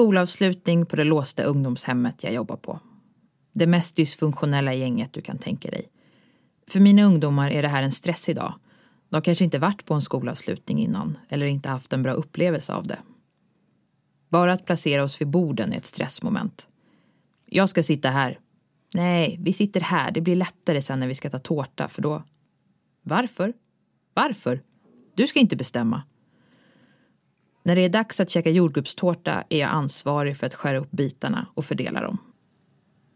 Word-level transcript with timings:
skolavslutning 0.00 0.86
på 0.86 0.96
det 0.96 1.04
låsta 1.04 1.42
ungdomshemmet 1.42 2.24
jag 2.24 2.32
jobbar 2.32 2.56
på. 2.56 2.80
Det 3.52 3.66
mest 3.66 3.96
dysfunktionella 3.96 4.74
gänget 4.74 5.12
du 5.12 5.20
kan 5.20 5.38
tänka 5.38 5.70
dig. 5.70 5.88
För 6.66 6.80
mina 6.80 7.02
ungdomar 7.02 7.50
är 7.50 7.62
det 7.62 7.68
här 7.68 7.82
en 7.82 7.92
stressig 7.92 8.36
dag. 8.36 8.54
De 9.08 9.22
kanske 9.22 9.44
inte 9.44 9.58
varit 9.58 9.84
på 9.84 9.94
en 9.94 10.02
skolavslutning 10.02 10.78
innan 10.78 11.18
eller 11.28 11.46
inte 11.46 11.68
haft 11.68 11.92
en 11.92 12.02
bra 12.02 12.12
upplevelse 12.12 12.74
av 12.74 12.86
det. 12.86 12.98
Bara 14.28 14.52
att 14.52 14.66
placera 14.66 15.04
oss 15.04 15.20
vid 15.20 15.28
borden 15.28 15.72
är 15.72 15.76
ett 15.76 15.86
stressmoment. 15.86 16.68
Jag 17.46 17.68
ska 17.68 17.82
sitta 17.82 18.10
här. 18.10 18.38
Nej, 18.94 19.36
vi 19.40 19.52
sitter 19.52 19.80
här. 19.80 20.10
Det 20.10 20.20
blir 20.20 20.36
lättare 20.36 20.82
sen 20.82 20.98
när 20.98 21.06
vi 21.06 21.14
ska 21.14 21.30
ta 21.30 21.38
tårta 21.38 21.88
för 21.88 22.02
då... 22.02 22.22
Varför? 23.02 23.52
Varför? 24.14 24.62
Du 25.14 25.26
ska 25.26 25.40
inte 25.40 25.56
bestämma. 25.56 26.02
När 27.62 27.76
det 27.76 27.82
är 27.82 27.88
dags 27.88 28.20
att 28.20 28.30
käka 28.30 28.50
jordgubbstårta 28.50 29.44
är 29.48 29.58
jag 29.58 29.70
ansvarig 29.70 30.36
för 30.36 30.46
att 30.46 30.54
skära 30.54 30.78
upp 30.78 30.90
bitarna 30.90 31.46
och 31.54 31.64
fördela 31.64 32.00
dem. 32.00 32.18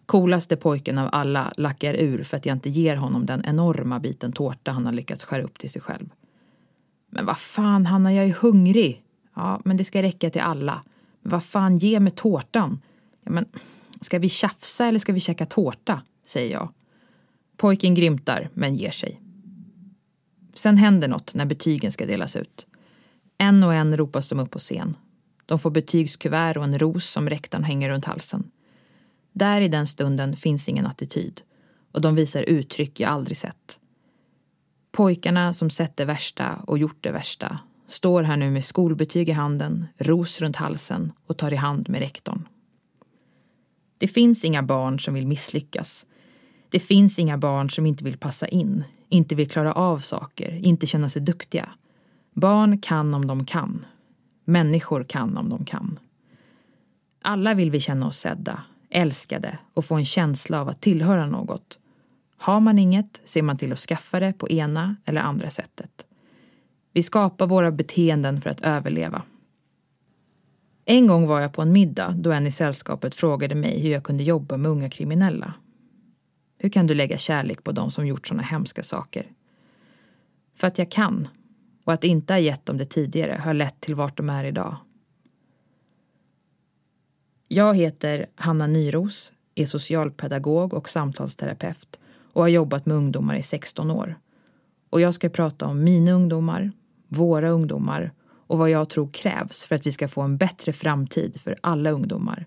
Coolaste 0.06 0.56
pojken 0.56 0.98
av 0.98 1.08
alla 1.12 1.52
lackar 1.56 1.94
ur 1.94 2.22
för 2.22 2.36
att 2.36 2.46
jag 2.46 2.56
inte 2.56 2.70
ger 2.70 2.96
honom 2.96 3.26
den 3.26 3.44
enorma 3.44 4.00
biten 4.00 4.32
tårta 4.32 4.70
han 4.70 4.86
har 4.86 4.92
lyckats 4.92 5.24
skära 5.24 5.42
upp 5.42 5.58
till 5.58 5.70
sig 5.70 5.82
själv. 5.82 6.08
Men 7.10 7.26
vad 7.26 7.38
fan, 7.38 7.86
Hanna, 7.86 8.14
jag 8.14 8.24
är 8.24 8.32
hungrig. 8.32 9.02
Ja, 9.34 9.60
men 9.64 9.76
det 9.76 9.84
ska 9.84 10.02
räcka 10.02 10.30
till 10.30 10.40
alla. 10.40 10.82
Men 11.20 11.30
vad 11.30 11.44
fan, 11.44 11.76
ge 11.76 12.00
mig 12.00 12.12
tårtan. 12.12 12.80
Ja, 13.24 13.30
men 13.30 13.46
ska 14.00 14.18
vi 14.18 14.28
tjafsa 14.28 14.86
eller 14.86 14.98
ska 14.98 15.12
vi 15.12 15.20
käka 15.20 15.46
tårta? 15.46 16.02
säger 16.24 16.52
jag. 16.52 16.68
Pojken 17.56 17.94
grymtar, 17.94 18.50
men 18.54 18.74
ger 18.74 18.90
sig. 18.90 19.20
Sen 20.54 20.76
händer 20.76 21.08
något 21.08 21.34
när 21.34 21.44
betygen 21.44 21.92
ska 21.92 22.06
delas 22.06 22.36
ut. 22.36 22.66
En 23.38 23.62
och 23.62 23.74
en 23.74 23.96
ropas 23.96 24.28
de 24.28 24.40
upp 24.40 24.50
på 24.50 24.58
scen. 24.58 24.96
De 25.46 25.58
får 25.58 25.70
betygskuvert 25.70 26.56
och 26.56 26.64
en 26.64 26.78
ros 26.78 27.10
som 27.10 27.28
rektorn 27.28 27.64
hänger 27.64 27.88
runt 27.88 28.04
halsen. 28.04 28.50
Där 29.32 29.60
i 29.60 29.68
den 29.68 29.86
stunden 29.86 30.36
finns 30.36 30.68
ingen 30.68 30.86
attityd 30.86 31.42
och 31.92 32.00
de 32.00 32.14
visar 32.14 32.42
uttryck 32.42 33.00
jag 33.00 33.10
aldrig 33.10 33.36
sett. 33.36 33.80
Pojkarna 34.92 35.52
som 35.52 35.70
sett 35.70 35.96
det 35.96 36.04
värsta 36.04 36.62
och 36.66 36.78
gjort 36.78 36.98
det 37.00 37.10
värsta 37.10 37.58
står 37.86 38.22
här 38.22 38.36
nu 38.36 38.50
med 38.50 38.64
skolbetyg 38.64 39.28
i 39.28 39.32
handen, 39.32 39.86
ros 39.98 40.40
runt 40.40 40.56
halsen 40.56 41.12
och 41.26 41.38
tar 41.38 41.52
i 41.52 41.56
hand 41.56 41.88
med 41.88 42.00
rektorn. 42.00 42.48
Det 43.98 44.08
finns 44.08 44.44
inga 44.44 44.62
barn 44.62 45.00
som 45.00 45.14
vill 45.14 45.26
misslyckas. 45.26 46.06
Det 46.68 46.80
finns 46.80 47.18
inga 47.18 47.38
barn 47.38 47.70
som 47.70 47.86
inte 47.86 48.04
vill 48.04 48.18
passa 48.18 48.48
in, 48.48 48.84
inte 49.08 49.34
vill 49.34 49.50
klara 49.50 49.72
av 49.72 49.98
saker, 49.98 50.54
inte 50.54 50.86
känna 50.86 51.08
sig 51.08 51.22
duktiga. 51.22 51.68
Barn 52.34 52.78
kan 52.78 53.14
om 53.14 53.26
de 53.26 53.44
kan. 53.44 53.86
Människor 54.44 55.04
kan 55.04 55.36
om 55.36 55.48
de 55.48 55.64
kan. 55.64 55.98
Alla 57.22 57.54
vill 57.54 57.70
vi 57.70 57.80
känna 57.80 58.06
oss 58.06 58.18
sedda, 58.18 58.62
älskade 58.90 59.58
och 59.74 59.84
få 59.84 59.94
en 59.94 60.04
känsla 60.04 60.60
av 60.60 60.68
att 60.68 60.80
tillhöra 60.80 61.26
något. 61.26 61.78
Har 62.36 62.60
man 62.60 62.78
inget 62.78 63.22
ser 63.24 63.42
man 63.42 63.58
till 63.58 63.72
att 63.72 63.78
skaffa 63.78 64.20
det 64.20 64.32
på 64.32 64.48
ena 64.48 64.96
eller 65.04 65.20
andra 65.20 65.50
sättet. 65.50 66.06
Vi 66.92 67.02
skapar 67.02 67.46
våra 67.46 67.70
beteenden 67.70 68.40
för 68.40 68.50
att 68.50 68.60
överleva. 68.60 69.22
En 70.84 71.06
gång 71.06 71.26
var 71.26 71.40
jag 71.40 71.52
på 71.52 71.62
en 71.62 71.72
middag 71.72 72.14
då 72.18 72.32
en 72.32 72.46
i 72.46 72.52
sällskapet 72.52 73.14
frågade 73.14 73.54
mig 73.54 73.80
hur 73.80 73.90
jag 73.90 74.04
kunde 74.04 74.22
jobba 74.22 74.56
med 74.56 74.70
unga 74.70 74.90
kriminella. 74.90 75.54
Hur 76.58 76.68
kan 76.68 76.86
du 76.86 76.94
lägga 76.94 77.18
kärlek 77.18 77.64
på 77.64 77.72
dem 77.72 77.90
som 77.90 78.06
gjort 78.06 78.26
såna 78.26 78.42
hemska 78.42 78.82
saker? 78.82 79.26
För 80.56 80.66
att 80.66 80.78
jag 80.78 80.90
kan. 80.90 81.28
Och 81.84 81.92
att 81.92 82.04
inte 82.04 82.32
ha 82.32 82.38
gett 82.38 82.66
dem 82.66 82.78
det 82.78 82.84
tidigare 82.84 83.40
har 83.44 83.54
lett 83.54 83.80
till 83.80 83.94
vart 83.94 84.16
de 84.16 84.30
är 84.30 84.44
idag. 84.44 84.76
Jag 87.48 87.76
heter 87.76 88.26
Hanna 88.34 88.66
Nyros, 88.66 89.32
är 89.54 89.66
socialpedagog 89.66 90.74
och 90.74 90.88
samtalsterapeut 90.88 92.00
och 92.32 92.42
har 92.42 92.48
jobbat 92.48 92.86
med 92.86 92.96
ungdomar 92.96 93.34
i 93.34 93.42
16 93.42 93.90
år. 93.90 94.18
Och 94.90 95.00
jag 95.00 95.14
ska 95.14 95.28
prata 95.28 95.66
om 95.66 95.84
mina 95.84 96.12
ungdomar, 96.12 96.72
våra 97.08 97.48
ungdomar 97.48 98.12
och 98.46 98.58
vad 98.58 98.70
jag 98.70 98.88
tror 98.88 99.08
krävs 99.12 99.64
för 99.64 99.74
att 99.74 99.86
vi 99.86 99.92
ska 99.92 100.08
få 100.08 100.22
en 100.22 100.36
bättre 100.36 100.72
framtid 100.72 101.40
för 101.40 101.56
alla 101.60 101.90
ungdomar. 101.90 102.46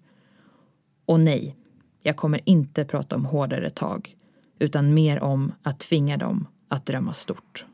Och 1.06 1.20
nej, 1.20 1.56
jag 2.04 2.18
kommer 2.18 2.42
inte 2.50 2.86
prata 2.86 3.16
om 3.16 3.26
hårdare 3.26 3.70
tag 3.70 4.16
utan 4.60 4.94
mer 4.94 5.20
om 5.24 5.52
att 5.64 5.80
tvinga 5.80 6.18
dem 6.18 6.48
att 6.68 6.86
drömma 6.86 7.14
stort. 7.14 7.66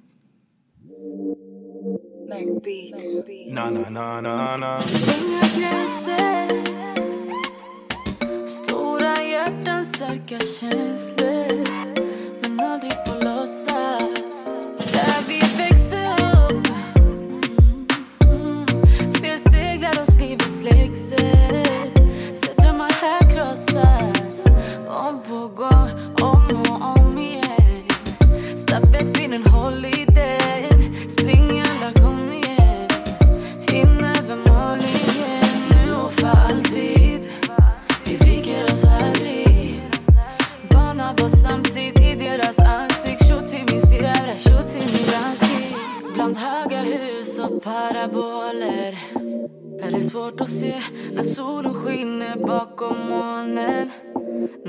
Na, 2.34 3.70
na, 3.70 3.90
na, 3.90 4.22
na, 4.22 4.58
na. 4.58 4.82
Stora 8.48 9.22
hjärtan, 9.24 9.86
starka 9.86 10.40
känslor 10.40 11.64
men 12.42 12.60
aldrig 12.60 13.06
på 13.06 13.14
låtsas. 13.26 13.73
Och 50.44 50.50
se 50.50 50.74
när 51.14 51.24
solen 51.24 51.74
skiner 51.74 52.36
bakom 52.36 53.10
molnen. 53.10 53.92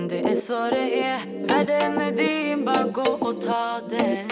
Det 0.08 0.18
är 0.18 0.34
så 0.34 0.70
det 0.70 1.02
är, 1.02 1.18
världen 1.48 2.00
är 2.00 2.12
din, 2.12 2.64
bara 2.64 2.84
gå 2.84 3.02
och 3.02 3.40
ta 3.40 3.80
den. 3.90 4.28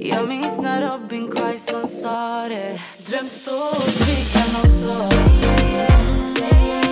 Jag 0.00 0.28
minns 0.28 0.58
när 0.58 0.90
Robin 0.90 1.28
Quaison 1.28 1.88
sa 1.88 2.48
det. 2.48 2.80
Dröm 3.06 3.28
stort, 3.28 4.08
vi 4.08 4.24
kan 4.32 4.60
också. 4.62 5.08
Dröm 6.36 6.85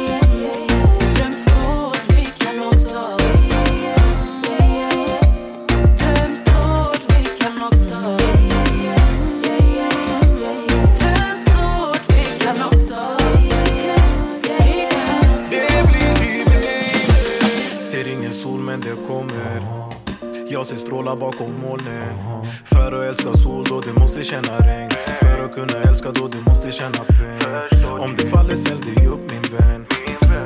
Jag 20.65 20.69
ser 20.69 20.87
strålar 20.87 21.17
bakom 21.17 21.53
molnen. 21.63 22.19
För 22.65 22.93
att 22.93 23.09
älska 23.09 23.33
sol 23.33 23.65
då 23.69 23.81
du 23.81 23.93
måste 23.93 24.25
känna 24.25 24.59
regn. 24.59 24.91
För 25.21 25.45
att 25.45 25.55
kunna 25.55 25.83
älska 25.83 26.11
då 26.11 26.29
du 26.29 26.41
måste 26.41 26.73
känna 26.73 26.99
pain 26.99 28.01
Om 28.01 28.15
det 28.17 28.27
faller 28.27 28.55
ställ 28.55 28.81
dig 28.81 29.07
upp 29.07 29.21
min 29.31 29.43
vän. 29.57 29.87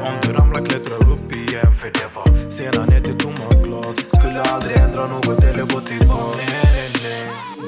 Om 0.02 0.12
du 0.22 0.32
ramlar 0.32 0.64
klättra 0.64 0.94
upp 0.94 1.32
igen. 1.32 1.74
För 1.80 1.90
det 1.90 2.08
var 2.14 2.50
sena 2.50 2.86
ner 2.86 3.00
till 3.00 3.18
tomma 3.18 3.62
glas. 3.64 3.96
Skulle 3.96 4.42
aldrig 4.42 4.76
ändra 4.76 5.06
något 5.06 5.44
eller 5.44 5.62
gå 5.62 5.80
tillbaka 5.80 6.42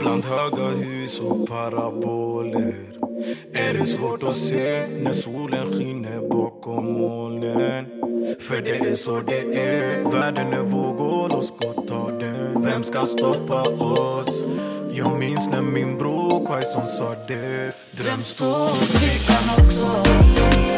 Bland 0.03 0.25
höga 0.25 0.65
hus 0.65 1.21
och 1.21 1.49
paraboler 1.49 3.00
är 3.53 3.75
det 3.75 3.87
svårt 3.87 4.23
att 4.23 4.37
se 4.37 4.87
när 5.03 5.13
solen 5.13 5.73
skiner 5.73 6.29
bakom 6.29 6.93
molnen? 6.93 7.87
För 8.41 8.63
det 8.63 8.77
är 8.77 8.97
så 8.97 9.21
det 9.21 9.59
är. 9.59 10.11
Världen 10.11 10.53
är 10.53 10.63
vågor, 10.63 11.29
låt 11.29 11.33
oss 11.33 11.53
gå 11.59 11.73
ta 11.73 12.11
den. 12.11 12.63
Vem 12.63 12.85
ska 12.85 13.05
stoppa 13.05 13.63
oss? 13.63 14.45
Jag 14.93 15.19
minns 15.19 15.49
när 15.51 15.63
min 15.63 15.99
bror 15.99 16.47
Quaison 16.47 16.87
sa 16.87 17.15
det. 17.29 17.73
Dröm 17.91 18.23
stort, 18.23 19.03
vi 19.03 19.19
kan 19.27 19.65
också. 19.65 20.70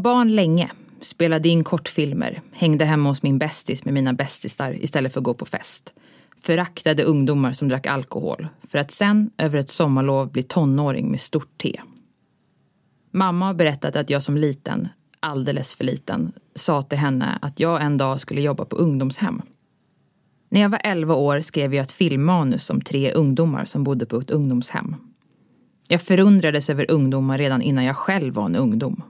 Barn 0.00 0.34
länge, 0.34 0.70
spelade 1.00 1.48
in 1.48 1.64
kortfilmer, 1.64 2.42
hängde 2.52 2.84
hemma 2.84 3.08
hos 3.08 3.22
min 3.22 3.38
bästis 3.38 3.84
med 3.84 3.94
mina 3.94 4.12
bästisar 4.12 4.82
istället 4.82 5.12
för 5.12 5.20
att 5.20 5.24
gå 5.24 5.34
på 5.34 5.46
fest. 5.46 5.94
Föraktade 6.36 7.04
ungdomar 7.04 7.52
som 7.52 7.68
drack 7.68 7.86
alkohol, 7.86 8.48
för 8.68 8.78
att 8.78 8.90
sen 8.90 9.30
över 9.38 9.58
ett 9.58 9.70
sommarlov 9.70 10.32
bli 10.32 10.42
tonåring 10.42 11.10
med 11.10 11.20
stort 11.20 11.58
T. 11.62 11.80
Mamma 13.10 13.46
har 13.46 13.54
berättat 13.54 13.96
att 13.96 14.10
jag 14.10 14.22
som 14.22 14.36
liten, 14.36 14.88
alldeles 15.20 15.76
för 15.76 15.84
liten, 15.84 16.32
sa 16.54 16.82
till 16.82 16.98
henne 16.98 17.38
att 17.42 17.60
jag 17.60 17.82
en 17.82 17.96
dag 17.96 18.20
skulle 18.20 18.40
jobba 18.40 18.64
på 18.64 18.76
ungdomshem. 18.76 19.42
När 20.48 20.60
jag 20.60 20.68
var 20.68 20.80
11 20.84 21.14
år 21.14 21.40
skrev 21.40 21.74
jag 21.74 21.82
ett 21.82 21.92
filmmanus 21.92 22.70
om 22.70 22.80
tre 22.80 23.12
ungdomar 23.12 23.64
som 23.64 23.84
bodde 23.84 24.06
på 24.06 24.16
ett 24.16 24.30
ungdomshem. 24.30 24.96
Jag 25.88 26.02
förundrades 26.02 26.70
över 26.70 26.90
ungdomar 26.90 27.38
redan 27.38 27.62
innan 27.62 27.84
jag 27.84 27.96
själv 27.96 28.34
var 28.34 28.44
en 28.44 28.56
ungdom. 28.56 29.02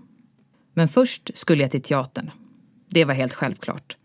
Men 0.81 0.88
först 0.88 1.31
skulle 1.35 1.62
jag 1.62 1.71
till 1.71 1.82
teatern. 1.82 2.31
Det 2.88 3.05
var 3.05 3.15
helt 3.15 3.35
självklart. 3.35 3.97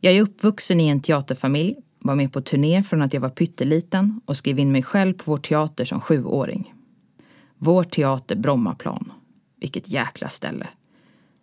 Jag 0.00 0.14
är 0.14 0.22
uppvuxen 0.22 0.80
i 0.80 0.88
en 0.88 1.02
teaterfamilj, 1.02 1.74
var 1.98 2.14
med 2.14 2.32
på 2.32 2.40
turné 2.40 2.82
från 2.82 3.02
att 3.02 3.14
jag 3.14 3.20
var 3.20 3.28
pytteliten 3.28 4.20
och 4.24 4.36
skrev 4.36 4.58
in 4.58 4.72
mig 4.72 4.82
själv 4.82 5.14
på 5.14 5.22
vår 5.30 5.38
teater 5.38 5.84
som 5.84 6.00
sjuåring. 6.00 6.74
Vår 7.58 7.84
teater 7.84 8.36
Brommaplan. 8.36 9.12
Vilket 9.60 9.88
jäkla 9.88 10.28
ställe. 10.28 10.66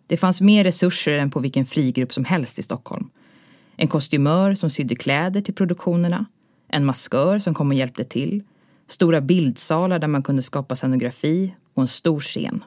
Det 0.06 0.16
fanns 0.16 0.40
mer 0.40 0.64
resurser 0.64 1.18
än 1.18 1.30
på 1.30 1.40
vilken 1.40 1.66
frigrupp 1.66 2.12
som 2.12 2.24
helst 2.24 2.58
i 2.58 2.62
Stockholm. 2.62 3.10
En 3.76 3.88
kostymör 3.88 4.54
som 4.54 4.70
sydde 4.70 4.96
kläder 4.96 5.40
till 5.40 5.54
produktionerna. 5.54 6.26
En 6.68 6.84
maskör 6.84 7.38
som 7.38 7.54
kom 7.54 7.68
och 7.68 7.74
hjälpte 7.74 8.04
till. 8.04 8.42
Stora 8.86 9.20
bildsalar 9.20 9.98
där 9.98 10.08
man 10.08 10.22
kunde 10.22 10.42
skapa 10.42 10.76
scenografi 10.76 11.54
och 11.74 11.82
en 11.82 11.88
stor 11.88 12.20
scen. 12.20 12.64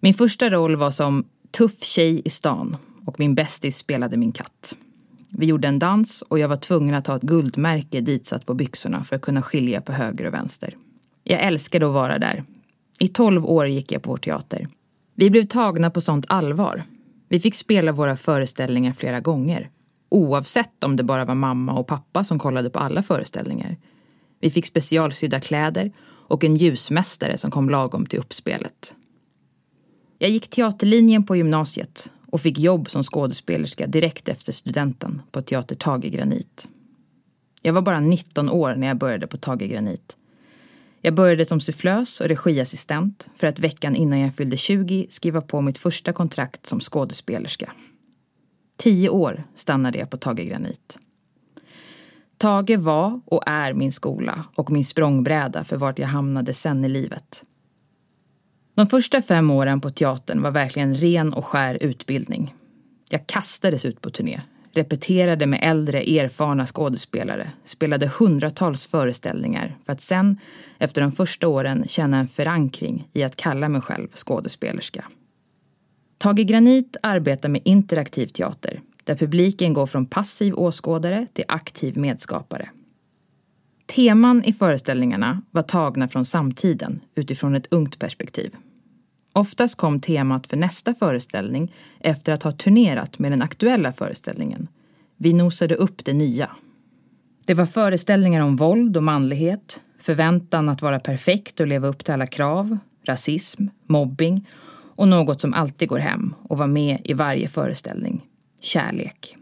Min 0.00 0.14
första 0.14 0.50
roll 0.50 0.76
var 0.76 0.90
som 0.90 1.24
tuff 1.50 1.84
tjej 1.84 2.22
i 2.24 2.30
stan 2.30 2.76
och 3.06 3.18
min 3.18 3.34
bästis 3.34 3.76
spelade 3.76 4.16
min 4.16 4.32
katt. 4.32 4.76
Vi 5.28 5.46
gjorde 5.46 5.68
en 5.68 5.78
dans 5.78 6.22
och 6.22 6.38
jag 6.38 6.48
var 6.48 6.56
tvungen 6.56 6.94
att 6.94 7.06
ha 7.06 7.16
ett 7.16 7.22
guldmärke 7.22 8.00
ditsatt 8.00 8.46
på 8.46 8.54
byxorna 8.54 9.04
för 9.04 9.16
att 9.16 9.22
kunna 9.22 9.42
skilja 9.42 9.80
på 9.80 9.92
höger 9.92 10.26
och 10.26 10.34
vänster. 10.34 10.76
Jag 11.24 11.40
älskade 11.40 11.86
att 11.86 11.92
vara 11.92 12.18
där. 12.18 12.44
I 12.98 13.08
tolv 13.08 13.46
år 13.46 13.66
gick 13.66 13.92
jag 13.92 14.02
på 14.02 14.10
vår 14.10 14.16
teater. 14.16 14.68
Vi 15.14 15.30
blev 15.30 15.46
tagna 15.46 15.90
på 15.90 16.00
sånt 16.00 16.24
allvar. 16.28 16.84
Vi 17.28 17.40
fick 17.40 17.54
spela 17.54 17.92
våra 17.92 18.16
föreställningar 18.16 18.92
flera 18.92 19.20
gånger. 19.20 19.70
Oavsett 20.08 20.84
om 20.84 20.96
det 20.96 21.02
bara 21.02 21.24
var 21.24 21.34
mamma 21.34 21.72
och 21.72 21.86
pappa 21.86 22.24
som 22.24 22.38
kollade 22.38 22.70
på 22.70 22.78
alla 22.78 23.02
föreställningar. 23.02 23.76
Vi 24.40 24.50
fick 24.50 24.66
specialsydda 24.66 25.40
kläder 25.40 25.92
och 26.02 26.44
en 26.44 26.54
ljusmästare 26.54 27.36
som 27.36 27.50
kom 27.50 27.70
lagom 27.70 28.06
till 28.06 28.18
uppspelet. 28.18 28.94
Jag 30.22 30.30
gick 30.30 30.48
teaterlinjen 30.48 31.24
på 31.24 31.36
gymnasiet 31.36 32.12
och 32.26 32.40
fick 32.40 32.58
jobb 32.58 32.90
som 32.90 33.02
skådespelerska 33.02 33.86
direkt 33.86 34.28
efter 34.28 34.52
studenten 34.52 35.22
på 35.30 35.42
Teater 35.42 35.76
Tage 35.76 36.04
Granit. 36.04 36.68
Jag 37.62 37.72
var 37.72 37.82
bara 37.82 38.00
19 38.00 38.50
år 38.50 38.74
när 38.74 38.86
jag 38.86 38.98
började 38.98 39.26
på 39.26 39.36
Tage 39.36 39.68
Granit. 39.68 40.16
Jag 41.00 41.14
började 41.14 41.44
som 41.44 41.60
sufflös 41.60 42.20
och 42.20 42.28
regiassistent 42.28 43.30
för 43.36 43.46
att 43.46 43.58
veckan 43.58 43.96
innan 43.96 44.18
jag 44.18 44.34
fyllde 44.34 44.56
20 44.56 45.06
skriva 45.10 45.40
på 45.40 45.60
mitt 45.60 45.78
första 45.78 46.12
kontrakt 46.12 46.66
som 46.66 46.80
skådespelerska. 46.80 47.72
Tio 48.76 49.08
år 49.08 49.44
stannade 49.54 49.98
jag 49.98 50.10
på 50.10 50.16
Tage 50.16 50.46
Granit. 50.46 50.98
Tage 52.36 52.78
var 52.78 53.20
och 53.24 53.42
är 53.46 53.72
min 53.72 53.92
skola 53.92 54.44
och 54.54 54.70
min 54.70 54.84
språngbräda 54.84 55.64
för 55.64 55.76
vart 55.76 55.98
jag 55.98 56.08
hamnade 56.08 56.54
sen 56.54 56.84
i 56.84 56.88
livet. 56.88 57.44
De 58.80 58.86
första 58.86 59.22
fem 59.22 59.50
åren 59.50 59.80
på 59.80 59.90
teatern 59.90 60.42
var 60.42 60.50
verkligen 60.50 60.94
ren 60.94 61.32
och 61.32 61.44
skär 61.44 61.78
utbildning. 61.80 62.54
Jag 63.10 63.26
kastades 63.26 63.84
ut 63.84 64.00
på 64.00 64.10
turné, 64.10 64.40
repeterade 64.72 65.46
med 65.46 65.60
äldre, 65.62 66.00
erfarna 66.00 66.66
skådespelare, 66.66 67.50
spelade 67.64 68.06
hundratals 68.18 68.86
föreställningar 68.86 69.76
för 69.82 69.92
att 69.92 70.00
sen, 70.00 70.38
efter 70.78 71.02
de 71.02 71.12
första 71.12 71.48
åren, 71.48 71.84
känna 71.88 72.18
en 72.18 72.26
förankring 72.26 73.08
i 73.12 73.22
att 73.22 73.36
kalla 73.36 73.68
mig 73.68 73.80
själv 73.80 74.08
skådespelerska. 74.14 75.04
Tage 76.18 76.46
Granit 76.46 76.96
arbetar 77.02 77.48
med 77.48 77.62
interaktiv 77.64 78.26
teater, 78.26 78.80
där 79.04 79.14
publiken 79.14 79.72
går 79.72 79.86
från 79.86 80.06
passiv 80.06 80.54
åskådare 80.54 81.26
till 81.32 81.44
aktiv 81.48 81.98
medskapare. 81.98 82.70
Teman 83.86 84.44
i 84.44 84.52
föreställningarna 84.52 85.42
var 85.50 85.62
tagna 85.62 86.08
från 86.08 86.24
samtiden 86.24 87.00
utifrån 87.14 87.54
ett 87.54 87.66
ungt 87.70 87.98
perspektiv. 87.98 88.54
Oftast 89.32 89.74
kom 89.76 90.00
temat 90.00 90.46
för 90.46 90.56
nästa 90.56 90.94
föreställning 90.94 91.72
efter 92.00 92.32
att 92.32 92.42
ha 92.42 92.52
turnerat 92.52 93.18
med 93.18 93.32
den 93.32 93.42
aktuella 93.42 93.92
föreställningen. 93.92 94.68
Vi 95.16 95.32
nosade 95.32 95.74
upp 95.74 96.04
det 96.04 96.12
nya. 96.12 96.50
Det 97.44 97.54
var 97.54 97.66
föreställningar 97.66 98.40
om 98.40 98.56
våld 98.56 98.96
och 98.96 99.02
manlighet, 99.02 99.80
förväntan 99.98 100.68
att 100.68 100.82
vara 100.82 101.00
perfekt 101.00 101.60
och 101.60 101.66
leva 101.66 101.88
upp 101.88 102.04
till 102.04 102.14
alla 102.14 102.26
krav, 102.26 102.78
rasism, 103.04 103.66
mobbing 103.86 104.48
och 104.96 105.08
något 105.08 105.40
som 105.40 105.54
alltid 105.54 105.88
går 105.88 105.98
hem 105.98 106.34
och 106.42 106.58
var 106.58 106.66
med 106.66 106.98
i 107.04 107.12
varje 107.12 107.48
föreställning. 107.48 108.26
Kärlek. 108.60 109.36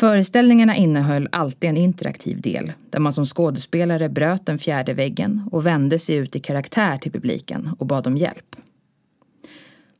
Föreställningarna 0.00 0.76
innehöll 0.76 1.28
alltid 1.32 1.70
en 1.70 1.76
interaktiv 1.76 2.40
del 2.40 2.72
där 2.90 2.98
man 2.98 3.12
som 3.12 3.26
skådespelare 3.26 4.08
bröt 4.08 4.46
den 4.46 4.58
fjärde 4.58 4.94
väggen 4.94 5.48
och 5.52 5.66
vände 5.66 5.98
sig 5.98 6.16
ut 6.16 6.36
i 6.36 6.40
karaktär 6.40 6.98
till 6.98 7.12
publiken 7.12 7.70
och 7.78 7.86
bad 7.86 8.06
om 8.06 8.16
hjälp. 8.16 8.56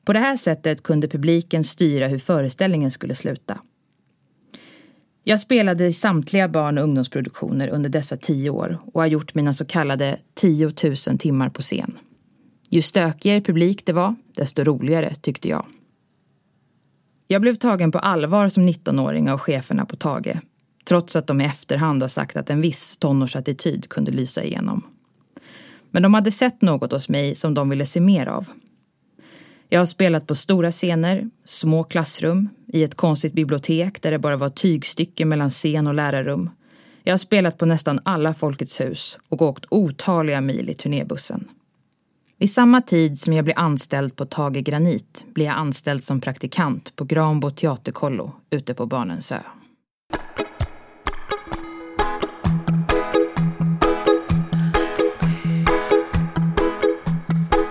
På 0.04 0.12
det 0.12 0.18
här 0.18 0.36
sättet 0.36 0.82
kunde 0.82 1.08
publiken 1.08 1.64
styra 1.64 2.08
hur 2.08 2.18
föreställningen 2.18 2.90
skulle 2.90 3.14
sluta. 3.14 3.58
Jag 5.24 5.40
spelade 5.40 5.86
i 5.86 5.92
samtliga 5.92 6.48
barn 6.48 6.78
och 6.78 6.84
ungdomsproduktioner 6.84 7.68
under 7.68 7.90
dessa 7.90 8.16
tio 8.16 8.50
år 8.50 8.78
och 8.92 9.00
har 9.00 9.06
gjort 9.06 9.34
mina 9.34 9.54
så 9.54 9.64
kallade 9.64 10.18
10 10.34 10.72
000 11.08 11.18
timmar 11.18 11.48
på 11.48 11.62
scen. 11.62 11.98
Ju 12.70 12.82
stökigare 12.82 13.40
publik 13.40 13.86
det 13.86 13.92
var, 13.92 14.14
desto 14.34 14.64
roligare 14.64 15.14
tyckte 15.14 15.48
jag. 15.48 15.66
Jag 17.30 17.42
blev 17.42 17.54
tagen 17.54 17.92
på 17.92 17.98
allvar 17.98 18.48
som 18.48 18.68
19-åring 18.68 19.30
av 19.30 19.38
cheferna 19.38 19.86
på 19.86 19.96
Tage. 19.96 20.36
Trots 20.84 21.16
att 21.16 21.26
de 21.26 21.40
i 21.40 21.44
efterhand 21.44 22.02
har 22.02 22.08
sagt 22.08 22.36
att 22.36 22.50
en 22.50 22.60
viss 22.60 22.96
tonårsattityd 22.96 23.88
kunde 23.88 24.10
lysa 24.10 24.44
igenom. 24.44 24.82
Men 25.90 26.02
de 26.02 26.14
hade 26.14 26.32
sett 26.32 26.62
något 26.62 26.92
hos 26.92 27.08
mig 27.08 27.34
som 27.34 27.54
de 27.54 27.68
ville 27.68 27.86
se 27.86 28.00
mer 28.00 28.26
av. 28.26 28.48
Jag 29.68 29.80
har 29.80 29.86
spelat 29.86 30.26
på 30.26 30.34
stora 30.34 30.70
scener, 30.70 31.30
små 31.44 31.84
klassrum, 31.84 32.48
i 32.66 32.82
ett 32.82 32.94
konstigt 32.94 33.32
bibliotek 33.32 34.02
där 34.02 34.10
det 34.10 34.18
bara 34.18 34.36
var 34.36 34.48
tygstycken 34.48 35.28
mellan 35.28 35.50
scen 35.50 35.86
och 35.86 35.94
lärarrum. 35.94 36.50
Jag 37.02 37.12
har 37.12 37.18
spelat 37.18 37.58
på 37.58 37.66
nästan 37.66 38.00
alla 38.02 38.34
Folkets 38.34 38.80
hus 38.80 39.18
och 39.28 39.42
åkt 39.42 39.64
otaliga 39.68 40.40
mil 40.40 40.70
i 40.70 40.74
turnébussen. 40.74 41.48
Vid 42.40 42.50
samma 42.50 42.80
tid 42.80 43.18
som 43.18 43.32
jag 43.32 43.44
blir 43.44 43.58
anställd 43.58 44.16
på 44.16 44.24
Tage 44.24 44.60
Granit 44.64 45.24
blir 45.34 45.46
jag 45.46 45.54
anställd 45.54 46.04
som 46.04 46.20
praktikant 46.20 46.96
på 46.96 47.04
Granbo 47.04 47.50
teaterkollo 47.50 48.32
ute 48.50 48.74
på 48.74 48.86
Barnensö. 48.86 49.38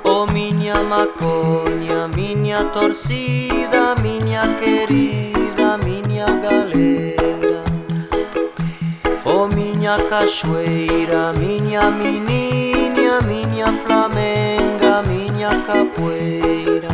Oh 0.03 0.33
minha 0.33 0.83
maconha, 0.83 2.07
minha 2.07 2.59
torcida, 2.63 3.95
minha 4.03 4.43
querida, 4.59 5.79
minha 5.85 6.27
galera. 6.27 7.63
Oh 9.25 9.55
minha 9.55 9.97
cachoeira, 10.09 11.33
minha 11.33 11.91
menina, 11.91 13.21
minha 13.27 13.67
flamenca 13.67 14.56
miña 15.47 15.63
capoeira. 15.65 16.89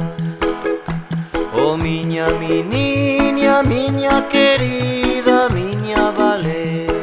Oh 1.55 1.77
miña, 1.77 2.25
mi 2.39 2.63
miña 2.63 4.27
querida, 4.29 5.48
miña 5.50 6.12
valera 6.12 6.93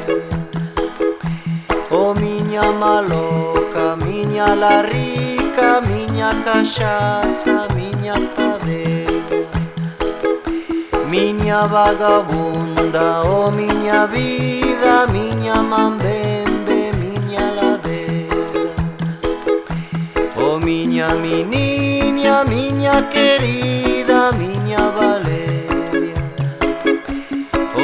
Oh 1.90 2.14
miña 2.14 2.70
maloca, 2.72 3.96
miña 3.96 4.54
la 4.54 4.82
rica, 4.82 5.80
miña 5.80 6.30
cachaça, 6.44 7.66
miña 7.74 8.14
cadeira 8.36 9.48
Miña 11.08 11.66
vagabunda, 11.66 13.22
oh 13.22 13.50
miña 13.50 14.06
vida, 14.06 15.06
miña 15.12 15.62
mambemba 15.62 16.49
miña, 20.70 21.08
mi 21.16 21.42
niña, 21.42 22.44
miña 22.44 23.08
querida, 23.08 24.30
miña 24.40 24.82
Valeria. 24.98 26.14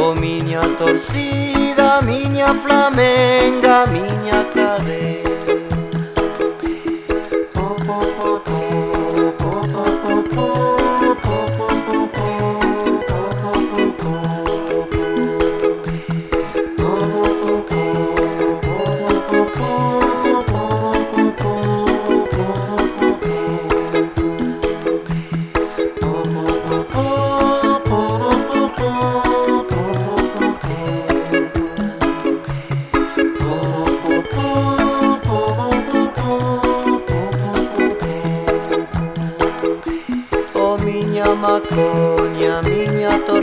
O 0.01 0.15
miña 0.15 0.63
torcida, 0.79 2.01
miña 2.03 2.49
flamenga, 2.55 3.87
miña 3.87 4.39
cadena 4.55 5.26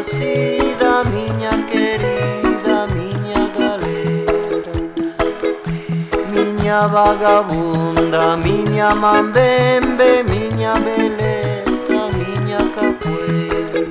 torcida, 0.04 1.04
miña 1.06 1.66
querida, 1.72 2.88
miña 2.94 3.42
galera. 3.58 4.74
Miña 6.34 6.88
vagabunda, 6.88 8.36
miña 8.36 8.94
mambembe, 8.96 10.26
miña 10.26 10.74
beleza, 10.74 12.10
miña 12.20 12.60
capoeira 12.76 13.82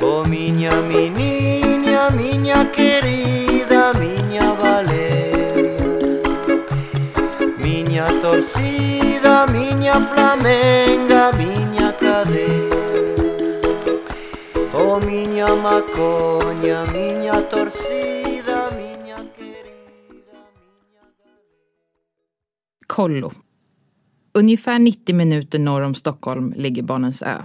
O 0.00 0.20
oh, 0.20 0.24
miña 0.24 0.80
meniña, 0.80 2.10
miña 2.10 2.70
querida, 2.70 3.92
miña 3.94 4.52
valeria. 4.62 5.76
Miña 7.58 8.06
torcida, 8.20 9.46
miña 9.48 9.94
flamenga, 10.08 11.32
miña 11.32 11.55
Oh 14.96 15.06
minha 15.06 15.56
maconha, 15.56 16.86
torcida, 17.50 18.70
miña 18.70 19.18
querida. 19.36 20.40
Kollo. 22.86 23.32
Ungefär 24.34 24.78
90 24.78 25.14
minuter 25.14 25.58
norr 25.58 25.82
om 25.82 25.94
Stockholm 25.94 26.54
ligger 26.56 26.82
Barnens 26.82 27.22
ö. 27.22 27.42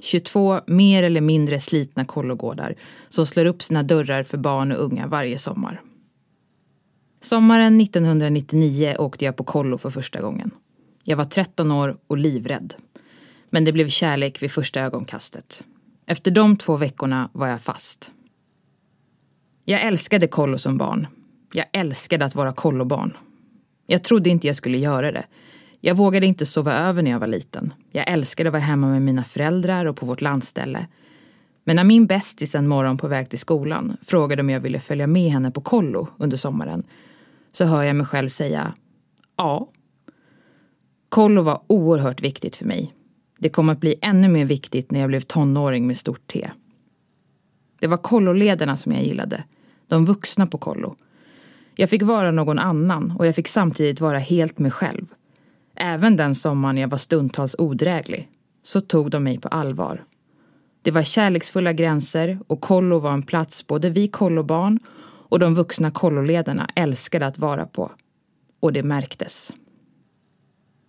22 0.00 0.60
mer 0.66 1.02
eller 1.02 1.20
mindre 1.20 1.60
slitna 1.60 2.04
kollogårdar 2.04 2.74
som 3.08 3.26
slår 3.26 3.44
upp 3.44 3.62
sina 3.62 3.82
dörrar 3.82 4.22
för 4.22 4.38
barn 4.38 4.72
och 4.72 4.84
unga 4.84 5.06
varje 5.06 5.38
sommar. 5.38 5.80
Sommaren 7.20 7.80
1999 7.80 8.96
åkte 8.98 9.24
jag 9.24 9.36
på 9.36 9.44
kollo 9.44 9.78
för 9.78 9.90
första 9.90 10.20
gången. 10.20 10.50
Jag 11.04 11.16
var 11.16 11.24
13 11.24 11.70
år 11.70 11.96
och 12.06 12.18
livrädd. 12.18 12.74
Men 13.50 13.64
det 13.64 13.72
blev 13.72 13.88
kärlek 13.88 14.42
vid 14.42 14.50
första 14.50 14.80
ögonkastet. 14.80 15.64
Efter 16.12 16.30
de 16.30 16.56
två 16.56 16.76
veckorna 16.76 17.30
var 17.32 17.46
jag 17.46 17.60
fast. 17.60 18.12
Jag 19.64 19.82
älskade 19.82 20.26
kollo 20.26 20.58
som 20.58 20.78
barn. 20.78 21.06
Jag 21.54 21.66
älskade 21.72 22.24
att 22.24 22.34
vara 22.34 22.52
kollobarn. 22.52 23.16
Jag 23.86 24.04
trodde 24.04 24.30
inte 24.30 24.46
jag 24.46 24.56
skulle 24.56 24.78
göra 24.78 25.12
det. 25.12 25.24
Jag 25.80 25.94
vågade 25.94 26.26
inte 26.26 26.46
sova 26.46 26.72
över 26.72 27.02
när 27.02 27.10
jag 27.10 27.18
var 27.18 27.26
liten. 27.26 27.74
Jag 27.92 28.10
älskade 28.10 28.48
att 28.48 28.52
vara 28.52 28.62
hemma 28.62 28.88
med 28.88 29.02
mina 29.02 29.24
föräldrar 29.24 29.86
och 29.86 29.96
på 29.96 30.06
vårt 30.06 30.20
landställe. 30.20 30.86
Men 31.64 31.76
när 31.76 31.84
min 31.84 32.06
bästis 32.06 32.54
en 32.54 32.68
morgon 32.68 32.98
på 32.98 33.08
väg 33.08 33.30
till 33.30 33.38
skolan 33.38 33.96
frågade 34.02 34.42
om 34.42 34.50
jag 34.50 34.60
ville 34.60 34.80
följa 34.80 35.06
med 35.06 35.30
henne 35.30 35.50
på 35.50 35.60
kollo 35.60 36.08
under 36.18 36.36
sommaren 36.36 36.82
så 37.52 37.64
hör 37.64 37.82
jag 37.82 37.96
mig 37.96 38.06
själv 38.06 38.28
säga 38.28 38.74
ja. 39.36 39.68
Kollo 41.08 41.42
var 41.42 41.62
oerhört 41.66 42.20
viktigt 42.20 42.56
för 42.56 42.64
mig. 42.64 42.94
Det 43.42 43.48
kom 43.48 43.68
att 43.68 43.80
bli 43.80 43.94
ännu 44.02 44.28
mer 44.28 44.44
viktigt 44.44 44.90
när 44.90 45.00
jag 45.00 45.08
blev 45.08 45.20
tonåring 45.20 45.86
med 45.86 45.96
stort 45.96 46.26
T. 46.26 46.50
Det 47.80 47.86
var 47.86 47.96
kolloledarna 47.96 48.76
som 48.76 48.92
jag 48.92 49.02
gillade. 49.02 49.44
De 49.88 50.04
vuxna 50.04 50.46
på 50.46 50.58
kollo. 50.58 50.96
Jag 51.74 51.90
fick 51.90 52.02
vara 52.02 52.30
någon 52.30 52.58
annan 52.58 53.14
och 53.18 53.26
jag 53.26 53.34
fick 53.34 53.48
samtidigt 53.48 54.00
vara 54.00 54.18
helt 54.18 54.58
mig 54.58 54.70
själv. 54.70 55.06
Även 55.74 56.16
den 56.16 56.34
sommaren 56.34 56.76
jag 56.76 56.88
var 56.88 56.98
stundtals 56.98 57.56
odräglig 57.58 58.28
så 58.62 58.80
tog 58.80 59.10
de 59.10 59.24
mig 59.24 59.38
på 59.38 59.48
allvar. 59.48 60.04
Det 60.82 60.90
var 60.90 61.02
kärleksfulla 61.02 61.72
gränser 61.72 62.38
och 62.46 62.60
kollo 62.60 62.98
var 62.98 63.12
en 63.12 63.22
plats 63.22 63.66
både 63.66 63.90
vi 63.90 64.08
kollobarn 64.08 64.78
och 65.28 65.38
de 65.38 65.54
vuxna 65.54 65.90
kolloledarna 65.90 66.70
älskade 66.74 67.26
att 67.26 67.38
vara 67.38 67.66
på. 67.66 67.92
Och 68.60 68.72
det 68.72 68.82
märktes. 68.82 69.52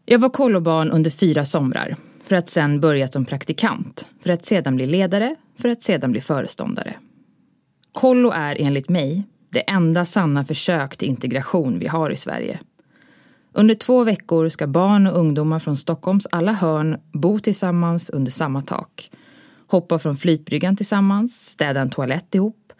Jag 0.05 0.19
var 0.19 0.29
kollobarn 0.29 0.91
under 0.91 1.11
fyra 1.11 1.45
somrar 1.45 1.97
för 2.23 2.35
att 2.35 2.49
sen 2.49 2.79
börja 2.79 3.07
som 3.07 3.25
praktikant, 3.25 4.07
för 4.21 4.29
att 4.29 4.45
sedan 4.45 4.75
bli 4.75 4.85
ledare, 4.85 5.35
för 5.57 5.69
att 5.69 5.81
sedan 5.81 6.11
bli 6.11 6.21
föreståndare. 6.21 6.93
Kollo 7.91 8.31
är 8.31 8.55
enligt 8.59 8.89
mig 8.89 9.23
det 9.49 9.69
enda 9.69 10.05
sanna 10.05 10.45
försök 10.45 10.97
till 10.97 11.07
integration 11.07 11.79
vi 11.79 11.87
har 11.87 12.09
i 12.09 12.15
Sverige. 12.17 12.59
Under 13.51 13.75
två 13.75 14.03
veckor 14.03 14.49
ska 14.49 14.67
barn 14.67 15.07
och 15.07 15.19
ungdomar 15.19 15.59
från 15.59 15.77
Stockholms 15.77 16.27
alla 16.31 16.51
hörn 16.51 16.97
bo 17.13 17.39
tillsammans 17.39 18.09
under 18.09 18.31
samma 18.31 18.61
tak. 18.61 19.11
Hoppa 19.67 19.99
från 19.99 20.15
flytbryggan 20.15 20.75
tillsammans, 20.75 21.49
städa 21.49 21.81
en 21.81 21.89
toalett 21.89 22.35
ihop, 22.35 22.73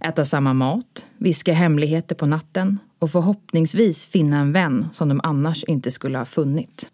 äta 0.00 0.24
samma 0.24 0.54
mat, 0.54 1.06
viska 1.18 1.52
hemligheter 1.52 2.14
på 2.14 2.26
natten 2.26 2.78
och 2.98 3.10
förhoppningsvis 3.10 4.06
finna 4.06 4.38
en 4.38 4.52
vän 4.52 4.88
som 4.92 5.08
de 5.08 5.20
annars 5.24 5.64
inte 5.64 5.90
skulle 5.90 6.18
ha 6.18 6.24
funnit. 6.24 6.90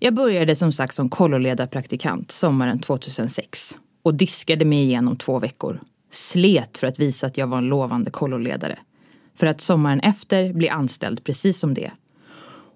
Jag 0.00 0.14
började 0.14 0.56
som 0.56 0.72
sagt 0.72 0.94
som 0.94 1.08
kolloledarpraktikant 1.08 2.30
sommaren 2.30 2.78
2006 2.78 3.78
och 4.02 4.14
diskade 4.14 4.64
mig 4.64 4.78
igenom 4.78 5.16
två 5.16 5.38
veckor. 5.38 5.80
Slet 6.10 6.78
för 6.78 6.86
att 6.86 6.98
visa 6.98 7.26
att 7.26 7.38
jag 7.38 7.46
var 7.46 7.58
en 7.58 7.68
lovande 7.68 8.10
kolloledare. 8.10 8.78
För 9.34 9.46
att 9.46 9.60
sommaren 9.60 10.00
efter 10.00 10.52
bli 10.52 10.68
anställd 10.68 11.24
precis 11.24 11.58
som 11.58 11.74
det. 11.74 11.90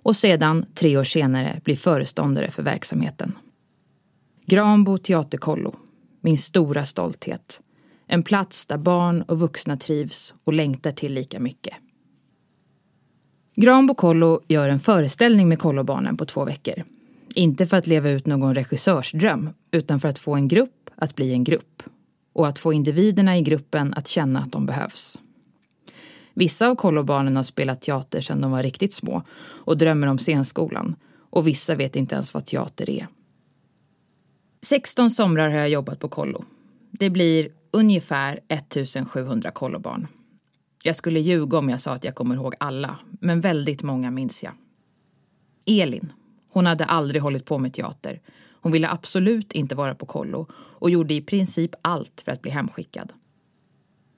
Och 0.02 0.16
sedan, 0.16 0.66
tre 0.74 0.96
år 0.96 1.04
senare, 1.04 1.60
bli 1.64 1.76
föreståndare 1.76 2.50
för 2.50 2.62
verksamheten. 2.62 3.38
Granbo 4.46 4.98
teaterkollo. 4.98 5.74
Min 6.20 6.38
stora 6.38 6.84
stolthet. 6.84 7.60
En 8.06 8.22
plats 8.22 8.66
där 8.66 8.78
barn 8.78 9.22
och 9.22 9.40
vuxna 9.40 9.76
trivs 9.76 10.34
och 10.44 10.52
längtar 10.52 10.92
till 10.92 11.14
lika 11.14 11.40
mycket. 11.40 11.74
Granbo 13.56 13.94
kollo 13.94 14.40
gör 14.48 14.68
en 14.68 14.80
föreställning 14.80 15.48
med 15.48 15.58
kollobarnen 15.58 16.16
på 16.16 16.24
två 16.24 16.44
veckor. 16.44 16.84
Inte 17.34 17.66
för 17.66 17.76
att 17.76 17.86
leva 17.86 18.10
ut 18.10 18.26
någon 18.26 18.54
regissörsdröm, 18.54 19.50
utan 19.70 20.00
för 20.00 20.08
att 20.08 20.18
få 20.18 20.34
en 20.34 20.48
grupp 20.48 20.90
att 20.96 21.16
bli 21.16 21.32
en 21.32 21.44
grupp. 21.44 21.82
Och 22.32 22.48
att 22.48 22.58
få 22.58 22.72
individerna 22.72 23.38
i 23.38 23.42
gruppen 23.42 23.94
att 23.94 24.08
känna 24.08 24.38
att 24.38 24.52
de 24.52 24.66
behövs. 24.66 25.20
Vissa 26.34 26.68
av 26.68 26.74
kollobarnen 26.74 27.36
har 27.36 27.42
spelat 27.42 27.80
teater 27.82 28.20
sedan 28.20 28.40
de 28.40 28.50
var 28.50 28.62
riktigt 28.62 28.92
små 28.92 29.22
och 29.40 29.78
drömmer 29.78 30.06
om 30.06 30.18
scenskolan. 30.18 30.96
Och 31.30 31.46
vissa 31.46 31.74
vet 31.74 31.96
inte 31.96 32.14
ens 32.14 32.34
vad 32.34 32.46
teater 32.46 32.90
är. 32.90 33.06
16 34.66 35.10
somrar 35.10 35.48
har 35.48 35.58
jag 35.58 35.68
jobbat 35.68 35.98
på 35.98 36.08
kollo. 36.08 36.44
Det 36.90 37.10
blir 37.10 37.48
ungefär 37.70 38.40
1700 38.48 39.50
kollobarn. 39.50 40.06
Jag 40.84 40.96
skulle 40.96 41.20
ljuga 41.20 41.58
om 41.58 41.68
jag 41.68 41.80
sa 41.80 41.92
att 41.92 42.04
jag 42.04 42.14
kommer 42.14 42.34
ihåg 42.34 42.54
alla, 42.60 42.98
men 43.20 43.40
väldigt 43.40 43.82
många 43.82 44.10
minns 44.10 44.44
jag. 44.44 44.52
Elin, 45.66 46.12
hon 46.52 46.66
hade 46.66 46.84
aldrig 46.84 47.22
hållit 47.22 47.44
på 47.44 47.58
med 47.58 47.72
teater. 47.72 48.20
Hon 48.60 48.72
ville 48.72 48.88
absolut 48.88 49.52
inte 49.52 49.74
vara 49.74 49.94
på 49.94 50.06
kollo 50.06 50.46
och 50.54 50.90
gjorde 50.90 51.14
i 51.14 51.22
princip 51.22 51.74
allt 51.82 52.22
för 52.24 52.32
att 52.32 52.42
bli 52.42 52.50
hemskickad. 52.50 53.12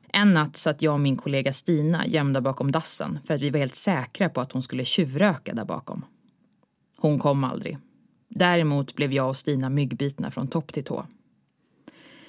En 0.09 0.33
natt 0.33 0.57
satt 0.57 0.83
jag 0.83 0.95
och 0.95 1.01
min 1.01 1.17
kollega 1.17 1.53
Stina 1.53 2.07
gömda 2.07 2.41
bakom 2.41 2.71
dassen 2.71 3.19
för 3.27 3.35
att 3.35 3.41
vi 3.41 3.51
var 3.51 3.59
helt 3.59 3.75
säkra 3.75 4.29
på 4.29 4.41
att 4.41 4.53
hon 4.53 4.63
skulle 4.63 4.85
tjuvröka 4.85 5.55
där 5.55 5.65
bakom. 5.65 6.05
Hon 6.97 7.19
kom 7.19 7.45
aldrig. 7.45 7.79
Däremot 8.29 8.95
blev 8.95 9.13
jag 9.13 9.29
och 9.29 9.37
Stina 9.37 9.71
myggbitna 9.71 10.31
från 10.31 10.49
topp 10.49 10.73
till 10.73 10.85
tå. 10.85 11.07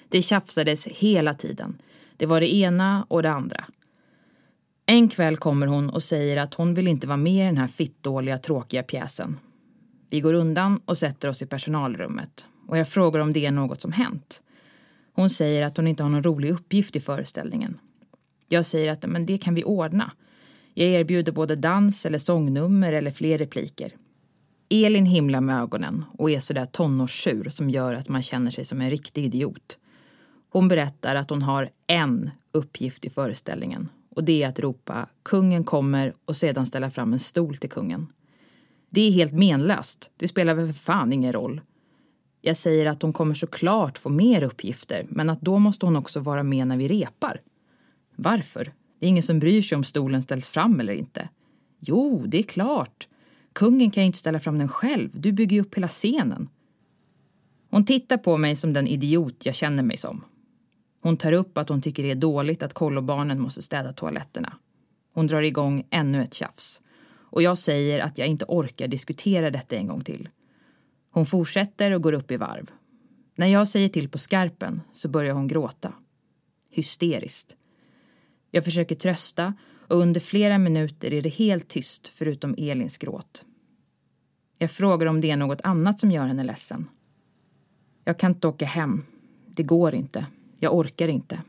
Det 0.10 0.22
tjafsades 0.22 0.88
hela 0.88 1.34
tiden. 1.34 1.82
Det 2.18 2.26
var 2.26 2.40
det 2.40 2.56
ena 2.56 3.06
och 3.10 3.24
det 3.24 3.32
andra. 3.32 3.66
En 4.86 5.10
kväll 5.10 5.38
kommer 5.38 5.68
hon 5.68 5.90
och 5.90 6.04
säger 6.04 6.38
att 6.38 6.54
hon 6.54 6.74
vill 6.74 6.88
inte 6.88 7.08
vara 7.08 7.18
med 7.18 7.44
i 7.44 7.46
den 7.46 7.58
här 7.58 7.68
fittdåliga, 7.68 8.38
tråkiga 8.38 8.84
pjäsen. 8.84 9.40
Vi 10.16 10.22
går 10.22 10.34
undan 10.34 10.82
och 10.86 10.98
sätter 10.98 11.30
oss 11.30 11.42
i 11.42 11.46
personalrummet 11.46 12.48
och 12.68 12.78
jag 12.78 12.90
frågar 12.90 13.20
om 13.20 13.34
det 13.34 13.46
är 13.46 13.52
något 13.52 13.82
som 13.82 13.92
hänt. 13.92 14.44
Hon 15.14 15.30
säger 15.30 15.64
att 15.64 15.78
hon 15.78 15.88
inte 15.88 16.04
har 16.04 16.10
någon 16.10 16.24
rolig 16.24 16.52
uppgift 16.52 16.96
i 16.96 17.00
föreställningen. 17.00 17.78
Jag 18.48 18.66
säger 18.66 18.92
att 18.92 19.06
men 19.08 19.26
det 19.26 19.38
kan 19.38 19.56
vi 19.56 19.64
ordna. 19.64 20.12
Jag 20.74 20.88
erbjuder 20.88 21.32
både 21.32 21.56
dans 21.56 22.06
eller 22.06 22.18
sångnummer 22.18 22.94
eller 22.94 23.12
fler 23.12 23.38
repliker. 23.38 23.92
Elin 24.70 25.06
himlar 25.06 25.42
med 25.42 25.62
ögonen 25.62 26.06
och 26.18 26.32
är 26.32 26.40
sådär 26.40 26.66
tonårssur 26.66 27.50
som 27.50 27.70
gör 27.70 27.94
att 27.94 28.10
man 28.10 28.24
känner 28.24 28.52
sig 28.52 28.66
som 28.66 28.82
en 28.82 28.90
riktig 28.90 29.26
idiot. 29.26 29.78
Hon 30.50 30.68
berättar 30.68 31.16
att 31.16 31.30
hon 31.30 31.42
har 31.42 31.70
en 31.88 32.30
uppgift 32.52 33.06
i 33.06 33.10
föreställningen 33.10 33.90
och 34.10 34.24
det 34.24 34.44
är 34.44 34.48
att 34.48 34.60
ropa 34.60 35.10
“kungen 35.24 35.64
kommer” 35.64 36.14
och 36.26 36.36
sedan 36.36 36.66
ställa 36.66 36.92
fram 36.92 37.14
en 37.14 37.20
stol 37.20 37.58
till 37.58 37.70
kungen. 37.70 38.08
Det 38.96 39.02
är 39.02 39.12
helt 39.12 39.34
menlöst. 39.34 40.12
Det 40.18 40.28
spelar 40.28 40.54
väl 40.54 40.68
för 40.68 40.74
fan 40.74 41.14
ingen 41.14 41.34
roll. 41.34 41.62
Jag 42.42 42.58
säger 42.58 42.86
att 42.86 43.02
hon 43.02 43.14
kommer 43.14 43.36
såklart 43.36 43.98
få 43.98 44.10
mer 44.10 44.44
uppgifter 44.44 45.06
men 45.10 45.30
att 45.30 45.42
då 45.42 45.60
måste 45.60 45.86
hon 45.86 45.96
också 45.96 46.20
vara 46.20 46.44
med 46.44 46.68
när 46.68 46.78
vi 46.78 46.88
repar. 46.88 47.42
Varför? 48.16 48.74
Det 49.00 49.06
är 49.06 49.10
ingen 49.10 49.24
som 49.24 49.40
bryr 49.40 49.62
sig 49.62 49.76
om 49.76 49.84
stolen 49.84 50.22
ställs 50.22 50.50
fram 50.50 50.80
eller 50.80 50.94
inte. 50.94 51.30
Jo, 51.80 52.24
det 52.28 52.38
är 52.38 52.44
klart. 52.44 53.08
Kungen 53.54 53.92
kan 53.92 54.04
ju 54.04 54.08
inte 54.08 54.20
ställa 54.20 54.40
fram 54.40 54.58
den 54.58 54.70
själv. 54.70 55.10
Du 55.14 55.32
bygger 55.32 55.56
ju 55.56 55.62
upp 55.62 55.76
hela 55.76 55.88
scenen. 55.88 56.50
Hon 57.70 57.86
tittar 57.86 58.18
på 58.18 58.38
mig 58.38 58.56
som 58.56 58.74
den 58.74 58.88
idiot 58.88 59.46
jag 59.46 59.56
känner 59.56 59.84
mig 59.84 59.98
som. 59.98 60.24
Hon 61.02 61.18
tar 61.18 61.32
upp 61.32 61.58
att 61.58 61.70
hon 61.70 61.82
tycker 61.82 62.04
det 62.04 62.12
är 62.12 62.16
dåligt 62.16 62.64
att 62.64 62.74
kollobarnen 62.74 63.40
måste 63.40 63.62
städa 63.62 63.94
toaletterna. 63.94 64.54
Hon 65.14 65.28
drar 65.28 65.42
igång 65.42 65.88
ännu 65.90 66.24
ett 66.24 66.34
tjafs. 66.34 66.82
Och 67.36 67.42
jag 67.42 67.58
säger 67.58 68.00
att 68.00 68.18
jag 68.18 68.28
inte 68.28 68.46
orkar 68.48 68.88
diskutera 68.88 69.52
detta 69.52 69.76
en 69.76 69.88
gång 69.88 70.04
till. 70.04 70.30
Hon 71.10 71.26
fortsätter 71.26 71.92
och 71.92 72.02
går 72.02 72.14
upp 72.14 72.32
i 72.32 72.38
varv. 72.38 72.72
När 73.36 73.48
jag 73.48 73.68
säger 73.68 73.90
till 73.90 74.10
på 74.10 74.18
skarpen 74.18 74.82
så 74.94 75.10
börjar 75.10 75.34
hon 75.34 75.48
gråta. 75.48 75.94
Hysteriskt. 76.70 77.56
Jag 78.52 78.66
försöker 78.66 78.96
trösta 78.96 79.54
och 79.88 79.98
under 79.98 80.20
flera 80.20 80.58
minuter 80.58 81.14
är 81.14 81.22
det 81.22 81.30
helt 81.30 81.68
tyst 81.68 82.08
förutom 82.08 82.56
Elins 82.58 82.98
gråt. 82.98 83.46
Jag 84.58 84.72
frågar 84.72 85.08
om 85.08 85.22
det 85.22 85.32
är 85.32 85.38
något 85.38 85.62
annat 85.62 86.00
som 86.00 86.12
gör 86.12 86.26
henne 86.26 86.44
ledsen. 86.44 86.90
Jag 88.04 88.20
kan 88.20 88.32
inte 88.32 88.48
åka 88.48 88.66
hem. 88.66 89.04
Det 89.48 89.64
går 89.64 89.96
inte. 89.96 90.26
Jag 90.60 90.76
orkar 90.76 91.08
inte. 91.08 91.42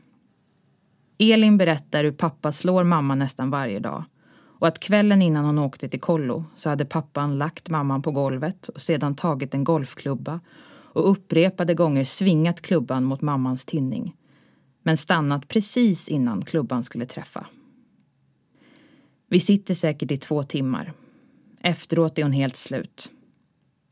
Elin 1.17 1.57
berättar 1.57 2.03
hur 2.03 2.11
pappa 2.11 2.51
slår 2.51 2.83
mamma 2.83 3.15
nästan 3.15 3.49
varje 3.49 3.79
dag 3.79 4.03
och 4.59 4.67
att 4.67 4.79
kvällen 4.79 5.21
innan 5.21 5.45
hon 5.45 5.59
åkte 5.59 5.89
till 5.89 6.01
kollo 6.01 6.45
så 6.55 6.69
hade 6.69 6.85
pappan 6.85 7.37
lagt 7.37 7.69
mamman 7.69 8.01
på 8.01 8.11
golvet 8.11 8.67
och 8.67 8.81
sedan 8.81 9.15
tagit 9.15 9.53
en 9.53 9.63
golfklubba 9.63 10.39
och 10.69 11.11
upprepade 11.11 11.73
gånger 11.73 12.03
svingat 12.03 12.61
klubban 12.61 13.03
mot 13.03 13.21
mammans 13.21 13.65
tinning 13.65 14.15
men 14.87 14.97
stannat 14.97 15.47
precis 15.47 16.07
innan 16.07 16.41
klubban 16.41 16.83
skulle 16.83 17.05
träffa. 17.05 17.47
Vi 19.29 19.39
sitter 19.39 19.73
säkert 19.73 20.11
i 20.11 20.17
två 20.17 20.43
timmar. 20.43 20.93
Efteråt 21.61 22.19
är 22.19 22.23
hon 22.23 22.31
helt 22.31 22.55
slut. 22.55 23.11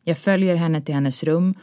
Jag 0.03 0.17
följer 0.17 0.55
henne 0.55 0.81
till 0.81 0.95
hennes 0.95 1.23
rum 1.23 1.53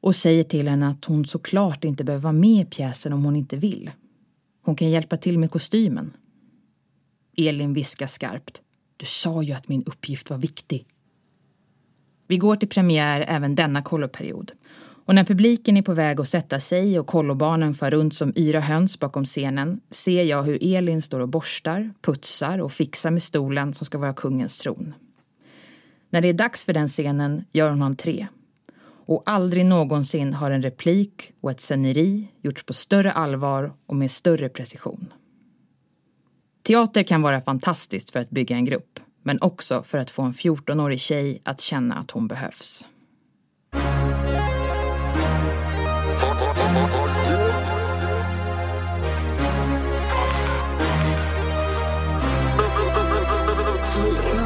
och 0.00 0.16
säger 0.16 0.42
till 0.42 0.68
henne 0.68 0.88
att 0.88 1.04
hon 1.04 1.24
såklart 1.24 1.84
inte 1.84 2.04
behöver 2.04 2.22
vara 2.22 2.32
med 2.32 2.60
i 2.60 2.64
pjäsen 2.64 3.12
om 3.12 3.24
hon 3.24 3.36
inte 3.36 3.56
vill. 3.56 3.90
Hon 4.62 4.76
kan 4.76 4.90
hjälpa 4.90 5.16
till 5.16 5.38
med 5.38 5.50
kostymen. 5.50 6.16
Elin 7.36 7.74
viskar 7.74 8.06
skarpt. 8.06 8.62
Du 8.96 9.06
sa 9.06 9.42
ju 9.42 9.52
att 9.52 9.68
min 9.68 9.84
uppgift 9.86 10.30
var 10.30 10.38
viktig. 10.38 10.86
Vi 12.26 12.36
går 12.36 12.56
till 12.56 12.68
premiär 12.68 13.24
även 13.28 13.54
denna 13.54 13.82
kolloperiod. 13.82 14.52
Och 15.06 15.14
när 15.14 15.24
publiken 15.24 15.76
är 15.76 15.82
på 15.82 15.94
väg 15.94 16.20
att 16.20 16.28
sätta 16.28 16.60
sig 16.60 16.98
och 16.98 17.06
kollobarnen 17.06 17.74
far 17.74 17.90
runt 17.90 18.14
som 18.14 18.32
yra 18.36 18.60
höns 18.60 19.00
bakom 19.00 19.24
scenen 19.24 19.80
ser 19.90 20.22
jag 20.22 20.42
hur 20.42 20.58
Elin 20.76 21.02
står 21.02 21.20
och 21.20 21.28
borstar, 21.28 21.90
putsar 22.00 22.58
och 22.58 22.72
fixar 22.72 23.10
med 23.10 23.22
stolen 23.22 23.74
som 23.74 23.84
ska 23.84 23.98
vara 23.98 24.14
kungens 24.14 24.58
tron. 24.58 24.94
När 26.10 26.20
det 26.20 26.28
är 26.28 26.32
dags 26.32 26.64
för 26.64 26.72
den 26.72 26.88
scenen 26.88 27.44
gör 27.52 27.70
hon 27.70 27.82
entré. 27.82 28.26
Och 29.06 29.22
aldrig 29.26 29.66
någonsin 29.66 30.34
har 30.34 30.50
en 30.50 30.62
replik 30.62 31.32
och 31.40 31.50
ett 31.50 31.60
sceneri 31.60 32.28
gjorts 32.42 32.62
på 32.62 32.72
större 32.72 33.12
allvar 33.12 33.72
och 33.86 33.96
med 33.96 34.10
större 34.10 34.48
precision. 34.48 35.12
Teater 36.66 37.02
kan 37.02 37.22
vara 37.22 37.40
fantastiskt 37.40 38.10
för 38.10 38.20
att 38.20 38.30
bygga 38.30 38.56
en 38.56 38.64
grupp 38.64 39.00
men 39.22 39.38
också 39.40 39.82
för 39.82 39.98
att 39.98 40.10
få 40.10 40.22
en 40.22 40.32
14-årig 40.32 41.00
tjej 41.00 41.42
att 41.44 41.60
känna 41.60 41.94
att 41.94 42.10
hon 42.10 42.28
behövs. 42.28 42.86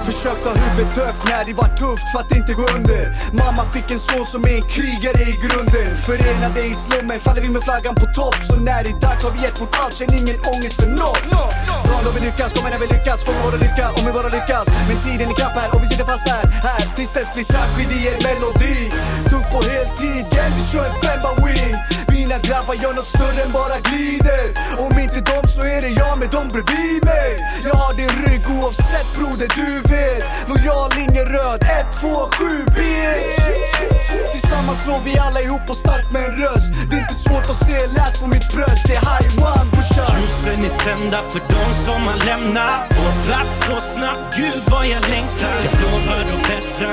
Försökt 0.08 0.44
ha 0.44 0.54
huvudet 0.54 0.96
högt 0.96 1.24
när 1.24 1.44
det 1.44 1.54
var 1.62 1.70
tufft 1.82 2.06
för 2.12 2.18
att 2.20 2.32
inte 2.40 2.52
gå 2.60 2.66
under. 2.76 3.02
Mamma 3.42 3.62
fick 3.74 3.90
en 3.90 3.98
son 3.98 4.26
som 4.26 4.40
är 4.50 4.54
en 4.60 4.66
krigare 4.74 5.22
i 5.32 5.34
grunden. 5.44 5.88
Förenade 6.06 6.60
i 6.70 6.74
slummen 6.74 7.20
faller 7.20 7.42
vi 7.42 7.48
med 7.56 7.62
flaggan 7.68 7.94
på 7.94 8.06
topp. 8.18 8.38
Så 8.48 8.54
när 8.68 8.80
det 8.84 8.90
är 8.96 9.00
dags 9.06 9.22
har 9.24 9.30
vi 9.34 9.38
gett 9.44 9.60
vårt 9.60 9.74
allt, 9.82 9.94
känn 9.98 10.14
ingen 10.20 10.38
ångest 10.52 10.76
för 10.80 10.90
nåt 11.00 11.22
Bra 11.86 11.98
då 12.04 12.10
vi 12.16 12.20
lyckas, 12.26 12.50
kommer 12.56 12.70
när 12.74 12.80
vi 12.84 12.88
lyckas, 12.96 13.18
får 13.24 13.32
vi 13.36 13.40
bara 13.46 13.60
lycka 13.66 13.84
om 13.96 14.02
vi 14.06 14.12
bara 14.18 14.30
lyckas. 14.38 14.66
Men 14.88 14.96
tiden 15.04 15.26
är 15.32 15.36
knapp 15.40 15.56
här 15.60 15.68
och 15.74 15.80
vi 15.82 15.86
sitter 15.92 16.06
fast 16.12 16.26
här, 16.32 16.44
här 16.68 16.82
Tills 16.96 17.12
dess 17.16 17.30
blir 17.34 17.46
tragedier 17.52 18.16
melodi. 18.26 18.76
Tungt 19.30 19.48
på 19.52 19.58
heltid, 19.70 20.24
get 20.34 20.50
to 20.56 20.62
show 20.70 20.84
en 20.88 20.94
femma 21.04 21.30
wing 21.44 21.74
mina 22.28 22.40
grabbar 22.40 22.74
gör 22.74 22.92
nåt 22.94 23.06
större 23.06 23.42
än 23.42 23.52
bara 23.52 23.80
glider. 23.80 24.44
Om 24.78 24.98
inte 24.98 25.20
dom 25.20 25.48
så 25.48 25.60
är 25.60 25.82
det 25.82 25.88
jag 25.88 26.18
med 26.18 26.30
dom 26.30 26.48
bredvid 26.48 27.04
mig. 27.04 27.36
Jag 27.64 27.74
har 27.74 27.94
din 27.94 28.08
rygg 28.26 28.42
oavsett 28.50 29.14
broder, 29.16 29.48
du 29.56 29.80
vet. 29.88 30.24
Lojal 30.48 30.90
linje 30.96 31.24
röd, 31.24 31.62
1, 31.62 31.68
2, 32.00 32.08
7 32.38 32.64
bitch. 32.74 33.97
Tillsammans 34.32 34.82
slår 34.84 35.00
vi 35.04 35.18
alla 35.18 35.40
ihop 35.40 35.64
och 35.72 35.76
starkt 35.76 36.10
med 36.12 36.22
en 36.24 36.34
röst. 36.42 36.72
Det 36.90 36.96
är 36.96 37.00
inte 37.00 37.14
svårt 37.14 37.46
att 37.52 37.60
se, 37.66 37.76
läs 37.96 38.20
på 38.20 38.26
mitt 38.26 38.48
bröst. 38.54 38.84
Det 38.88 38.94
är 38.94 39.04
high 39.12 39.30
one, 39.50 39.64
brorsan 39.72 40.08
Ljusen 40.20 40.64
är 40.70 40.74
tända 40.86 41.18
för 41.30 41.40
de 41.54 41.64
som 41.84 42.00
har 42.08 42.18
lämnat 42.30 42.80
vår 42.98 43.14
plats 43.26 43.54
så 43.66 43.76
snabbt. 43.92 44.36
Gud 44.36 44.62
vad 44.72 44.86
jag 44.94 45.02
längtar. 45.14 45.56
Jag 45.66 45.74
lovar 45.82 46.20
att 46.34 46.42
bättra. 46.50 46.92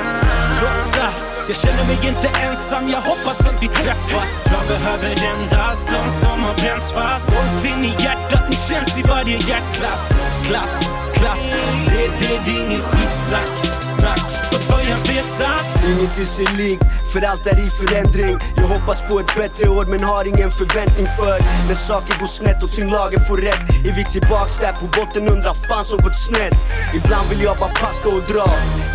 Trots 0.58 0.90
allt, 1.06 1.48
jag 1.48 1.56
känner 1.64 1.84
mig 1.90 1.98
inte 2.10 2.28
ensam. 2.46 2.88
Jag 2.88 3.02
hoppas 3.10 3.40
att 3.48 3.62
vi 3.62 3.68
träffas. 3.68 4.30
Jag 4.54 4.64
behöver 4.72 5.12
endast 5.32 5.84
de 5.94 6.02
som 6.22 6.38
har 6.46 6.54
bränts 6.60 6.92
fast. 6.92 7.28
Håll 7.34 7.66
in 7.70 7.84
i 7.84 7.92
hjärtat, 8.04 8.44
ni 8.50 8.56
känns 8.68 8.98
i 8.98 9.02
varje 9.02 9.36
hjärtklass. 9.48 10.02
Klapp, 10.46 10.74
klapp, 11.14 11.42
det, 11.88 12.06
det, 12.20 12.40
det 12.44 12.50
är 12.50 12.66
ingen 12.66 12.82
skitsnack. 12.82 13.50
Snack, 13.80 14.45
jag 14.88 14.98
vet 15.14 15.40
att 15.40 15.76
Inget 15.86 16.18
är 16.18 16.24
sig 16.24 16.46
lik, 16.56 16.78
för 17.12 17.22
allt 17.26 17.46
är 17.46 17.58
i 17.66 17.70
förändring. 17.70 18.38
Jag 18.56 18.66
hoppas 18.66 19.02
på 19.02 19.20
ett 19.20 19.36
bättre 19.36 19.68
år 19.68 19.84
men 19.88 20.02
har 20.04 20.24
ingen 20.24 20.50
förväntning 20.50 21.06
för 21.18 21.36
När 21.68 21.74
saker 21.74 22.18
går 22.20 22.26
snett 22.26 22.62
och 22.62 22.70
tyngdlagen 22.70 23.20
får 23.28 23.36
rätt. 23.36 23.62
Är 23.88 23.94
vi 23.96 24.04
tillbaks 24.04 24.58
där 24.58 24.72
på 24.72 24.86
botten, 24.86 25.28
undrar 25.28 25.54
fan 25.68 25.84
som 25.84 25.98
gått 25.98 26.18
snett. 26.28 26.54
Ibland 26.94 27.28
vill 27.30 27.42
jag 27.42 27.56
bara 27.58 27.70
packa 27.70 28.08
och 28.16 28.22
dra. 28.32 28.46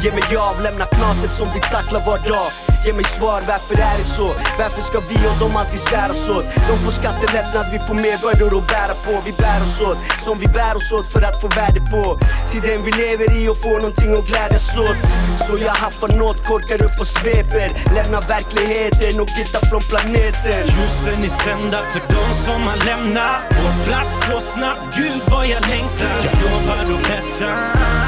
Ge 0.04 0.12
mig 0.12 0.38
av, 0.38 0.62
lämna 0.62 0.86
knaset 0.86 1.32
som 1.32 1.47
vi 1.54 1.60
tacklar 1.60 2.01
var 2.06 2.17
dag. 2.17 2.49
Ge 2.86 2.93
mig 2.93 3.04
svar, 3.04 3.41
varför 3.47 3.75
är 3.89 3.97
det 3.97 4.04
så? 4.04 4.27
Varför 4.60 4.82
ska 4.82 4.99
vi 5.10 5.15
och 5.30 5.38
de 5.39 5.56
alltid 5.56 5.80
säras 5.80 6.30
åt? 6.30 6.45
De 6.69 6.73
får 6.84 6.91
skattelättnad, 6.91 7.65
vi 7.71 7.80
får 7.88 7.93
mer 7.93 8.17
bördor 8.23 8.58
att 8.58 8.67
bära 8.67 8.95
på. 9.06 9.13
Vi 9.25 9.32
bär 9.43 9.60
oss 9.65 9.82
åt, 9.82 9.97
som 10.25 10.39
vi 10.39 10.47
bär 10.47 10.75
oss 10.75 10.91
åt 10.91 11.08
för 11.13 11.21
att 11.21 11.41
få 11.41 11.47
värde 11.47 11.82
på. 11.93 12.19
Tiden 12.51 12.84
vi 12.86 12.91
lever 12.91 13.27
i 13.39 13.49
och 13.49 13.58
får 13.58 13.77
någonting 13.84 14.12
att 14.17 14.25
glädjas 14.30 14.77
åt. 14.77 14.99
Så 15.45 15.51
jag 15.67 15.77
haffar 15.83 16.11
nåt, 16.21 16.39
korkar 16.49 16.79
upp 16.87 16.97
och 17.03 17.07
sveper. 17.07 17.67
Lämnar 17.95 18.21
verkligheten 18.35 19.13
och 19.23 19.31
hittar 19.37 19.63
från 19.69 19.83
planeten. 19.91 20.61
Ljusen 20.73 21.19
är 21.27 21.35
tända 21.45 21.79
för 21.91 22.01
de 22.15 22.25
som 22.45 22.61
har 22.69 22.79
lämnat. 22.89 23.39
Vår 23.61 23.75
plats 23.87 24.15
så 24.27 24.37
snabbt. 24.53 24.81
Gud 24.97 25.21
vad 25.33 25.45
jag 25.53 25.61
längtar. 25.73 26.17
Jag 26.27 26.35
lovar 26.43 26.81
att 26.95 27.03
bättra. 27.09 27.53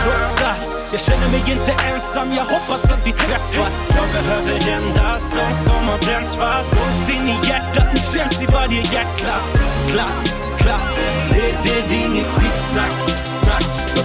Trots 0.01 0.36
allt, 0.49 0.69
jag 0.93 1.01
känner 1.07 1.29
mig 1.33 1.43
inte 1.55 1.73
ensam. 1.91 2.27
Jag 2.39 2.47
hoppas 2.55 2.83
att 2.91 3.07
vi 3.07 3.12
träffas. 3.12 3.75
Jag 3.97 4.07
behöver 4.17 4.55
endast 4.77 5.27
de 5.38 5.45
som 5.65 5.81
har 5.91 5.99
bränts 6.05 6.36
fast. 6.36 6.73
Håll 6.79 7.15
in 7.15 7.27
i 7.36 7.38
hjärtat, 7.47 7.88
ni 7.93 7.99
känns 8.13 8.41
i 8.41 8.45
varje 8.45 8.81
hjärtklass 8.93 9.47
Klapp, 9.91 10.23
klapp, 10.57 10.88
det, 11.29 11.47
det, 11.63 11.75
det 11.89 11.95
är 11.95 12.05
inget 12.05 12.27
skitsnack 12.27 13.12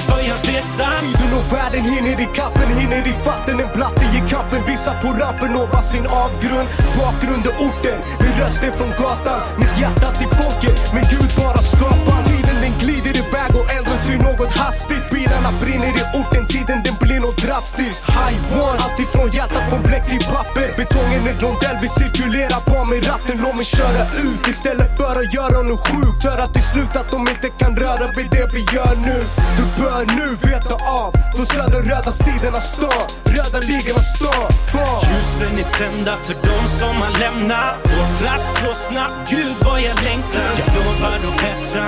för 0.09 0.21
jag 0.33 0.41
vet 0.51 0.81
att 0.87 1.01
Tiden 1.01 1.33
och 1.39 1.47
världen 1.53 1.85
hinner 1.93 2.21
i 2.21 2.29
kappen, 2.35 2.69
hinner 2.81 3.03
i 3.13 3.15
fatten 3.27 3.61
En 3.61 3.71
blatte 3.77 4.07
i 4.19 4.21
kampen, 4.33 4.61
vissa 4.67 4.93
på 5.03 5.09
rampen 5.23 5.57
ovan 5.57 5.85
sin 5.93 6.07
avgrund. 6.07 6.69
Bakgrund 7.01 7.45
och 7.51 7.57
orten, 7.67 7.99
min 8.23 8.35
röst 8.41 8.63
är 8.63 8.73
från 8.79 8.93
gatan. 9.01 9.41
Mitt 9.61 9.75
hjärta 9.81 10.09
till 10.19 10.31
folket, 10.41 10.77
men 10.95 11.05
Gud 11.13 11.31
bara 11.43 11.63
skapar 11.75 12.19
Tiden 12.29 12.59
den 12.65 12.75
glider 12.83 13.15
iväg 13.23 13.53
och 13.61 13.69
äldren 13.99 14.19
ser 14.19 14.31
något 14.31 14.59
hastigt. 14.59 15.11
Bilarna 15.11 15.53
brinner 15.61 15.87
i 15.87 16.03
orten, 16.21 16.47
tiden 16.47 16.83
den 16.85 16.95
blir 17.01 17.21
något 17.21 17.37
drastiskt. 17.37 18.11
High 18.11 18.61
one, 18.61 18.79
alltid 18.85 19.09
från 19.09 19.31
hjärtat, 19.31 19.71
från 19.71 19.83
bläck 19.83 20.05
till 20.07 20.25
papper. 20.35 20.69
Betongen 20.77 21.27
är 21.31 21.37
rondell, 21.41 21.77
vi 21.83 21.89
cirkulerar. 21.89 22.61
På 22.61 22.85
med 22.85 23.07
ratten 23.09 23.37
Låt 23.43 23.57
mig 23.57 23.65
köra 23.65 24.03
ut. 24.25 24.47
Istället 24.49 24.97
för 24.97 25.15
att 25.21 25.35
göra 25.35 25.63
något 25.63 25.89
sjukt 25.89 26.23
För 26.23 26.39
att 26.45 26.53
till 26.55 26.63
slut 26.63 26.97
att 26.97 27.11
de 27.11 27.29
inte 27.29 27.49
kan 27.61 27.77
röra 27.77 28.07
vid 28.17 28.31
det 28.31 28.49
vi 28.55 28.63
gör 28.75 28.95
nu. 29.09 29.19
Du 29.59 29.65
bör 29.83 30.03
nu 30.19 30.29
veta 30.51 30.75
av, 30.75 31.13
från 31.35 31.47
söder 31.47 31.83
röda 31.91 32.13
sidorna 32.13 32.61
stan 32.61 33.07
Röda 33.25 33.59
ligorna 33.71 34.03
stan, 34.15 34.49
var 34.75 34.99
Ljusen 35.09 35.59
är 35.63 35.69
tända 35.79 36.15
för 36.27 36.37
de 36.49 36.59
som 36.79 36.95
har 37.03 37.13
lämnat. 37.25 37.75
Vår 37.85 38.09
plats 38.21 38.49
så 38.63 38.75
snabbt. 38.75 39.31
Gud 39.31 39.57
vad 39.67 39.81
jag 39.81 39.97
längtar. 40.09 40.51
Jag 40.61 40.69
lovar 40.77 41.17
att 41.29 41.37
bättra 41.43 41.85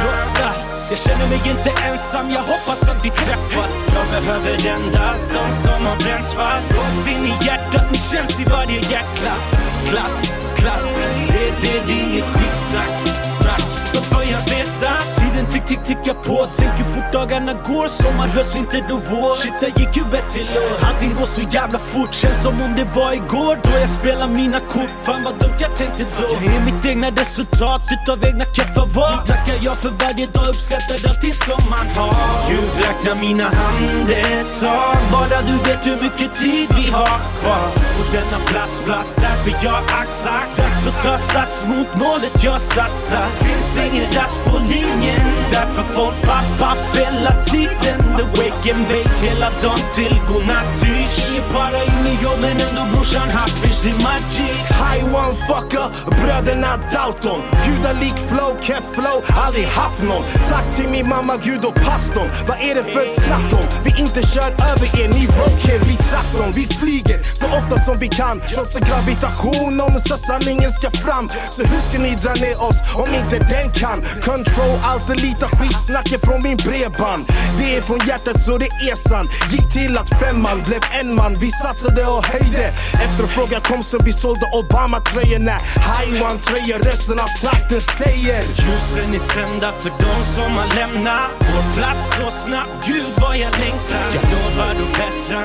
Trots 0.00 0.40
allt, 0.46 0.90
jag 0.90 0.98
känner 0.98 1.28
mig 1.28 1.40
inte 1.50 1.70
ensam. 1.88 2.30
Jag 2.30 2.44
hoppas 2.52 2.88
att 2.88 3.04
vi 3.04 3.10
träffas. 3.10 3.72
Jag 3.96 4.06
behöver 4.14 4.66
endast 4.76 5.32
de 5.34 5.44
som 5.62 5.86
har 5.86 5.96
bränts 6.04 6.34
fast. 6.34 6.72
Gått 6.76 7.06
in 7.12 7.24
i 7.24 7.34
hjärtat, 7.46 7.86
ni 7.92 7.98
känns 7.98 8.40
i 8.40 8.44
varje 8.44 8.78
jäkla 8.94 9.34
Klapp, 9.90 10.16
klapp, 10.56 10.82
det, 11.32 11.50
det, 11.62 11.86
det 11.86 11.92
är 11.92 12.04
inget 12.04 12.24
skitsnack. 12.24 12.92
Snack, 13.38 13.68
för 14.10 14.22
jag 14.22 14.40
veta. 14.50 15.13
Tiden 15.34 15.46
tick, 15.50 15.64
tick, 15.66 15.82
tickar 15.84 16.14
på. 16.14 16.48
Tänk 16.54 16.78
hur 16.78 16.84
fort 16.84 17.12
dagarna 17.12 17.52
går 17.52 17.88
Sommar, 17.88 18.28
höst, 18.28 18.56
vinter 18.56 18.84
och 18.94 19.02
vår. 19.10 19.34
Shit, 19.34 19.60
där 19.60 19.72
gick 19.80 19.96
ju 19.96 20.04
bättre 20.04 20.40
år 20.40 20.86
Allting 20.88 21.14
går 21.14 21.26
så 21.26 21.40
jävla 21.40 21.78
fort. 21.78 22.14
Känns 22.14 22.42
som 22.42 22.60
om 22.60 22.74
det 22.76 22.86
var 22.94 23.12
igår 23.12 23.54
Då 23.62 23.70
jag 23.70 23.88
spelade 23.88 24.32
mina 24.32 24.60
kort. 24.60 24.92
Fan 25.04 25.24
vad 25.24 25.34
dumt 25.40 25.58
jag 25.58 25.76
tänkte 25.76 26.04
då. 26.18 26.28
Jag 26.44 26.54
är 26.54 26.64
mitt 26.64 26.86
egna 26.86 27.10
resultat 27.10 27.82
Utav 27.94 28.24
egna 28.24 28.44
keffa 28.44 28.84
val. 28.84 29.12
Nu 29.16 29.26
tackar 29.32 29.56
jag 29.66 29.76
för 29.76 29.90
varje 29.90 30.26
dag 30.26 30.46
Uppskattar 30.48 30.98
allting 31.10 31.34
som 31.34 31.60
man 31.70 31.86
har. 31.96 32.14
Gud 32.50 32.70
räknar 32.84 33.14
mina 33.26 33.46
andetag 33.66 34.96
Bara 35.12 35.38
du 35.48 35.56
vet 35.66 35.86
hur 35.86 35.98
mycket 36.04 36.30
tid 36.42 36.68
vi 36.78 36.86
har 36.98 37.18
kvar. 37.40 37.66
På 37.96 38.02
denna 38.16 38.38
plats, 38.50 38.76
plats 38.86 39.16
Därför 39.22 39.66
jag 39.66 39.80
axat 40.02 40.74
Dags 40.84 40.86
att 40.96 41.02
ta 41.02 41.18
sats 41.18 41.64
mot 41.64 41.88
målet 41.94 42.44
jag 42.44 42.60
satsar. 42.60 43.26
Finns 43.44 43.92
ingen 43.92 44.12
rast 44.12 44.44
på 44.44 44.58
linjen 44.58 45.23
Därför 45.50 45.82
får 45.82 46.12
pappa 46.26 46.76
fälla 46.94 47.32
tiden 47.44 47.98
The 48.18 48.24
wake 48.38 48.74
and 48.74 48.84
bake 48.88 49.14
hela 49.26 49.50
dagen 49.62 49.78
till 49.94 50.20
godnatt-ish 50.28 51.36
Är 51.36 51.54
bara 51.54 51.80
in 51.84 52.06
i 52.12 52.24
jobb 52.24 52.38
men 52.40 52.50
ändå 52.50 52.82
brorsan. 52.92 53.30
Hafish 53.30 53.82
Det 53.84 53.90
är 53.90 54.02
magic 54.08 54.56
High 54.82 55.04
one 55.14 55.34
fucker, 55.46 55.86
bröderna 56.18 56.72
Dalton. 56.92 57.40
Gudalik 57.66 58.18
flow, 58.28 58.52
keff 58.60 58.84
flow, 58.94 59.18
aldrig 59.44 59.66
haft 59.66 60.02
någon. 60.02 60.22
Tack 60.50 60.74
till 60.76 60.88
min 60.88 61.08
mamma, 61.08 61.36
Gud 61.36 61.64
och 61.64 61.74
pastorn. 61.74 62.28
Vad 62.48 62.56
är 62.68 62.74
det 62.74 62.84
för 62.84 63.06
snack 63.20 63.52
om? 63.52 63.66
Vi 63.84 63.90
inte 64.02 64.20
kör 64.32 64.50
över 64.70 64.88
er, 65.00 65.08
ni 65.08 65.22
roadkill, 65.36 65.80
vi 65.90 65.96
traktorn. 65.96 66.52
Vi 66.54 66.64
flyger 66.80 67.18
så 67.40 67.46
ofta 67.58 67.78
som 67.78 67.96
vi 67.98 68.08
kan. 68.08 68.40
Trots 68.54 68.74
gravitation 68.88 69.80
om 69.80 69.94
så 70.00 70.16
sanningen 70.16 70.70
ska 70.70 70.90
fram. 70.90 71.30
Så 71.54 71.62
hur 71.62 71.80
ska 71.88 71.98
ni 71.98 72.14
dra 72.14 72.32
ner 72.44 72.62
oss 72.68 72.78
om 72.94 73.08
inte 73.20 73.36
den 73.38 73.66
kan? 73.70 73.98
Control 74.28 74.76
allt 74.90 75.10
för 75.14 75.26
lite 75.26 75.46
skitsnacket 75.46 76.20
från 76.24 76.42
min 76.42 76.56
bredband. 76.56 77.24
Det 77.58 77.76
är 77.76 77.80
från 77.82 77.98
hjärtat 78.06 78.40
så 78.40 78.58
det 78.58 78.68
är 78.90 78.94
sant. 78.94 79.30
Gick 79.50 79.72
till 79.72 79.98
att 79.98 80.08
femman 80.20 80.62
blev 80.66 80.80
en 81.00 81.14
man 81.14 81.36
Vi 81.40 81.50
satsade 81.50 82.06
och 82.06 82.24
höjde. 82.26 82.66
Efterfrågan 83.04 83.60
kom 83.60 83.82
så 83.82 83.98
vi 84.04 84.12
sålde 84.12 84.46
Obama-tröjorna 84.52 85.56
High 85.90 86.22
one-tröjor 86.28 86.78
resten 86.78 87.18
av 87.18 87.28
trakten 87.40 87.80
säger. 87.80 88.42
Ljusen 88.42 89.14
är 89.14 89.24
tända 89.36 89.72
för 89.82 89.92
de 90.04 90.14
som 90.34 90.50
har 90.58 90.68
lämnat 90.74 91.30
vår 91.38 91.66
plats 91.76 92.04
så 92.16 92.30
snabbt. 92.30 92.86
Gud 92.86 93.12
vad 93.16 93.36
jag 93.36 93.52
längtar. 93.64 94.06
Jag 94.14 94.24
lovar 94.32 94.70
att 94.70 94.92
bättra 95.00 95.40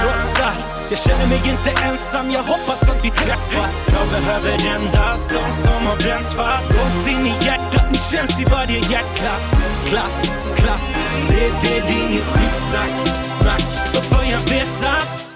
Trots 0.00 0.40
allt, 0.46 0.90
jag 0.90 0.98
känner 0.98 1.26
mig 1.26 1.40
inte 1.52 1.70
ensam. 1.82 2.30
Jag 2.30 2.42
hoppas 2.42 2.82
att 2.82 3.04
vi 3.04 3.10
träffas. 3.10 3.74
Jag 3.96 4.06
behöver 4.14 4.54
endast 4.76 5.30
de 5.30 5.44
som 5.62 5.86
har 5.86 5.96
bränts 5.96 6.34
fast. 6.34 6.72
In 7.08 7.26
i 7.26 7.34
hjärtat, 7.46 7.86
det 7.92 8.16
känns 8.16 8.40
i 8.40 8.44
varje 8.44 8.78
hjärtklapp 9.04 9.40
Klapp, 9.86 10.56
klapp 10.56 10.80
Det, 11.28 11.68
det, 11.68 11.80
det 11.80 11.94
är 11.94 12.10
inget 12.10 12.22
skitsnack 12.22 12.90
Snack, 13.24 13.60
för 14.04 14.30
jag 14.30 14.40
vet 14.40 14.86
att 14.86 15.34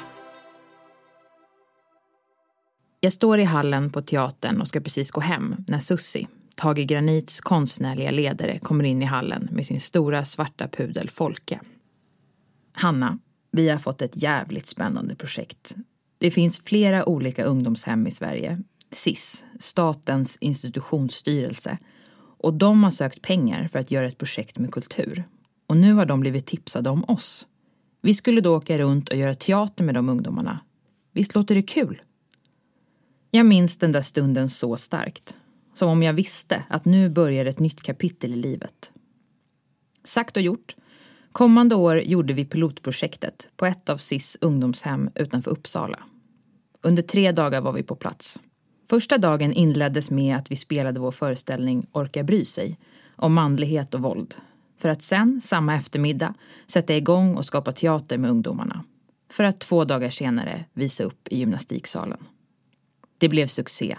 Jag 3.01 3.13
står 3.13 3.39
i 3.39 3.45
hallen 3.45 3.91
på 3.91 4.03
teatern 4.03 4.61
och 4.61 4.69
ska 4.69 4.81
precis 4.81 5.11
gå 5.11 5.21
hem 5.21 5.57
när 5.67 5.79
Sussi, 5.79 6.29
Tage 6.57 6.87
Granits 6.87 7.41
konstnärliga 7.41 8.11
ledare, 8.11 8.59
kommer 8.59 8.85
in 8.85 9.03
i 9.03 9.05
hallen 9.05 9.49
med 9.53 9.67
sin 9.67 9.81
stora 9.81 10.25
svarta 10.25 10.69
pudel 10.69 11.11
Folke. 11.11 11.61
Hanna, 12.73 13.19
vi 13.53 13.69
har 13.69 13.79
fått 13.79 14.03
ett 14.03 14.23
jävligt 14.23 14.67
spännande 14.67 15.15
projekt. 15.15 15.75
Det 16.19 16.31
finns 16.31 16.65
flera 16.65 17.09
olika 17.09 17.45
ungdomshem 17.45 18.07
i 18.07 18.11
Sverige. 18.11 18.63
SIS, 18.93 19.45
Statens 19.59 20.39
institutionsstyrelse. 20.41 21.79
Och 22.39 22.55
de 22.55 22.85
har 22.85 22.91
sökt 22.91 23.23
pengar 23.23 23.69
för 23.69 23.79
att 23.79 23.91
göra 23.91 24.07
ett 24.07 24.19
projekt 24.19 24.59
med 24.59 24.73
kultur. 24.73 25.25
Och 25.67 25.77
nu 25.77 25.93
har 25.93 26.07
de 26.07 26.21
blivit 26.21 26.47
tipsade 26.47 26.91
om 26.91 27.05
oss. 27.05 27.47
Vi 28.01 28.15
skulle 28.15 28.41
då 28.41 28.57
åka 28.57 28.79
runt 28.79 29.09
och 29.09 29.17
göra 29.17 29.35
teater 29.35 29.85
med 29.85 29.95
de 29.95 30.09
ungdomarna. 30.09 30.61
Visst 31.13 31.35
låter 31.35 31.55
det 31.55 31.63
kul? 31.63 32.03
Jag 33.31 33.47
minns 33.47 33.77
den 33.79 33.93
där 33.93 34.01
stunden 34.01 34.51
så 34.51 34.77
starkt. 34.77 35.37
Som 35.75 35.89
om 35.89 36.03
jag 36.03 36.13
visste 36.13 36.65
att 36.69 36.85
nu 36.85 37.09
börjar 37.09 37.45
ett 37.45 37.59
nytt 37.59 37.83
kapitel 37.83 38.33
i 38.33 38.37
livet. 38.37 38.93
Sagt 40.05 40.37
och 40.37 40.43
gjort. 40.43 40.77
Kommande 41.33 41.75
år 41.75 42.01
gjorde 42.01 42.33
vi 42.33 42.45
pilotprojektet 42.45 43.49
på 43.57 43.67
ett 43.67 43.89
av 43.89 43.97
SIS 43.97 44.39
ungdomshem 44.41 45.11
utanför 45.15 45.51
Uppsala. 45.51 45.99
Under 46.83 47.03
tre 47.03 47.33
dagar 47.33 47.61
var 47.61 47.73
vi 47.73 47.83
på 47.83 47.97
plats. 47.97 48.41
Första 48.91 49.19
dagen 49.19 49.53
inleddes 49.53 50.11
med 50.11 50.37
att 50.37 50.51
vi 50.51 50.57
spelade 50.57 51.01
vår 51.01 51.11
föreställning 51.11 51.87
Orka 51.93 52.23
bry 52.23 52.45
sig 52.45 52.79
om 53.17 53.35
manlighet 53.35 53.95
och 53.95 54.01
våld. 54.01 54.35
För 54.79 54.89
att 54.89 55.03
sen, 55.03 55.41
samma 55.41 55.75
eftermiddag, 55.75 56.35
sätta 56.67 56.97
igång 56.97 57.35
och 57.37 57.47
skapa 57.47 57.73
teater 57.73 58.19
med 58.19 58.31
ungdomarna. 58.31 58.85
För 59.31 59.45
att 59.45 59.61
två 59.61 59.85
dagar 59.85 60.11
senare 60.11 60.65
visa 60.73 61.05
upp 61.05 61.29
i 61.29 61.39
gymnastiksalen. 61.39 62.19
Det 63.19 63.29
blev 63.29 63.47
succé. 63.47 63.97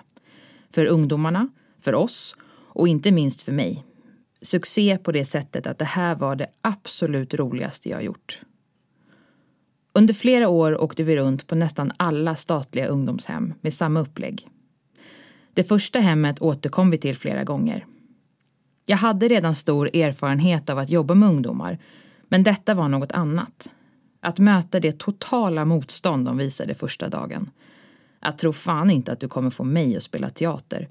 För 0.72 0.86
ungdomarna, 0.86 1.50
för 1.80 1.96
oss 1.96 2.36
och 2.52 2.88
inte 2.88 3.12
minst 3.12 3.42
för 3.42 3.52
mig. 3.52 3.86
Succé 4.42 4.98
på 4.98 5.12
det 5.12 5.26
sättet 5.26 5.68
att 5.68 5.78
det 5.78 5.86
här 5.86 6.16
var 6.16 6.36
det 6.36 6.48
absolut 6.62 7.34
roligaste 7.34 7.90
jag 7.90 8.04
gjort. 8.04 8.42
Under 9.94 10.14
flera 10.14 10.50
år 10.50 10.82
åkte 10.82 11.04
vi 11.04 11.16
runt 11.16 11.48
på 11.48 11.56
nästan 11.56 11.92
alla 11.98 12.36
statliga 12.36 12.88
ungdomshem 12.88 13.54
med 13.62 13.74
samma 13.74 14.00
upplägg. 14.00 14.48
Det 15.60 15.64
första 15.64 16.00
hemmet 16.00 16.42
återkom 16.42 16.90
vi 16.90 16.98
till 16.98 17.16
flera 17.16 17.44
gånger. 17.44 17.86
Jag 18.86 18.98
hade 18.98 19.28
redan 19.28 19.56
stor 19.56 19.96
erfarenhet 19.96 20.70
av 20.70 20.78
att 20.78 20.90
jobba 20.90 21.14
med 21.14 21.30
ungdomar, 21.30 21.80
men 22.28 22.44
detta 22.44 22.74
var 22.74 22.90
något 22.90 23.12
annat. 23.12 23.70
Att 24.20 24.40
möta 24.40 24.80
det 24.80 25.00
totala 25.00 25.66
motstånd 25.66 26.26
de 26.26 26.38
visade 26.38 26.76
första 26.76 27.10
dagen. 27.10 27.50
Att 28.20 28.38
tro 28.38 28.54
fan 28.54 28.90
inte 28.90 29.12
att 29.12 29.20
du 29.20 29.28
kommer 29.28 29.50
få 29.50 29.64
mig 29.64 29.98
att 29.98 30.04
spela 30.04 30.30
teater. 30.30 30.90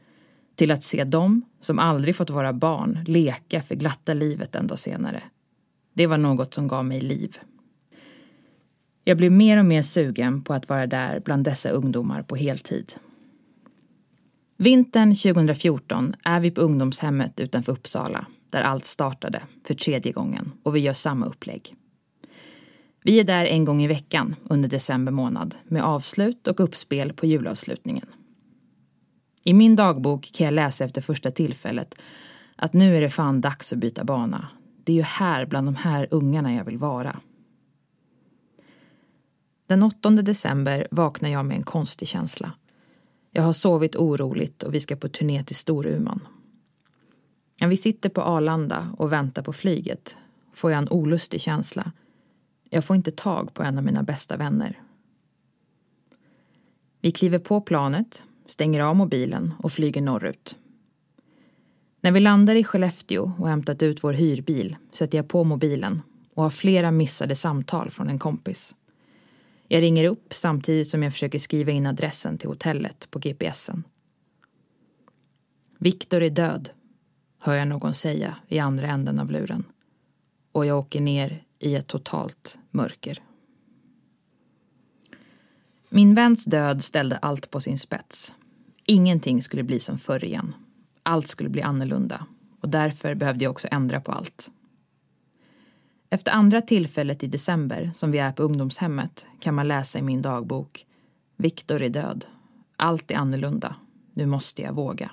Till 0.54 0.70
att 0.70 0.83
se 0.83 1.04
dem, 1.04 1.42
som 1.61 1.78
aldrig 1.78 2.16
fått 2.16 2.31
vara 2.31 2.52
barn, 2.52 3.04
leka 3.07 3.62
för 3.62 3.74
glatta 3.74 4.14
livet 4.14 4.54
en 4.54 4.66
dag 4.66 4.78
senare. 4.78 5.22
Det 5.94 6.07
var 6.07 6.18
något 6.18 6.54
som 6.54 6.68
gav 6.68 6.85
mig 6.85 7.00
liv. 7.00 7.38
Jag 9.04 9.16
blev 9.16 9.33
mer 9.33 9.59
och 9.59 9.66
mer 9.66 9.83
sugen 9.83 10.42
på 10.42 10.54
att 10.54 10.68
vara 10.68 10.87
där 10.87 11.20
bland 11.24 11.44
dessa 11.44 11.70
ungdomar 11.70 12.22
på 12.22 12.37
heltid. 12.37 12.92
Vintern 14.61 15.14
2014 15.14 16.14
är 16.25 16.40
vi 16.40 16.51
på 16.51 16.61
ungdomshemmet 16.61 17.40
utanför 17.40 17.73
Uppsala 17.73 18.27
där 18.51 18.62
allt 18.62 18.85
startade 18.85 19.42
för 19.64 19.75
tredje 19.75 20.12
gången 20.12 20.53
och 20.62 20.77
vi 20.77 20.81
gör 20.81 20.92
samma 20.92 21.27
upplägg. 21.27 21.75
Vi 23.03 23.21
är 23.21 23.25
där 23.25 23.44
en 23.44 23.64
gång 23.64 23.83
i 23.83 23.87
veckan 23.87 24.37
under 24.44 24.68
december 24.68 25.12
månad 25.12 25.55
med 25.64 25.83
avslut 25.83 26.47
och 26.47 26.61
uppspel 26.61 27.12
på 27.12 27.27
julavslutningen. 27.27 28.07
I 29.44 29.55
min 29.55 29.77
dagbok 29.77 30.31
kan 30.33 30.44
jag 30.44 30.55
läsa 30.55 30.85
efter 30.85 31.01
första 31.01 31.31
tillfället 31.31 31.94
att 32.57 32.73
nu 32.73 32.97
är 32.97 33.01
det 33.01 33.11
fan 33.11 33.40
dags 33.40 33.73
att 33.73 33.79
byta 33.79 34.05
bana. 34.05 34.49
Det 34.85 34.92
är 34.92 34.97
ju 34.97 35.03
här 35.03 35.47
bland 35.47 35.66
de 35.66 35.77
här 35.77 36.09
ungarna 36.11 36.55
jag 36.55 36.64
vill 36.64 36.79
vara. 36.79 37.21
Den 39.66 39.83
8 39.83 40.11
december 40.11 40.88
vaknar 40.90 41.29
jag 41.29 41.44
med 41.44 41.57
en 41.57 41.62
konstig 41.62 42.09
känsla. 42.09 42.53
Jag 43.31 43.43
har 43.43 43.53
sovit 43.53 43.97
oroligt 43.97 44.62
och 44.62 44.75
vi 44.75 44.81
ska 44.81 44.97
på 44.97 45.09
turné 45.09 45.45
till 45.45 45.57
Storuman. 45.57 46.29
När 47.61 47.69
Vi 47.69 47.77
sitter 47.77 48.09
på 48.09 48.23
Arlanda 48.23 48.95
och 48.99 49.12
väntar 49.12 49.43
på 49.43 49.53
flyget 49.53 50.17
får 50.53 50.71
jag 50.71 50.79
en 50.79 50.88
olustig 50.91 51.41
känsla. 51.41 51.93
Jag 52.71 52.85
får 52.85 52.97
inte 52.97 53.11
tag 53.11 53.55
på 53.55 53.62
en 53.62 53.79
av 53.79 53.85
mina 53.85 54.03
bästa 54.03 54.37
vänner. 54.37 54.83
Vi 57.01 57.11
kliver 57.11 57.38
på 57.38 57.61
planet, 57.61 58.25
stänger 58.47 58.81
av 58.81 58.97
mobilen 58.97 59.55
och 59.59 59.73
flyger 59.73 60.03
norrut. 60.03 60.59
När 62.01 62.12
vi 62.12 62.21
landar 62.21 62.55
i 62.55 62.64
Skellefteå 62.64 63.33
och 63.38 63.49
hämtat 63.49 63.83
ut 63.83 64.05
vår 64.05 64.12
hyrbil 64.12 64.77
sätter 64.93 65.19
jag 65.19 65.29
på 65.29 65.45
mobilen 65.45 66.03
och 66.35 66.43
har 66.43 66.51
flera 66.51 66.91
missade 66.91 67.35
samtal 67.35 67.91
från 67.91 68.09
en 68.09 68.19
kompis. 68.19 68.75
Jag 69.68 69.83
ringer 69.83 70.04
upp 70.04 70.35
samtidigt 70.35 70.90
som 70.90 71.02
jag 71.02 71.12
försöker 71.12 71.38
skriva 71.38 71.72
in 71.72 71.87
adressen 71.87 72.38
till 72.38 72.48
hotellet 72.48 73.11
på 73.11 73.18
GPSen. 73.18 73.85
Viktor 75.78 76.22
är 76.22 76.31
död, 76.31 76.70
hör 77.38 77.54
jag 77.54 77.68
någon 77.68 77.94
säga 77.94 78.37
i 78.48 78.59
andra 78.59 78.87
änden 78.87 79.18
av 79.18 79.31
luren. 79.31 79.64
Och 80.52 80.66
jag 80.66 80.78
åker 80.78 81.00
ner 81.00 81.42
i 81.59 81.74
ett 81.74 81.87
totalt 81.87 82.59
mörker. 82.70 83.22
Min 85.88 86.14
väns 86.14 86.44
död 86.44 86.85
ställde 86.85 87.16
allt 87.16 87.50
på 87.50 87.61
sin 87.61 87.78
spets. 87.78 88.35
Ingenting 88.85 89.42
skulle 89.42 89.62
bli 89.62 89.81
som 89.81 89.98
förr 89.98 90.24
igen. 90.24 90.54
Allt 91.02 91.28
skulle 91.28 91.50
bli 91.50 91.62
annorlunda 91.62 92.26
och 92.61 92.68
därför 92.68 93.14
behövde 93.14 93.44
jag 93.44 93.50
också 93.50 93.68
ändra 93.70 94.00
på 94.00 94.12
allt. 94.12 94.50
Efter 96.11 96.33
andra 96.33 96.61
tillfället 96.61 97.23
i 97.23 97.27
december 97.27 97.90
som 97.94 98.11
vi 98.11 98.18
är 98.18 98.33
på 98.33 98.42
ungdomshemmet 98.42 99.27
kan 99.40 99.55
man 99.55 99.68
läsa 99.68 99.99
i 99.99 100.03
min 100.03 100.23
dagbok 100.23 100.85
Viktor 101.37 101.83
är 101.83 101.88
död. 101.88 102.27
Allt 102.77 103.11
är 103.11 103.16
annorlunda. 103.16 103.77
Nu 104.14 104.27
måste 104.27 104.62
jag 104.62 104.73
våga. 104.73 105.11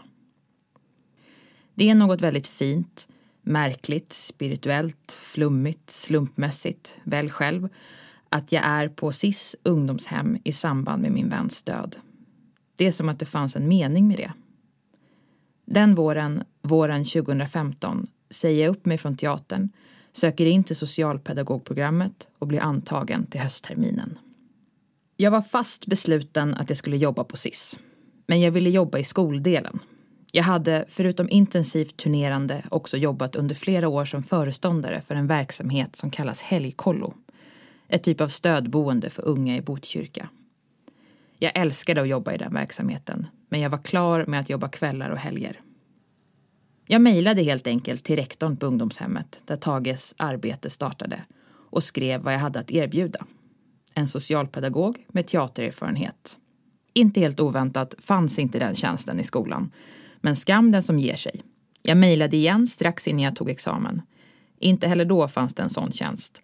Det 1.75 1.89
är 1.89 1.95
något 1.95 2.21
väldigt 2.21 2.47
fint, 2.47 3.07
märkligt, 3.41 4.13
spirituellt, 4.13 5.11
flummigt, 5.11 5.89
slumpmässigt, 5.89 6.97
väl 7.03 7.29
själv, 7.29 7.69
att 8.29 8.51
jag 8.51 8.63
är 8.65 8.89
på 8.89 9.11
SIS 9.11 9.55
ungdomshem 9.63 10.37
i 10.43 10.51
samband 10.51 11.01
med 11.01 11.11
min 11.11 11.29
väns 11.29 11.63
död. 11.63 11.95
Det 12.75 12.87
är 12.87 12.91
som 12.91 13.09
att 13.09 13.19
det 13.19 13.25
fanns 13.25 13.55
en 13.55 13.67
mening 13.67 14.07
med 14.07 14.17
det. 14.17 14.31
Den 15.65 15.95
våren, 15.95 16.43
våren 16.61 17.05
2015, 17.05 18.05
säger 18.29 18.65
jag 18.65 18.71
upp 18.71 18.85
mig 18.85 18.97
från 18.97 19.17
teatern, 19.17 19.69
söker 20.15 20.45
in 20.45 20.63
till 20.63 20.75
socialpedagogprogrammet 20.75 22.27
och 22.39 22.47
blir 22.47 22.59
antagen 22.59 23.25
till 23.25 23.39
höstterminen. 23.39 24.19
Jag 25.17 25.31
var 25.31 25.41
fast 25.41 25.85
besluten 25.85 26.53
att 26.53 26.69
jag 26.69 26.77
skulle 26.77 26.97
jobba 26.97 27.23
på 27.23 27.37
SIS. 27.37 27.79
Men 28.27 28.41
jag 28.41 28.51
ville 28.51 28.69
jobba 28.69 28.97
i 28.97 29.03
skoldelen. 29.03 29.79
Jag 30.31 30.43
hade, 30.43 30.85
förutom 30.87 31.29
intensivt 31.29 31.97
turnerande, 31.97 32.63
också 32.71 32.97
jobbat 32.97 33.35
under 33.35 33.55
flera 33.55 33.87
år 33.87 34.05
som 34.05 34.23
föreståndare 34.23 35.01
för 35.01 35.15
en 35.15 35.27
verksamhet 35.27 35.95
som 35.95 36.11
kallas 36.11 36.41
Helgkollo. 36.41 37.13
Ett 37.87 38.03
typ 38.03 38.21
av 38.21 38.27
stödboende 38.27 39.09
för 39.09 39.25
unga 39.25 39.55
i 39.55 39.61
Botkyrka. 39.61 40.29
Jag 41.39 41.51
älskade 41.55 42.01
att 42.01 42.07
jobba 42.07 42.33
i 42.33 42.37
den 42.37 42.53
verksamheten, 42.53 43.27
men 43.49 43.59
jag 43.59 43.69
var 43.69 43.83
klar 43.83 44.25
med 44.25 44.39
att 44.39 44.49
jobba 44.49 44.67
kvällar 44.67 45.09
och 45.09 45.17
helger. 45.17 45.61
Jag 46.87 47.01
mejlade 47.01 47.43
helt 47.43 47.67
enkelt 47.67 48.03
till 48.03 48.15
rektorn 48.15 48.57
på 48.57 48.65
ungdomshemmet 48.65 49.41
där 49.45 49.55
Tages 49.55 50.15
arbete 50.17 50.69
startade 50.69 51.21
och 51.69 51.83
skrev 51.83 52.21
vad 52.21 52.33
jag 52.33 52.39
hade 52.39 52.59
att 52.59 52.71
erbjuda. 52.71 53.25
En 53.93 54.07
socialpedagog 54.07 55.05
med 55.07 55.27
teatererfarenhet. 55.27 56.37
Inte 56.93 57.19
helt 57.19 57.39
oväntat 57.39 57.95
fanns 57.99 58.39
inte 58.39 58.59
den 58.59 58.75
tjänsten 58.75 59.19
i 59.19 59.23
skolan. 59.23 59.71
Men 60.21 60.35
skam 60.35 60.71
den 60.71 60.83
som 60.83 60.99
ger 60.99 61.15
sig. 61.15 61.43
Jag 61.81 61.97
mejlade 61.97 62.37
igen 62.37 62.67
strax 62.67 63.07
innan 63.07 63.21
jag 63.21 63.35
tog 63.35 63.49
examen. 63.49 64.01
Inte 64.59 64.87
heller 64.87 65.05
då 65.05 65.27
fanns 65.27 65.55
det 65.55 65.63
en 65.63 65.69
sån 65.69 65.91
tjänst. 65.91 66.41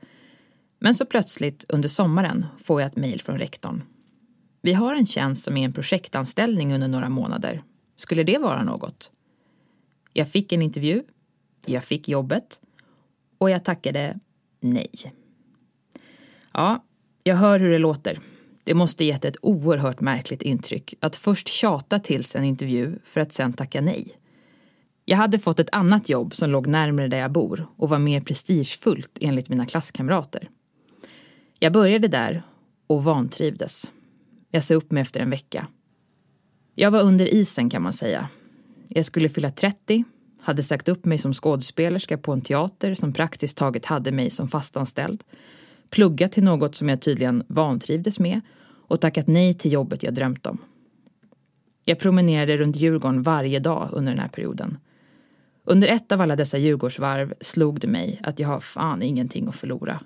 Men 0.80 0.95
så 0.95 1.06
plötsligt 1.06 1.65
under 1.69 1.89
sommaren 1.89 2.45
får 2.58 2.82
jag 2.82 2.88
ett 2.88 2.95
mejl 2.95 3.21
från 3.21 3.38
rektorn. 3.38 3.84
Vi 4.62 4.73
har 4.73 4.95
en 4.95 5.06
tjänst 5.06 5.43
som 5.43 5.58
är 5.58 5.65
en 5.65 5.73
projektanställning 5.73 6.73
under 6.73 6.88
några 6.88 7.10
månader. 7.10 7.63
Skulle 7.95 8.23
det 8.23 8.38
vara 8.38 8.63
något? 8.63 9.12
Jag 10.13 10.30
fick 10.30 10.52
en 10.52 10.62
intervju, 10.62 11.04
jag 11.65 11.84
fick 11.84 12.10
jobbet 12.10 12.62
och 13.38 13.50
jag 13.50 13.63
tackade 13.63 14.19
nej. 14.60 15.13
Ja, 16.54 16.86
jag 17.24 17.36
hör 17.36 17.60
hur 17.60 17.71
det 17.71 17.78
låter. 17.78 18.19
Det 18.63 18.74
måste 18.74 19.06
gett 19.06 19.26
ett 19.26 19.38
oerhört 19.41 20.02
märkligt 20.02 20.41
intryck 20.41 20.93
att 21.00 21.15
först 21.15 21.47
tjata 21.47 22.00
till 22.00 22.24
sig 22.24 22.39
en 22.39 22.45
intervju 22.45 23.00
för 23.04 23.21
att 23.21 23.34
sen 23.34 23.54
tacka 23.54 23.82
nej. 23.82 24.17
Jag 25.06 25.17
hade 25.17 25.39
fått 25.39 25.60
ett 25.60 25.69
annat 25.71 26.10
jobb 26.10 26.36
som 26.36 26.50
låg 26.50 26.67
närmare 26.67 27.08
där 27.08 27.17
jag 27.17 27.32
bor 27.32 27.67
och 27.78 27.89
var 27.89 28.00
mer 28.00 28.21
prestigefullt 28.21 29.17
enligt 29.21 29.50
mina 29.50 29.65
klasskamrater. 29.65 30.50
Jag 31.60 31.74
började 31.74 32.08
där 32.08 32.43
och 32.88 33.04
vantrivdes. 33.04 33.91
Jag 34.52 34.63
sa 34.63 34.74
upp 34.74 34.91
mig 34.91 35.02
efter 35.02 35.19
en 35.19 35.30
vecka. 35.30 35.67
Jag 36.76 36.91
var 36.91 37.02
under 37.02 37.34
isen 37.34 37.69
kan 37.69 37.82
man 37.82 37.93
säga. 37.93 38.30
Jag 38.93 39.06
skulle 39.06 39.30
fylla 39.30 39.51
30, 39.51 40.04
hade 40.41 40.63
sagt 40.63 40.88
upp 40.88 41.06
mig 41.06 41.17
som 41.17 41.34
skådespelerska 41.34 42.17
på 42.17 42.34
en 42.34 42.41
teater 42.41 42.93
som 42.93 43.13
praktiskt 43.13 43.58
taget 43.58 43.86
hade 43.86 44.12
mig 44.12 44.30
som 44.30 44.47
fastanställd, 44.47 45.23
pluggat 45.89 46.32
till 46.32 46.43
något 46.43 46.75
som 46.75 46.89
jag 46.89 47.01
tydligen 47.01 47.43
vantrivdes 47.47 48.19
med 48.19 48.41
och 48.88 49.01
tackat 49.01 49.27
nej 49.27 49.54
till 49.54 49.71
jobbet 49.71 50.04
jag 50.04 50.13
drömt 50.13 50.45
om. 50.45 50.58
Jag 51.86 51.99
promenerade 51.99 52.58
runt 52.58 52.75
Djurgården 52.75 53.21
varje 53.21 53.60
dag 53.60 53.89
under 53.91 54.12
den 54.12 54.21
här 54.21 54.30
perioden. 54.30 54.77
Under 55.63 55.88
ett 55.88 56.12
av 56.12 56.21
alla 56.21 56.36
dessa 56.36 56.58
Djurgårdsvarv 56.58 57.34
slog 57.41 57.80
det 57.80 57.88
mig 57.88 58.19
att 58.23 58.39
jag 58.39 58.47
har 58.47 58.60
fan 58.60 59.01
ingenting 59.01 59.47
att 59.47 59.56
förlora. 59.56 59.99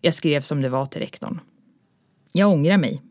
Jag 0.00 0.14
skrev 0.14 0.40
som 0.40 0.60
det 0.60 0.68
var 0.68 0.86
till 0.86 1.00
rektorn. 1.00 1.40
Jag 2.32 2.52
ångrar 2.52 2.78
mig. 2.78 3.02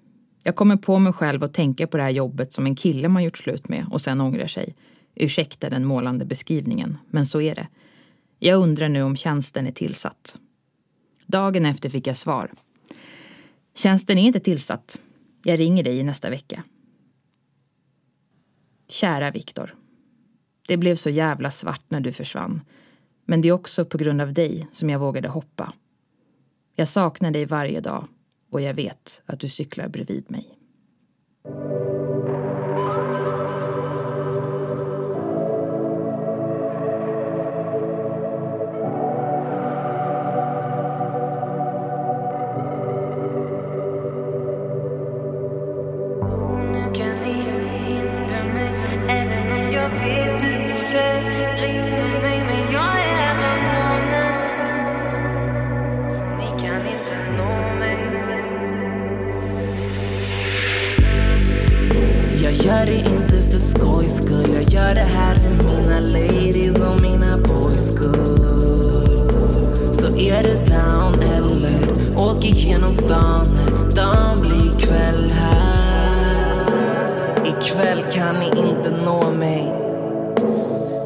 Jag 0.43 0.55
kommer 0.55 0.75
på 0.75 0.99
mig 0.99 1.13
själv 1.13 1.43
att 1.43 1.53
tänka 1.53 1.87
på 1.87 1.97
det 1.97 2.03
här 2.03 2.09
jobbet 2.09 2.53
som 2.53 2.65
en 2.65 2.75
kille 2.75 3.09
man 3.09 3.23
gjort 3.23 3.37
slut 3.37 3.69
med 3.69 3.85
och 3.91 4.01
sen 4.01 4.21
ångrar 4.21 4.47
sig. 4.47 4.75
Ursäkta 5.15 5.69
den 5.69 5.85
målande 5.85 6.25
beskrivningen, 6.25 6.97
men 7.09 7.25
så 7.25 7.41
är 7.41 7.55
det. 7.55 7.67
Jag 8.39 8.59
undrar 8.59 8.89
nu 8.89 9.01
om 9.01 9.15
tjänsten 9.15 9.67
är 9.67 9.71
tillsatt. 9.71 10.39
Dagen 11.25 11.65
efter 11.65 11.89
fick 11.89 12.07
jag 12.07 12.17
svar. 12.17 12.51
Tjänsten 13.75 14.17
är 14.17 14.23
inte 14.23 14.39
tillsatt. 14.39 14.99
Jag 15.43 15.59
ringer 15.59 15.83
dig 15.83 15.97
i 15.97 16.03
nästa 16.03 16.29
vecka. 16.29 16.63
Kära 18.87 19.31
Viktor. 19.31 19.75
Det 20.67 20.77
blev 20.77 20.95
så 20.95 21.09
jävla 21.09 21.51
svart 21.51 21.83
när 21.87 21.99
du 21.99 22.13
försvann. 22.13 22.61
Men 23.25 23.41
det 23.41 23.47
är 23.47 23.51
också 23.51 23.85
på 23.85 23.97
grund 23.97 24.21
av 24.21 24.33
dig 24.33 24.67
som 24.71 24.89
jag 24.89 24.99
vågade 24.99 25.27
hoppa. 25.27 25.73
Jag 26.75 26.89
saknar 26.89 27.31
dig 27.31 27.45
varje 27.45 27.81
dag 27.81 28.07
och 28.49 28.61
jag 28.61 28.73
vet 28.73 29.21
att 29.25 29.39
du 29.39 29.49
cyklar 29.49 29.87
bredvid 29.87 30.31
mig. 30.31 30.57
Gör 64.73 64.95
det 64.95 65.01
här 65.01 65.35
för 65.35 65.49
mina 65.49 65.99
ladies 65.99 66.79
och 66.79 67.01
mina 67.01 67.37
boys 67.37 67.87
skull 67.87 68.39
Så 69.93 70.17
är 70.17 70.43
du 70.43 70.55
down 70.55 71.21
eller 71.21 72.17
åk 72.17 72.45
igenom 72.45 72.93
stan 72.93 73.47
när 73.71 73.95
dagen 73.95 74.41
blir 74.41 74.79
kväll 74.79 75.31
här. 75.31 76.65
Ikväll 77.45 78.03
kan 78.11 78.35
ni 78.35 78.45
inte 78.45 78.91
nå 79.05 79.31
mig. 79.31 79.73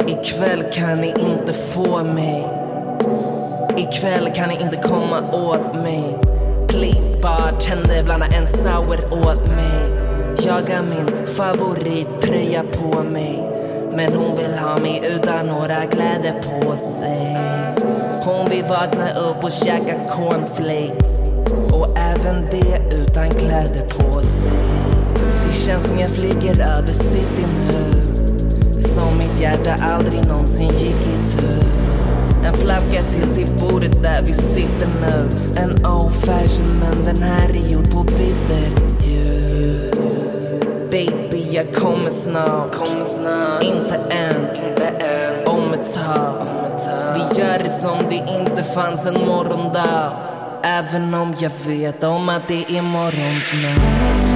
Ikväll 0.07 0.63
kan 0.73 1.01
ni 1.01 1.07
inte 1.07 1.53
få 1.53 2.03
mig. 2.03 2.47
Ikväll 3.77 4.31
kan 4.35 4.49
ni 4.49 4.55
inte 4.61 4.75
komma 4.75 5.31
åt 5.31 5.75
mig. 5.75 6.17
Please 6.67 7.19
bartender 7.21 8.03
blanda 8.03 8.25
en 8.25 8.47
sour 8.47 9.27
åt 9.29 9.47
mig. 9.47 9.91
Jag 10.45 10.53
har 10.53 10.83
min 10.83 11.27
favorittröja 11.27 12.63
på 12.63 13.03
mig. 13.03 13.56
Men 13.95 14.13
hon 14.13 14.37
vill 14.37 14.57
ha 14.57 14.77
mig 14.77 15.01
utan 15.15 15.47
några 15.47 15.85
kläder 15.85 16.33
på 16.43 16.77
sig. 16.77 17.37
Hon 18.23 18.49
vill 18.49 18.63
vakna 18.63 19.13
upp 19.13 19.43
och 19.43 19.51
käka 19.51 19.95
cornflakes. 20.11 21.19
Och 21.73 21.97
även 21.97 22.45
det 22.51 22.95
utan 22.95 23.29
kläder 23.29 23.85
på 23.97 24.23
sig. 24.23 24.51
Det 25.47 25.53
känns 25.53 25.85
som 25.85 25.99
jag 25.99 26.09
flyger 26.09 26.61
över 26.61 26.91
city 26.91 27.45
nu. 27.69 28.03
Som 28.81 29.17
mitt 29.17 29.41
hjärta 29.41 29.75
aldrig 29.83 30.27
någonsin 30.27 30.69
gick 30.69 31.01
i 31.01 31.37
tur. 31.37 31.63
En 32.45 32.53
flaska 32.53 33.01
till 33.01 33.35
till 33.35 33.53
bordet 33.59 34.03
där 34.03 34.21
vi 34.21 34.33
sitter 34.33 34.87
nu. 35.01 35.29
En 35.55 35.85
old 35.85 36.13
fashion 36.13 36.79
men 36.79 37.03
den 37.05 37.23
här 37.23 37.49
är 37.49 37.71
gjord 37.71 37.91
på 37.91 38.03
bitter. 38.03 38.96
Baby 40.97 41.47
jag 41.51 41.75
kommer 41.75 42.09
snart. 42.09 42.75
Kommer 42.75 43.03
snart. 43.03 43.63
Inte 43.63 43.95
än. 44.09 44.55
Inte 44.55 44.87
än. 44.87 45.47
Om 45.47 45.73
ett 45.73 45.93
tag. 45.93 46.47
Vi 47.13 47.41
gör 47.41 47.63
det 47.63 47.69
som 47.69 47.97
det 48.09 48.39
inte 48.39 48.63
fanns 48.63 49.05
en 49.05 49.13
morgondag. 49.13 50.11
Även 50.63 51.13
om 51.13 51.35
jag 51.39 51.51
vet 51.65 52.03
om 52.03 52.29
att 52.29 52.47
det 52.47 52.77
är 52.77 52.81
morgonsnart. 52.81 54.23
Nu 54.23 54.26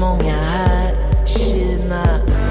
många 0.00 0.36
här, 0.36 0.94
Kina. 1.26 2.04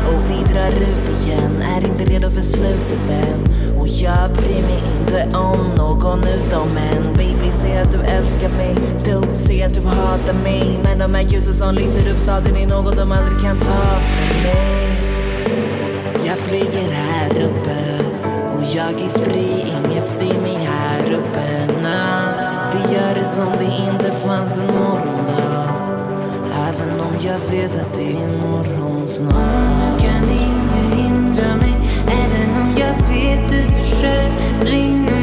Och 0.07 0.23
vi 0.29 0.53
drar 0.53 0.67
ut 0.67 1.21
igen, 1.21 1.63
är 1.75 1.87
inte 1.87 2.03
redo 2.05 2.31
för 2.31 2.41
slutet 2.41 3.09
än. 3.09 3.39
Och 3.79 3.87
jag 3.87 4.31
bryr 4.31 4.61
mig 4.61 4.83
inte 4.99 5.37
om 5.37 5.63
någon 5.77 6.19
utom 6.27 6.77
en 6.77 7.13
Baby, 7.13 7.51
säg 7.51 7.77
att 7.77 7.91
du 7.91 7.97
älskar 7.97 8.49
mig. 8.49 8.75
Du, 9.05 9.21
säg 9.33 9.63
att 9.63 9.73
du 9.73 9.81
hatar 9.87 10.33
mig. 10.43 10.79
Men 10.83 10.99
de 10.99 11.15
här 11.15 11.23
ljusen 11.23 11.53
som 11.53 11.75
lyser 11.75 12.11
upp 12.11 12.19
staden 12.19 12.55
är 12.55 12.67
något 12.67 12.97
de 12.97 13.11
aldrig 13.11 13.39
kan 13.39 13.59
ta 13.59 13.99
från 13.99 14.41
mig. 14.43 15.01
Jag 16.25 16.37
flyger 16.37 16.91
här 16.91 17.29
uppe. 17.29 18.03
Och 18.55 18.63
jag 18.75 19.01
är 19.01 19.19
fri, 19.19 19.65
inget 19.67 20.09
styr 20.09 20.41
mig 20.41 20.69
här 20.71 21.13
uppe. 21.13 21.67
Nah, 21.81 22.29
vi 22.71 22.93
gör 22.93 23.15
det 23.15 23.25
som 23.25 23.51
det 23.59 23.91
inte 23.91 24.11
fanns 24.11 24.57
en 24.57 24.67
morgondag. 24.67 25.68
Jag 27.21 27.39
vet 27.51 27.81
att 27.81 27.93
det 27.93 28.01
är 28.01 28.11
imorgon 28.11 29.07
snart. 29.07 29.35
Nu 29.79 29.99
kan 29.99 30.29
ingen 30.29 30.91
hindra 30.97 31.55
mig 31.55 31.73
Även 32.07 32.61
om 32.61 32.75
jag 32.77 32.93
vet 33.13 33.49
du 33.49 33.81
försöker 33.81 34.65
ringa 34.65 35.18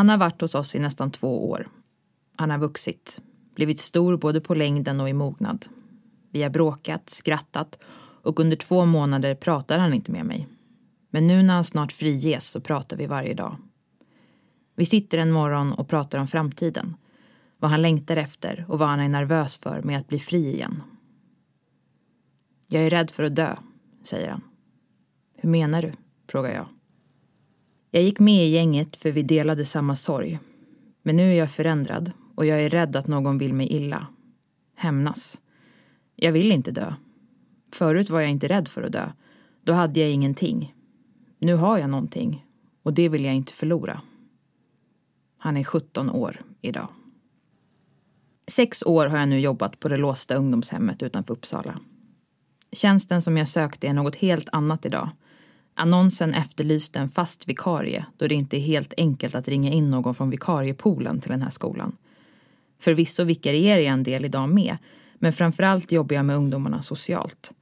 Han 0.00 0.08
har 0.08 0.18
varit 0.18 0.40
hos 0.40 0.54
oss 0.54 0.74
i 0.74 0.78
nästan 0.78 1.10
två 1.10 1.50
år. 1.50 1.68
Han 2.36 2.50
har 2.50 2.58
vuxit, 2.58 3.20
blivit 3.54 3.78
stor 3.78 4.16
både 4.16 4.40
på 4.40 4.54
längden 4.54 5.00
och 5.00 5.08
i 5.08 5.12
mognad. 5.12 5.66
Vi 6.30 6.42
har 6.42 6.50
bråkat, 6.50 7.10
skrattat 7.10 7.78
och 8.22 8.40
under 8.40 8.56
två 8.56 8.84
månader 8.84 9.34
pratar 9.34 9.78
han 9.78 9.94
inte 9.94 10.12
med 10.12 10.26
mig. 10.26 10.48
Men 11.10 11.26
nu 11.26 11.42
när 11.42 11.54
han 11.54 11.64
snart 11.64 11.92
friges 11.92 12.50
så 12.50 12.60
pratar 12.60 12.96
vi 12.96 13.06
varje 13.06 13.34
dag. 13.34 13.56
Vi 14.76 14.84
sitter 14.84 15.18
en 15.18 15.32
morgon 15.32 15.72
och 15.72 15.88
pratar 15.88 16.18
om 16.18 16.26
framtiden. 16.28 16.96
Vad 17.58 17.70
han 17.70 17.82
längtar 17.82 18.16
efter 18.16 18.64
och 18.68 18.78
vad 18.78 18.88
han 18.88 19.00
är 19.00 19.08
nervös 19.08 19.58
för 19.58 19.82
med 19.82 19.98
att 19.98 20.08
bli 20.08 20.18
fri 20.18 20.54
igen. 20.54 20.82
Jag 22.68 22.82
är 22.82 22.90
rädd 22.90 23.10
för 23.10 23.22
att 23.24 23.36
dö, 23.36 23.56
säger 24.02 24.30
han. 24.30 24.42
Hur 25.36 25.48
menar 25.48 25.82
du? 25.82 25.92
frågar 26.26 26.50
jag. 26.54 26.79
Jag 27.90 28.02
gick 28.02 28.18
med 28.18 28.44
i 28.46 28.50
gänget 28.50 28.96
för 28.96 29.10
vi 29.10 29.22
delade 29.22 29.64
samma 29.64 29.96
sorg. 29.96 30.38
Men 31.02 31.16
nu 31.16 31.32
är 31.32 31.34
jag 31.34 31.50
förändrad 31.50 32.12
och 32.34 32.46
jag 32.46 32.62
är 32.62 32.68
rädd 32.68 32.96
att 32.96 33.06
någon 33.06 33.38
vill 33.38 33.54
mig 33.54 33.72
illa. 33.72 34.06
Hämnas. 34.74 35.40
Jag 36.16 36.32
vill 36.32 36.52
inte 36.52 36.70
dö. 36.70 36.94
Förut 37.72 38.10
var 38.10 38.20
jag 38.20 38.30
inte 38.30 38.48
rädd 38.48 38.68
för 38.68 38.82
att 38.82 38.92
dö. 38.92 39.12
Då 39.64 39.72
hade 39.72 40.00
jag 40.00 40.10
ingenting. 40.10 40.74
Nu 41.38 41.54
har 41.54 41.78
jag 41.78 41.90
någonting 41.90 42.46
och 42.82 42.94
det 42.94 43.08
vill 43.08 43.24
jag 43.24 43.34
inte 43.34 43.52
förlora. 43.52 44.02
Han 45.38 45.56
är 45.56 45.64
17 45.64 46.10
år 46.10 46.40
idag. 46.60 46.88
Sex 48.46 48.82
år 48.82 49.06
har 49.06 49.18
jag 49.18 49.28
nu 49.28 49.40
jobbat 49.40 49.80
på 49.80 49.88
det 49.88 49.96
låsta 49.96 50.34
ungdomshemmet 50.34 51.02
utanför 51.02 51.34
Uppsala. 51.34 51.80
Tjänsten 52.72 53.22
som 53.22 53.36
jag 53.36 53.48
sökte 53.48 53.88
är 53.88 53.94
något 53.94 54.16
helt 54.16 54.48
annat 54.52 54.86
idag. 54.86 55.08
Annonsen 55.74 56.34
efterlyste 56.34 56.98
en 56.98 57.08
fast 57.08 57.48
vikarie 57.48 58.06
då 58.16 58.26
det 58.26 58.34
inte 58.34 58.56
är 58.56 58.60
helt 58.60 58.94
enkelt 58.96 59.34
att 59.34 59.48
ringa 59.48 59.72
in 59.72 59.90
någon 59.90 60.14
från 60.14 60.30
vikariepoolen 60.30 61.20
till 61.20 61.30
den 61.30 61.42
här 61.42 61.50
skolan. 61.50 61.96
Förvisso 62.78 63.24
vikarierar 63.24 63.80
jag 63.80 63.92
en 63.92 64.02
del 64.02 64.24
idag 64.24 64.48
med, 64.48 64.76
men 65.18 65.32
framförallt 65.32 65.92
jobbar 65.92 66.16
jag 66.16 66.24
med 66.24 66.36
ungdomarna 66.36 66.82
socialt. 66.82 67.52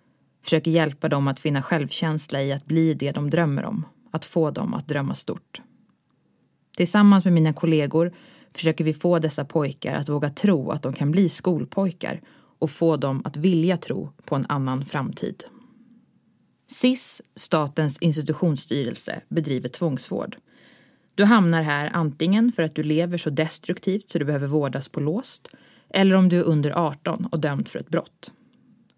Försöker 0.42 0.71
hjälpa 0.71 1.09
dem 1.09 1.29
att 1.29 1.40
finna 1.40 1.62
självkänsla 1.62 2.42
i 2.42 2.53
att 2.53 2.66
bli 2.66 2.94
det 2.94 3.12
de 3.12 3.31
drömmer 3.31 3.64
om, 3.64 3.87
att 4.11 4.25
få 4.25 4.51
dem 4.51 4.75
att 4.75 4.88
drömma 4.88 5.14
stort. 5.14 5.61
Tillsammans 6.77 7.25
med 7.25 7.35
mina 7.35 7.53
kollegor 7.53 8.12
försöker 8.55 8.85
vi 8.85 8.94
få 8.94 9.18
dessa 9.18 9.44
pojkar 9.44 9.94
att 9.94 10.09
våga 10.09 10.31
tro 10.31 10.71
att 10.71 10.83
de 10.83 10.92
kan 10.92 11.11
bli 11.11 11.29
skolpojkar 11.29 12.21
och 12.59 12.71
få 12.71 12.97
dem 12.97 13.23
att 13.25 13.37
vilja 13.37 13.77
tro 13.77 14.12
på 14.25 14.35
en 14.35 14.47
annan 14.49 14.85
framtid. 14.85 15.44
SIS, 16.71 17.23
Statens 17.35 17.99
institutionsstyrelse, 17.99 19.21
bedriver 19.29 19.69
tvångsvård. 19.69 20.37
Du 21.14 21.25
hamnar 21.25 21.62
här 21.62 21.91
antingen 21.95 22.53
för 22.53 22.62
att 22.62 22.75
du 22.75 22.83
lever 22.83 23.19
så 23.19 23.31
destruktivt 23.31 24.11
så 24.11 24.19
du 24.19 24.25
behöver 24.25 24.47
vårdas 24.47 24.89
på 24.89 25.01
låst 25.01 25.49
eller 25.91 26.16
om 26.16 26.29
du 26.29 26.39
är 26.39 26.45
under 26.45 26.71
18 26.71 27.27
och 27.33 27.41
dömd 27.41 27.69
för 27.69 27.79
ett 27.79 27.89
brott. 27.89 28.33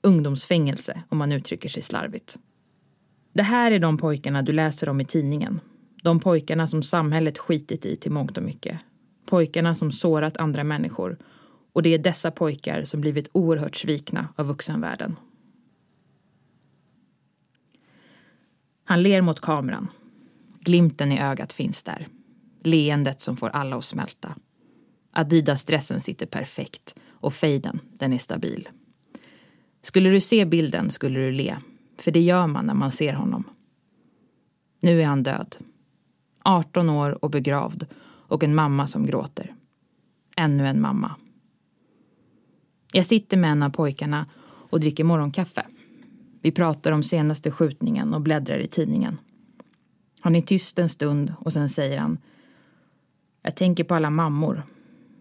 Ungdomsfängelse, 0.02 1.02
om 1.08 1.18
man 1.18 1.32
uttrycker 1.32 1.68
sig 1.68 1.82
slarvigt. 1.82 2.38
Det 3.32 3.42
här 3.42 3.70
är 3.70 3.78
de 3.78 3.98
pojkarna 3.98 4.42
du 4.42 4.52
läser 4.52 4.88
om 4.88 5.00
i 5.00 5.04
tidningen. 5.04 5.60
De 6.02 6.20
pojkarna 6.20 6.66
som 6.66 6.82
samhället 6.82 7.38
skitit 7.38 7.86
i 7.86 7.96
till 7.96 8.12
mångt 8.12 8.36
och 8.36 8.42
mycket. 8.42 8.78
Pojkarna 9.26 9.74
som 9.74 9.92
sårat 9.92 10.36
andra 10.36 10.64
människor. 10.64 11.18
Och 11.72 11.82
det 11.82 11.94
är 11.94 11.98
dessa 11.98 12.30
pojkar 12.30 12.82
som 12.82 13.00
blivit 13.00 13.28
oerhört 13.32 13.76
svikna 13.76 14.28
av 14.36 14.46
vuxenvärlden. 14.46 15.16
Han 18.90 19.02
ler 19.02 19.20
mot 19.20 19.40
kameran. 19.40 19.88
Glimten 20.60 21.12
i 21.12 21.20
ögat 21.20 21.52
finns 21.52 21.82
där. 21.82 22.08
Leendet 22.62 23.20
som 23.20 23.36
får 23.36 23.48
alla 23.48 23.76
att 23.76 23.84
smälta. 23.84 24.34
Adidas-dressen 25.10 26.00
sitter 26.00 26.26
perfekt 26.26 26.94
och 27.10 27.34
fejden, 27.34 27.80
den 27.92 28.12
är 28.12 28.18
stabil. 28.18 28.68
Skulle 29.82 30.10
du 30.10 30.20
se 30.20 30.44
bilden 30.44 30.90
skulle 30.90 31.20
du 31.20 31.32
le, 31.32 31.56
för 31.98 32.10
det 32.10 32.20
gör 32.20 32.46
man 32.46 32.66
när 32.66 32.74
man 32.74 32.92
ser 32.92 33.14
honom. 33.14 33.44
Nu 34.80 35.02
är 35.02 35.06
han 35.06 35.22
död. 35.22 35.56
18 36.42 36.90
år 36.90 37.24
och 37.24 37.30
begravd 37.30 37.86
och 38.02 38.44
en 38.44 38.54
mamma 38.54 38.86
som 38.86 39.06
gråter. 39.06 39.54
Ännu 40.36 40.66
en 40.66 40.80
mamma. 40.80 41.14
Jag 42.92 43.06
sitter 43.06 43.36
med 43.36 43.52
en 43.52 43.62
av 43.62 43.70
pojkarna 43.70 44.26
och 44.70 44.80
dricker 44.80 45.04
morgonkaffe. 45.04 45.66
Vi 46.42 46.52
pratar 46.52 46.92
om 46.92 47.02
senaste 47.02 47.50
skjutningen 47.50 48.14
och 48.14 48.20
bläddrar 48.20 48.58
i 48.58 48.66
tidningen. 48.66 49.18
Han 50.20 50.36
är 50.36 50.40
tyst 50.40 50.78
en 50.78 50.88
stund 50.88 51.34
och 51.38 51.52
sen 51.52 51.68
säger 51.68 51.98
han 51.98 52.18
Jag 53.42 53.56
tänker 53.56 53.84
på 53.84 53.94
alla 53.94 54.10
mammor. 54.10 54.62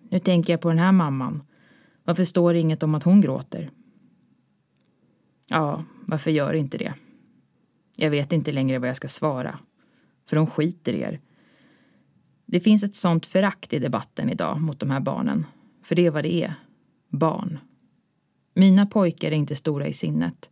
Nu 0.09 0.19
tänker 0.19 0.53
jag 0.53 0.61
på 0.61 0.69
den 0.69 0.79
här 0.79 0.91
mamman. 0.91 1.43
Varför 2.03 2.23
står 2.23 2.53
det 2.53 2.59
inget 2.59 2.83
om 2.83 2.95
att 2.95 3.03
hon 3.03 3.21
gråter? 3.21 3.71
Ja, 5.47 5.83
varför 6.07 6.31
gör 6.31 6.53
inte 6.53 6.77
det? 6.77 6.93
Jag 7.95 8.09
vet 8.09 8.33
inte 8.33 8.51
längre 8.51 8.79
vad 8.79 8.89
jag 8.89 8.95
ska 8.95 9.07
svara. 9.07 9.59
För 10.29 10.35
de 10.35 10.47
skiter 10.47 10.93
i 10.93 11.01
er. 11.01 11.19
Det 12.45 12.59
finns 12.59 12.83
ett 12.83 12.95
sånt 12.95 13.25
förakt 13.25 13.73
i 13.73 13.79
debatten 13.79 14.29
idag 14.29 14.61
mot 14.61 14.79
de 14.79 14.89
här 14.89 14.99
barnen. 14.99 15.45
För 15.83 15.95
det 15.95 16.05
är 16.05 16.11
vad 16.11 16.23
det 16.23 16.43
är. 16.43 16.53
Barn. 17.09 17.59
Mina 18.53 18.85
pojkar 18.85 19.27
är 19.27 19.35
inte 19.35 19.55
stora 19.55 19.87
i 19.87 19.93
sinnet. 19.93 20.49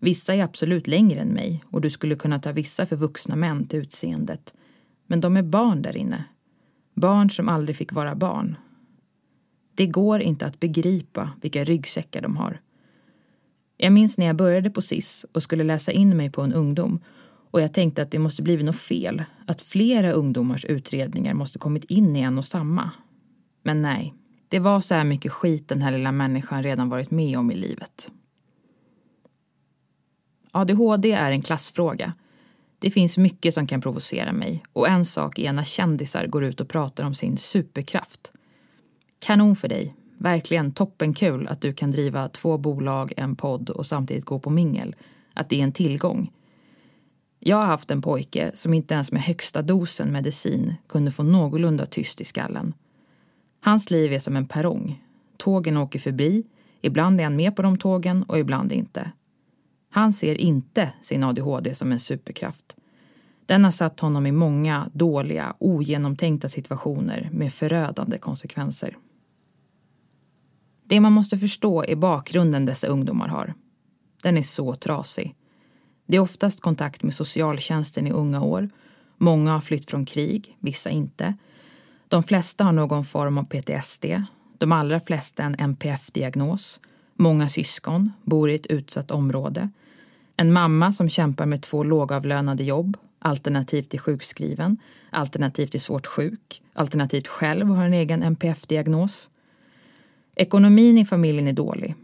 Vissa 0.00 0.34
är 0.34 0.42
absolut 0.42 0.86
längre 0.86 1.20
än 1.20 1.28
mig 1.28 1.64
och 1.70 1.80
du 1.80 1.90
skulle 1.90 2.14
kunna 2.14 2.38
ta 2.38 2.52
vissa 2.52 2.86
för 2.86 2.96
vuxna 2.96 3.36
män 3.36 3.66
till 3.66 3.78
utseendet. 3.78 4.54
Men 5.06 5.20
de 5.20 5.36
är 5.36 5.42
barn 5.42 5.82
där 5.82 5.96
inne. 5.96 6.24
Barn 6.94 7.30
som 7.30 7.48
aldrig 7.48 7.76
fick 7.76 7.92
vara 7.92 8.14
barn. 8.14 8.56
Det 9.74 9.86
går 9.86 10.20
inte 10.20 10.46
att 10.46 10.60
begripa 10.60 11.30
vilka 11.40 11.64
ryggsäckar 11.64 12.22
de 12.22 12.36
har. 12.36 12.60
Jag 13.76 13.92
minns 13.92 14.18
när 14.18 14.26
jag 14.26 14.36
började 14.36 14.70
på 14.70 14.82
SIS 14.82 15.26
och 15.32 15.42
skulle 15.42 15.64
läsa 15.64 15.92
in 15.92 16.16
mig 16.16 16.30
på 16.30 16.42
en 16.42 16.52
ungdom 16.52 17.00
och 17.50 17.60
jag 17.60 17.74
tänkte 17.74 18.02
att 18.02 18.10
det 18.10 18.18
måste 18.18 18.42
blivit 18.42 18.66
något 18.66 18.76
fel, 18.76 19.24
att 19.46 19.62
flera 19.62 20.12
ungdomars 20.12 20.64
utredningar 20.64 21.34
måste 21.34 21.58
kommit 21.58 21.84
in 21.84 22.16
i 22.16 22.20
en 22.20 22.38
och 22.38 22.44
samma. 22.44 22.90
Men 23.62 23.82
nej, 23.82 24.14
det 24.48 24.58
var 24.58 24.80
så 24.80 24.94
här 24.94 25.04
mycket 25.04 25.32
skit 25.32 25.68
den 25.68 25.82
här 25.82 25.92
lilla 25.92 26.12
människan 26.12 26.62
redan 26.62 26.88
varit 26.88 27.10
med 27.10 27.38
om 27.38 27.50
i 27.50 27.54
livet. 27.54 28.10
ADHD 30.52 31.12
är 31.12 31.30
en 31.30 31.42
klassfråga. 31.42 32.12
Det 32.78 32.90
finns 32.90 33.18
mycket 33.18 33.54
som 33.54 33.66
kan 33.66 33.80
provocera 33.80 34.32
mig 34.32 34.62
och 34.72 34.88
en 34.88 35.04
sak 35.04 35.38
är 35.38 35.52
när 35.52 35.64
kändisar 35.64 36.26
går 36.26 36.44
ut 36.44 36.60
och 36.60 36.68
pratar 36.68 37.04
om 37.04 37.14
sin 37.14 37.36
superkraft. 37.36 38.32
Kanon 39.18 39.56
för 39.56 39.68
dig. 39.68 39.94
Verkligen 40.18 40.72
toppenkul 40.72 41.48
att 41.48 41.60
du 41.60 41.72
kan 41.72 41.90
driva 41.90 42.28
två 42.28 42.58
bolag, 42.58 43.12
en 43.16 43.36
podd 43.36 43.70
och 43.70 43.86
samtidigt 43.86 44.24
gå 44.24 44.38
på 44.38 44.50
mingel. 44.50 44.96
Att 45.34 45.48
det 45.48 45.60
är 45.60 45.64
en 45.64 45.72
tillgång. 45.72 46.32
Jag 47.38 47.56
har 47.56 47.64
haft 47.64 47.90
en 47.90 48.02
pojke 48.02 48.50
som 48.54 48.74
inte 48.74 48.94
ens 48.94 49.12
med 49.12 49.22
högsta 49.22 49.62
dosen 49.62 50.12
medicin 50.12 50.74
kunde 50.86 51.10
få 51.10 51.22
någorlunda 51.22 51.86
tyst 51.86 52.20
i 52.20 52.24
skallen. 52.24 52.74
Hans 53.60 53.90
liv 53.90 54.12
är 54.12 54.18
som 54.18 54.36
en 54.36 54.46
perrong. 54.46 55.04
Tågen 55.36 55.76
åker 55.76 55.98
förbi, 55.98 56.44
ibland 56.80 57.20
är 57.20 57.24
han 57.24 57.36
med 57.36 57.56
på 57.56 57.62
de 57.62 57.78
tågen 57.78 58.22
och 58.22 58.38
ibland 58.38 58.72
inte. 58.72 59.10
Han 59.90 60.12
ser 60.12 60.40
inte 60.40 60.92
sin 61.00 61.24
ADHD 61.24 61.74
som 61.74 61.92
en 61.92 62.00
superkraft. 62.00 62.76
Den 63.46 63.64
har 63.64 63.70
satt 63.70 64.00
honom 64.00 64.26
i 64.26 64.32
många 64.32 64.90
dåliga, 64.92 65.54
ogenomtänkta 65.58 66.48
situationer 66.48 67.28
med 67.32 67.52
förödande 67.52 68.18
konsekvenser. 68.18 68.96
Det 70.84 71.00
man 71.00 71.12
måste 71.12 71.38
förstå 71.38 71.84
är 71.84 71.96
bakgrunden 71.96 72.64
dessa 72.64 72.86
ungdomar 72.86 73.28
har. 73.28 73.54
Den 74.22 74.38
är 74.38 74.42
så 74.42 74.74
trasig. 74.74 75.34
Det 76.06 76.16
är 76.16 76.20
oftast 76.20 76.60
kontakt 76.60 77.02
med 77.02 77.14
socialtjänsten 77.14 78.06
i 78.06 78.10
unga 78.10 78.40
år. 78.40 78.68
Många 79.18 79.52
har 79.52 79.60
flytt 79.60 79.90
från 79.90 80.06
krig, 80.06 80.56
vissa 80.60 80.90
inte. 80.90 81.34
De 82.08 82.22
flesta 82.22 82.64
har 82.64 82.72
någon 82.72 83.04
form 83.04 83.38
av 83.38 83.44
PTSD. 83.44 84.04
De 84.58 84.72
allra 84.72 85.00
flesta 85.00 85.42
en 85.42 85.54
NPF-diagnos. 85.54 86.80
Många 87.14 87.48
syskon, 87.48 88.12
bor 88.22 88.50
i 88.50 88.54
ett 88.54 88.66
utsatt 88.66 89.10
område. 89.10 89.70
En 90.40 90.52
mamma 90.52 90.92
som 90.92 91.08
kämpar 91.08 91.46
med 91.46 91.62
två 91.62 91.84
lågavlönade 91.84 92.64
jobb, 92.64 92.96
alternativt 93.18 93.94
är 93.94 93.98
sjukskriven, 93.98 94.76
alternativt 95.10 95.74
är 95.74 95.78
svårt 95.78 96.06
sjuk, 96.06 96.62
alternativt 96.72 97.28
själv 97.28 97.66
har 97.66 97.84
en 97.84 97.94
egen 97.94 98.22
NPF-diagnos. 98.22 99.30
Ekonomin 100.34 100.98
i 100.98 101.04
familjen 101.04 101.48
är 101.48 101.52
dålig. 101.52 101.94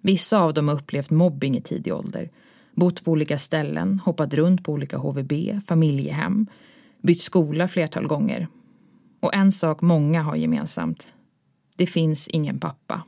Vissa 0.00 0.38
av 0.38 0.54
dem 0.54 0.68
har 0.68 0.74
upplevt 0.74 1.10
mobbing 1.10 1.56
i 1.56 1.60
tidig 1.60 1.94
ålder, 1.94 2.30
bott 2.74 3.04
på 3.04 3.10
olika 3.10 3.38
ställen, 3.38 3.98
hoppat 4.04 4.34
runt 4.34 4.64
på 4.64 4.72
olika 4.72 4.96
HVB, 4.96 5.32
familjehem, 5.66 6.46
bytt 7.02 7.20
skola 7.20 7.68
flertal 7.68 8.06
gånger. 8.06 8.48
Och 9.20 9.34
en 9.34 9.52
sak 9.52 9.80
många 9.80 10.22
har 10.22 10.36
gemensamt. 10.36 11.14
Det 11.76 11.86
finns 11.86 12.28
ingen 12.28 12.60
pappa. 12.60 13.02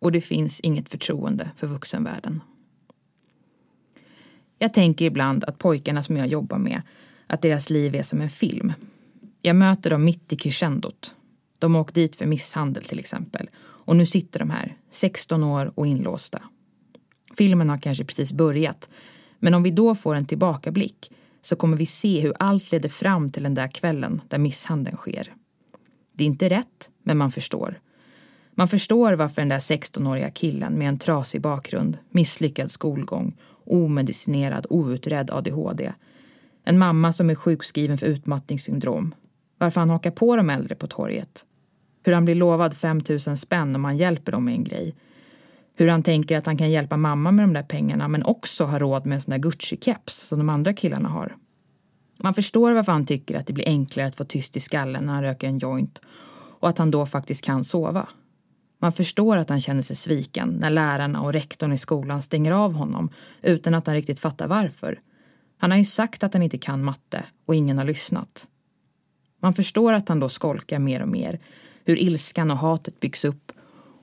Och 0.00 0.12
det 0.12 0.20
finns 0.20 0.60
inget 0.60 0.88
förtroende 0.88 1.50
för 1.56 1.66
vuxenvärlden. 1.66 2.40
Jag 4.58 4.74
tänker 4.74 5.04
ibland 5.04 5.44
att 5.44 5.58
pojkarna 5.58 6.02
som 6.02 6.16
jag 6.16 6.26
jobbar 6.26 6.58
med, 6.58 6.82
att 7.26 7.42
deras 7.42 7.70
liv 7.70 7.94
är 7.94 8.02
som 8.02 8.20
en 8.20 8.30
film. 8.30 8.72
Jag 9.42 9.56
möter 9.56 9.90
dem 9.90 10.04
mitt 10.04 10.32
i 10.32 10.36
crescendot. 10.36 11.14
De 11.58 11.74
har 11.74 11.82
åkt 11.82 11.94
dit 11.94 12.16
för 12.16 12.26
misshandel 12.26 12.84
till 12.84 12.98
exempel. 12.98 13.50
Och 13.60 13.96
nu 13.96 14.06
sitter 14.06 14.38
de 14.38 14.50
här, 14.50 14.76
16 14.90 15.44
år 15.44 15.72
och 15.74 15.86
inlåsta. 15.86 16.42
Filmen 17.38 17.68
har 17.68 17.78
kanske 17.78 18.04
precis 18.04 18.32
börjat. 18.32 18.88
Men 19.38 19.54
om 19.54 19.62
vi 19.62 19.70
då 19.70 19.94
får 19.94 20.14
en 20.14 20.26
tillbakablick 20.26 21.10
så 21.42 21.56
kommer 21.56 21.76
vi 21.76 21.86
se 21.86 22.20
hur 22.20 22.34
allt 22.38 22.72
leder 22.72 22.88
fram 22.88 23.30
till 23.30 23.42
den 23.42 23.54
där 23.54 23.68
kvällen 23.68 24.20
där 24.28 24.38
misshandeln 24.38 24.96
sker. 24.96 25.32
Det 26.12 26.24
är 26.24 26.26
inte 26.28 26.48
rätt, 26.48 26.90
men 27.02 27.18
man 27.18 27.32
förstår. 27.32 27.80
Man 28.54 28.68
förstår 28.68 29.12
varför 29.12 29.42
den 29.42 29.48
där 29.48 29.58
16-åriga 29.58 30.30
killen 30.30 30.78
med 30.78 30.88
en 30.88 30.98
trasig 30.98 31.40
bakgrund, 31.40 31.98
misslyckad 32.10 32.70
skolgång, 32.70 33.36
omedicinerad, 33.70 34.66
outredd 34.70 35.30
ADHD, 35.30 35.92
en 36.64 36.78
mamma 36.78 37.12
som 37.12 37.30
är 37.30 37.34
sjukskriven 37.34 37.98
för 37.98 38.06
utmattningssyndrom, 38.06 39.14
varför 39.58 39.80
han 39.80 39.90
hakar 39.90 40.10
på 40.10 40.36
de 40.36 40.50
äldre 40.50 40.74
på 40.74 40.86
torget, 40.86 41.44
hur 42.02 42.12
han 42.12 42.24
blir 42.24 42.34
lovad 42.34 42.74
5 42.74 43.00
000 43.26 43.36
spänn 43.36 43.76
om 43.76 43.84
han 43.84 43.96
hjälper 43.96 44.32
dem 44.32 44.44
med 44.44 44.54
en 44.54 44.64
grej, 44.64 44.94
hur 45.76 45.88
han 45.88 46.02
tänker 46.02 46.36
att 46.36 46.46
han 46.46 46.56
kan 46.56 46.70
hjälpa 46.70 46.96
mamma 46.96 47.32
med 47.32 47.42
de 47.42 47.52
där 47.52 47.62
pengarna 47.62 48.08
men 48.08 48.22
också 48.22 48.64
ha 48.64 48.78
råd 48.78 49.06
med 49.06 49.14
en 49.14 49.20
sån 49.20 49.30
där 49.30 49.38
Gucci-keps 49.38 50.24
som 50.26 50.38
de 50.38 50.48
andra 50.48 50.72
killarna 50.72 51.08
har. 51.08 51.36
Man 52.22 52.34
förstår 52.34 52.72
varför 52.72 52.92
han 52.92 53.06
tycker 53.06 53.38
att 53.38 53.46
det 53.46 53.52
blir 53.52 53.68
enklare 53.68 54.06
att 54.06 54.16
få 54.16 54.24
tyst 54.24 54.56
i 54.56 54.60
skallen 54.60 55.04
när 55.04 55.12
han 55.12 55.22
röker 55.22 55.46
en 55.48 55.58
joint 55.58 56.00
och 56.60 56.68
att 56.68 56.78
han 56.78 56.90
då 56.90 57.06
faktiskt 57.06 57.44
kan 57.44 57.64
sova. 57.64 58.08
Man 58.78 58.92
förstår 58.92 59.36
att 59.36 59.48
han 59.48 59.60
känner 59.60 59.82
sig 59.82 59.96
sviken 59.96 60.48
när 60.48 60.70
lärarna 60.70 61.22
och 61.22 61.32
rektorn 61.32 61.72
i 61.72 61.78
skolan 61.78 62.22
stänger 62.22 62.52
av 62.52 62.72
honom 62.72 63.10
utan 63.42 63.74
att 63.74 63.86
han 63.86 63.96
riktigt 63.96 64.20
fattar 64.20 64.48
varför. 64.48 65.00
Han 65.58 65.70
har 65.70 65.78
ju 65.78 65.84
sagt 65.84 66.22
att 66.22 66.32
han 66.32 66.42
inte 66.42 66.58
kan 66.58 66.84
matte 66.84 67.24
och 67.46 67.54
ingen 67.54 67.78
har 67.78 67.84
lyssnat. 67.84 68.46
Man 69.40 69.54
förstår 69.54 69.92
att 69.92 70.08
han 70.08 70.20
då 70.20 70.28
skolkar 70.28 70.78
mer 70.78 71.02
och 71.02 71.08
mer, 71.08 71.40
hur 71.84 71.98
ilskan 71.98 72.50
och 72.50 72.56
hatet 72.56 73.00
byggs 73.00 73.24
upp 73.24 73.52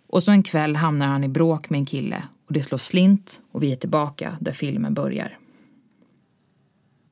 och 0.08 0.24
så 0.24 0.32
en 0.32 0.44
kväll 0.44 0.76
hamnar 0.76 1.08
han 1.08 1.24
i 1.24 1.28
bråk 1.28 1.70
med 1.70 1.78
en 1.78 1.86
kille 1.86 2.24
och 2.48 2.54
det 2.54 2.62
slår 2.62 2.78
slint 2.78 3.42
och 3.52 3.64
vi 3.64 3.72
är 3.72 3.76
tillbaka 3.76 4.38
där 4.40 4.52
filmen 4.52 4.94
börjar. 4.94 5.38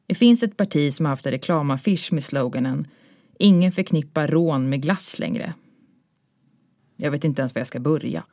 Det 0.06 0.16
finns 0.16 0.44
ett 0.44 0.58
parti 0.58 0.94
som 0.94 1.06
har 1.06 1.10
haft 1.10 1.26
en 1.26 1.32
reklamaffisch 1.32 2.14
med 2.14 2.24
sloganen 2.24 2.88
Ingen 3.40 3.72
förknippar 3.72 4.28
rån 4.28 4.70
med 4.70 4.82
glass 4.82 5.20
längre. 5.20 5.54
Jag 6.98 7.12
vet 7.12 7.24
inte 7.24 7.42
ens 7.42 7.56
var 7.56 7.60
jag 7.60 7.68
ska 7.68 7.80
börja. 7.80 8.24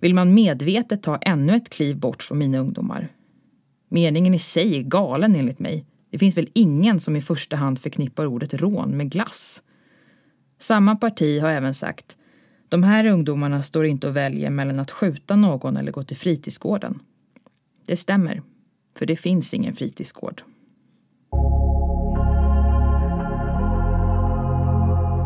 Vill 0.00 0.14
man 0.14 0.34
medvetet 0.34 1.02
ta 1.02 1.16
ännu 1.16 1.54
ett 1.54 1.68
kliv 1.68 1.98
bort 1.98 2.22
från 2.22 2.38
mina 2.38 2.58
ungdomar? 2.58 3.12
Meningen 3.88 4.34
i 4.34 4.38
sig 4.38 4.76
är 4.76 4.82
galen 4.82 5.34
enligt 5.34 5.58
mig. 5.58 5.86
Det 6.10 6.18
finns 6.18 6.36
väl 6.36 6.50
ingen 6.52 7.00
som 7.00 7.16
i 7.16 7.20
första 7.20 7.56
hand 7.56 7.78
förknippar 7.78 8.26
ordet 8.26 8.54
rån 8.54 8.96
med 8.96 9.10
glass. 9.10 9.62
Samma 10.58 10.96
parti 10.96 11.40
har 11.40 11.50
även 11.50 11.74
sagt 11.74 12.16
de 12.68 12.82
här 12.82 13.06
ungdomarna 13.06 13.62
står 13.62 13.86
inte 13.86 14.08
och 14.08 14.16
väljer 14.16 14.50
mellan 14.50 14.80
att 14.80 14.90
skjuta 14.90 15.36
någon 15.36 15.76
eller 15.76 15.92
gå 15.92 16.02
till 16.02 16.16
fritidsgården. 16.16 17.00
Det 17.86 17.96
stämmer, 17.96 18.42
för 18.98 19.06
det 19.06 19.16
finns 19.16 19.54
ingen 19.54 19.74
fritidsgård. 19.74 20.42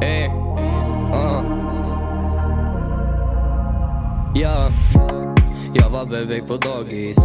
Hey. 0.03 0.40
Ja. 4.35 4.71
Jag 5.75 5.91
var 5.91 6.07
bebek 6.07 6.47
på 6.47 6.57
dagis. 6.57 7.17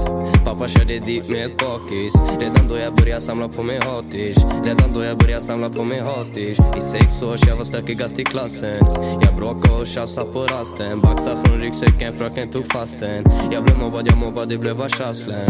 Pappa 0.45 0.67
körde 0.67 0.99
dit 0.99 1.29
med 1.29 1.45
ett 1.45 1.57
bakis. 1.57 2.13
Redan 2.39 2.67
då 2.67 2.77
jag 2.77 2.95
började 2.95 3.21
samla 3.21 3.47
på 3.47 3.63
mig 3.63 3.79
hatish 3.79 4.45
Redan 4.65 4.93
då 4.93 5.03
jag 5.03 5.17
började 5.17 5.41
samla 5.41 5.69
på 5.69 5.83
mig 5.83 5.99
hatish 5.99 6.77
I 6.77 6.81
sex 6.81 7.21
års 7.21 7.47
jag 7.47 7.57
var 7.57 7.63
stökigast 7.63 8.19
i 8.19 8.23
klassen. 8.23 8.79
Jag 9.21 9.35
bråkade 9.35 9.75
och 9.75 9.87
tjafsade 9.87 10.31
på 10.31 10.39
rasten. 10.39 11.01
Baxade 11.01 11.43
från 11.45 11.59
ryggsäcken, 11.59 12.13
fröken 12.13 12.47
tog 12.47 12.71
fast 12.71 12.99
den 12.99 13.23
Jag 13.51 13.63
blev 13.63 13.77
mobbad, 13.77 14.07
jag 14.07 14.17
mobbade, 14.17 14.47
det 14.47 14.57
blev 14.57 14.77
bara 14.77 14.89
tjafslen 14.89 15.49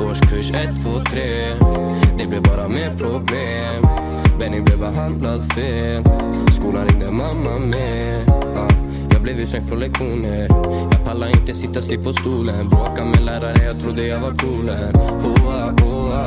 Årskurs 0.00 0.50
1, 0.50 0.68
2, 0.84 1.00
3 1.10 1.22
Det 2.18 2.26
blev 2.28 2.42
bara 2.42 2.68
mer 2.68 2.98
problem. 2.98 3.82
Benny 4.38 4.60
blev 4.60 4.78
behandlad 4.78 5.52
fel. 5.52 6.02
Skolan 6.50 6.86
ringde 6.86 7.10
mamma 7.10 7.58
med 7.58 8.45
blev 9.26 9.40
utslängd 9.40 9.68
från 9.68 9.80
lektioner. 9.80 10.48
Jag 10.92 11.04
pallar 11.04 11.28
inte 11.28 11.54
sitta 11.54 11.80
still 11.82 12.04
på 12.04 12.12
stolen. 12.12 12.68
Bråka 12.68 13.04
med 13.04 13.22
lärare, 13.24 13.64
jag 13.64 13.80
trodde 13.80 14.06
jag 14.06 14.20
var 14.20 14.30
coolen. 14.30 14.92
Boa, 14.92 15.72
boa. 15.72 16.22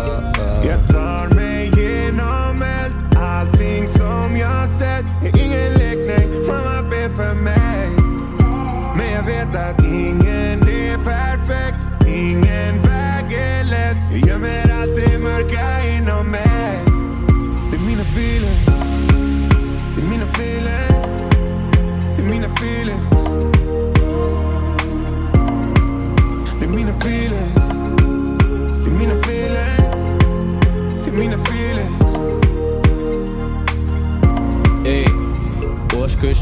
Jag 0.63 0.87
tar 0.87 1.35
mig 1.35 1.71
genom 1.77 2.61
eld 2.61 3.17
allting 3.17 3.87
som 3.87 4.37
jag 4.37 4.69
sett. 4.69 5.05
Är 5.25 5.45
ingen 5.45 5.73
lek, 5.73 5.99
nej. 6.07 6.27
Mamma 6.47 6.89
ber 6.89 7.09
för 7.09 7.35
mig. 7.35 7.89
Men 8.97 9.11
jag 9.15 9.23
vet 9.23 9.55
att 9.55 9.85
ingen 9.85 10.59
är 10.61 10.97
perfekt. 10.97 12.07
Ingen 12.07 12.81
väg 12.81 13.33
är 13.33 13.63
lätt. 13.63 13.97
Jag 14.11 14.29
gömmer 14.29 14.81
allt 14.81 15.13
i 15.13 15.17
mörkret. 15.17 15.78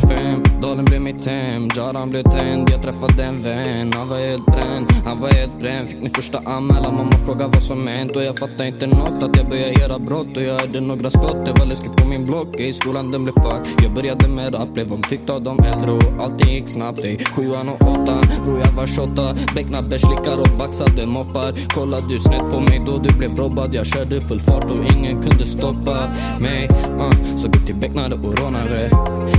Årskurs 0.07 0.17
fem, 0.17 0.46
dalen 0.61 0.85
blev 0.85 1.01
mitt 1.01 1.25
hem 1.25 1.69
Jaran 1.75 2.09
blev 2.09 2.23
tänd, 2.23 2.69
jag 2.69 2.81
träffade 2.81 3.23
en 3.23 3.35
vän 3.35 3.93
Han 3.93 4.09
var 4.09 4.17
helt 4.17 4.45
bränd, 4.45 4.87
han 5.05 5.21
var 5.21 5.29
helt 5.29 5.59
bränd. 5.59 5.89
Fick 5.89 6.01
min 6.01 6.09
första 6.09 6.37
anmälan, 6.45 6.95
mamma 6.95 7.17
frågade 7.25 7.51
vad 7.53 7.63
som 7.63 7.87
hänt. 7.87 8.15
Och 8.15 8.23
jag 8.23 8.37
fattade 8.37 8.67
inte 8.67 8.87
nåt, 8.87 9.23
att 9.23 9.35
jag 9.37 9.49
började 9.49 9.73
göra 9.73 9.99
brott. 9.99 10.37
Och 10.37 10.43
jag 10.43 10.59
hörde 10.59 10.81
några 10.81 11.09
skott, 11.09 11.45
det 11.45 11.51
var 11.59 11.65
läskigt 11.65 11.95
på 11.95 12.07
min 12.07 12.23
block. 12.23 12.59
I 12.59 12.73
skolan 12.73 13.11
den 13.11 13.23
blev 13.23 13.33
fuck, 13.33 13.83
jag 13.83 13.93
började 13.93 14.27
med 14.27 14.53
rap 14.53 14.73
Blev 14.73 14.93
omtyckt 14.93 15.29
av 15.29 15.41
de 15.41 15.59
äldre. 15.59 15.91
Och 15.91 16.23
allting 16.23 16.53
gick 16.53 16.69
snabbt. 16.69 16.99
Ey. 17.03 17.17
Sjuan 17.17 17.69
och 17.69 17.81
åttan, 17.81 18.21
bror 18.45 18.59
jag 18.59 18.71
var 18.71 18.87
tjotta 18.87 19.33
Becknade 19.55 19.99
slickar 19.99 20.37
och 20.37 20.57
baxade 20.57 21.05
moppar. 21.05 21.67
Kollade 21.75 22.07
du 22.07 22.19
snett 22.19 22.51
på 22.51 22.59
mig 22.59 22.81
då 22.85 22.97
du 22.97 23.17
blev 23.17 23.37
robbad. 23.37 23.73
Jag 23.73 23.85
körde 23.85 24.21
full 24.21 24.39
fart 24.39 24.71
och 24.71 24.85
ingen 24.93 25.17
kunde 25.17 25.45
stoppa 25.45 25.97
mig. 26.39 26.69
Ah, 26.99 27.07
uh, 27.07 27.37
Såg 27.37 27.55
upp 27.55 27.65
till 27.65 27.75
becknare 27.75 28.13
och 28.13 28.37
rånare. 28.39 28.89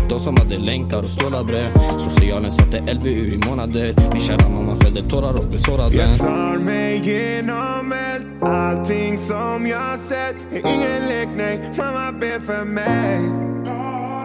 De 0.08 0.18
som 0.18 0.36
hade 0.36 0.58
länkar 0.58 1.02
och 1.08 1.12
stålar 1.12 1.44
bre 1.44 1.64
Socialen 1.98 2.52
satte 2.52 2.94
LVU 2.94 3.34
i 3.34 3.40
månader. 3.46 3.94
Min 4.12 4.20
kära 4.20 4.48
mamma 4.48 4.76
fällde 4.76 5.02
tårar 5.02 5.38
och 5.38 5.48
blev 5.48 5.58
sårad. 5.58 5.94
Jag 5.94 6.18
tar 6.18 6.58
mig 6.58 6.96
igenom 6.96 7.92
allt 7.92 8.78
Allting 8.78 9.18
som 9.18 9.66
jag 9.66 9.98
sett. 9.98 10.36
Är 10.52 10.74
ingen 10.74 11.08
lek, 11.08 11.28
nej 11.36 11.60
Mamma 11.78 12.12
ber 12.12 12.40
för 12.46 12.64
mig. 12.64 13.20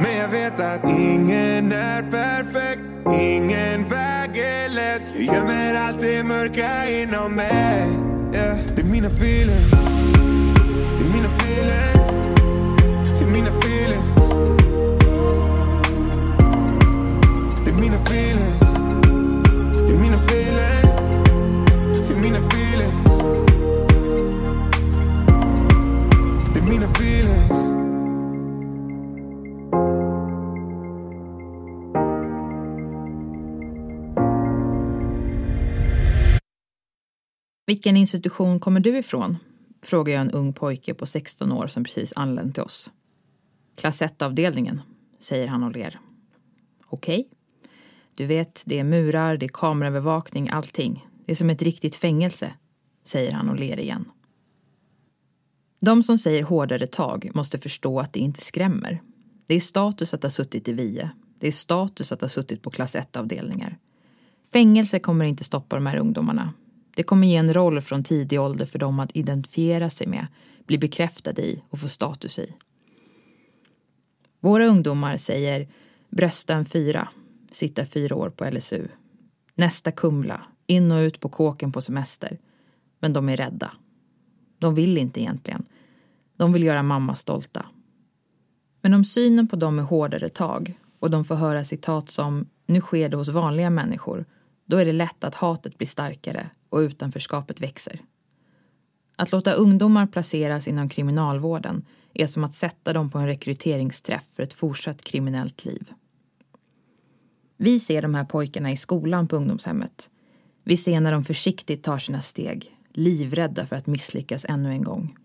Men 0.01 0.17
jag 0.17 0.27
vet 0.27 0.59
att 0.59 0.89
ingen 0.89 1.71
är 1.71 2.01
perfekt. 2.01 2.81
Ingen 3.21 3.89
väg 3.89 4.37
är 4.37 4.69
lätt. 4.69 5.01
Jag 5.15 5.35
gömmer 5.35 5.75
allt 5.75 6.01
det 6.01 6.23
mörka 6.23 6.89
inom 6.89 7.35
mig. 7.35 7.87
Yeah. 8.33 8.57
Det 8.75 8.81
är 8.81 8.85
mina 8.85 9.07
feelings. 9.07 9.92
Vilken 37.73 37.97
institution 37.97 38.59
kommer 38.59 38.79
du 38.79 38.97
ifrån? 38.97 39.37
Frågar 39.81 40.13
jag 40.13 40.21
en 40.21 40.31
ung 40.31 40.53
pojke 40.53 40.93
på 40.93 41.05
16 41.05 41.51
år 41.51 41.67
som 41.67 41.83
precis 41.83 42.13
anlänt 42.15 42.53
till 42.53 42.63
oss. 42.63 42.91
Klass 43.75 44.01
1-avdelningen, 44.01 44.81
säger 45.19 45.47
han 45.47 45.63
och 45.63 45.71
ler. 45.71 45.99
Okej. 46.85 47.27
Du 48.15 48.25
vet, 48.25 48.63
det 48.65 48.79
är 48.79 48.83
murar, 48.83 49.37
det 49.37 49.45
är 49.45 49.49
kameraövervakning, 49.53 50.49
allting. 50.49 51.07
Det 51.25 51.31
är 51.31 51.35
som 51.35 51.49
ett 51.49 51.61
riktigt 51.61 51.95
fängelse, 51.95 52.53
säger 53.03 53.31
han 53.31 53.49
och 53.49 53.59
ler 53.59 53.79
igen. 53.79 54.05
De 55.79 56.03
som 56.03 56.17
säger 56.17 56.43
hårdare 56.43 56.87
tag 56.87 57.31
måste 57.33 57.57
förstå 57.57 57.99
att 57.99 58.13
det 58.13 58.19
inte 58.19 58.41
skrämmer. 58.41 59.01
Det 59.47 59.55
är 59.55 59.59
status 59.59 60.13
att 60.13 60.23
ha 60.23 60.29
suttit 60.29 60.67
i 60.67 60.73
VIE. 60.73 61.09
Det 61.39 61.47
är 61.47 61.51
status 61.51 62.11
att 62.11 62.21
ha 62.21 62.29
suttit 62.29 62.61
på 62.61 62.69
klass 62.69 62.95
1-avdelningar. 62.95 63.77
Fängelse 64.51 64.99
kommer 64.99 65.25
inte 65.25 65.43
stoppa 65.43 65.75
de 65.75 65.85
här 65.85 65.97
ungdomarna. 65.97 66.53
Det 66.95 67.03
kommer 67.03 67.27
ge 67.27 67.35
en 67.35 67.53
roll 67.53 67.81
från 67.81 68.03
tidig 68.03 68.41
ålder 68.41 68.65
för 68.65 68.79
dem 68.79 68.99
att 68.99 69.15
identifiera 69.15 69.89
sig 69.89 70.07
med, 70.07 70.27
bli 70.65 70.77
bekräftade 70.77 71.41
i 71.41 71.63
och 71.69 71.79
få 71.79 71.87
status 71.87 72.39
i. 72.39 72.53
Våra 74.39 74.65
ungdomar 74.65 75.17
säger 75.17 75.67
brösta 76.09 76.55
en 76.55 76.65
fyra, 76.65 77.07
sitta 77.51 77.85
fyra 77.85 78.15
år 78.15 78.29
på 78.29 78.49
LSU. 78.49 78.87
Nästa 79.55 79.91
Kumla, 79.91 80.41
in 80.67 80.91
och 80.91 80.99
ut 80.99 81.19
på 81.19 81.29
kåken 81.29 81.71
på 81.71 81.81
semester. 81.81 82.37
Men 82.99 83.13
de 83.13 83.29
är 83.29 83.37
rädda. 83.37 83.71
De 84.59 84.75
vill 84.75 84.97
inte 84.97 85.21
egentligen. 85.21 85.65
De 86.37 86.53
vill 86.53 86.63
göra 86.63 86.83
mamma 86.83 87.15
stolta. 87.15 87.65
Men 88.81 88.93
om 88.93 89.05
synen 89.05 89.47
på 89.47 89.55
dem 89.55 89.79
är 89.79 89.83
hårdare 89.83 90.29
tag 90.29 90.79
och 90.99 91.11
de 91.11 91.25
får 91.25 91.35
höra 91.35 91.63
citat 91.63 92.09
som 92.09 92.49
nu 92.65 92.81
sker 92.81 93.09
det 93.09 93.17
hos 93.17 93.29
vanliga 93.29 93.69
människor, 93.69 94.25
då 94.65 94.77
är 94.77 94.85
det 94.85 94.91
lätt 94.91 95.23
att 95.23 95.35
hatet 95.35 95.77
blir 95.77 95.87
starkare 95.87 96.49
och 96.73 96.79
utanförskapet 96.79 97.61
växer. 97.61 98.01
Att 99.15 99.31
låta 99.31 99.53
ungdomar 99.53 100.07
placeras 100.07 100.67
inom 100.67 100.89
kriminalvården 100.89 101.85
är 102.13 102.27
som 102.27 102.43
att 102.43 102.53
sätta 102.53 102.93
dem 102.93 103.09
på 103.09 103.17
en 103.17 103.27
rekryteringsträff 103.27 104.25
för 104.25 104.43
ett 104.43 104.53
fortsatt 104.53 105.03
kriminellt 105.03 105.65
liv. 105.65 105.91
Vi 107.57 107.79
ser 107.79 108.01
de 108.01 108.15
här 108.15 108.25
pojkarna 108.25 108.71
i 108.71 108.77
skolan 108.77 109.27
på 109.27 109.35
ungdomshemmet. 109.35 110.09
Vi 110.63 110.77
ser 110.77 111.01
när 111.01 111.11
de 111.11 111.23
försiktigt 111.23 111.83
tar 111.83 111.97
sina 111.97 112.21
steg, 112.21 112.77
livrädda 112.93 113.65
för 113.65 113.75
att 113.75 113.87
misslyckas 113.87 114.45
ännu 114.49 114.69
en 114.69 114.83
gång. 114.83 115.17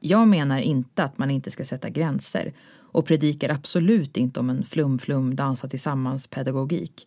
Jag 0.00 0.28
menar 0.28 0.58
inte 0.58 1.04
att 1.04 1.18
man 1.18 1.30
inte 1.30 1.50
ska 1.50 1.64
sätta 1.64 1.90
gränser 1.90 2.52
och 2.72 3.06
predikar 3.06 3.48
absolut 3.48 4.16
inte 4.16 4.40
om 4.40 4.50
en 4.50 4.64
flum-flum 4.64 5.36
dansa 5.36 5.68
tillsammans-pedagogik. 5.68 7.06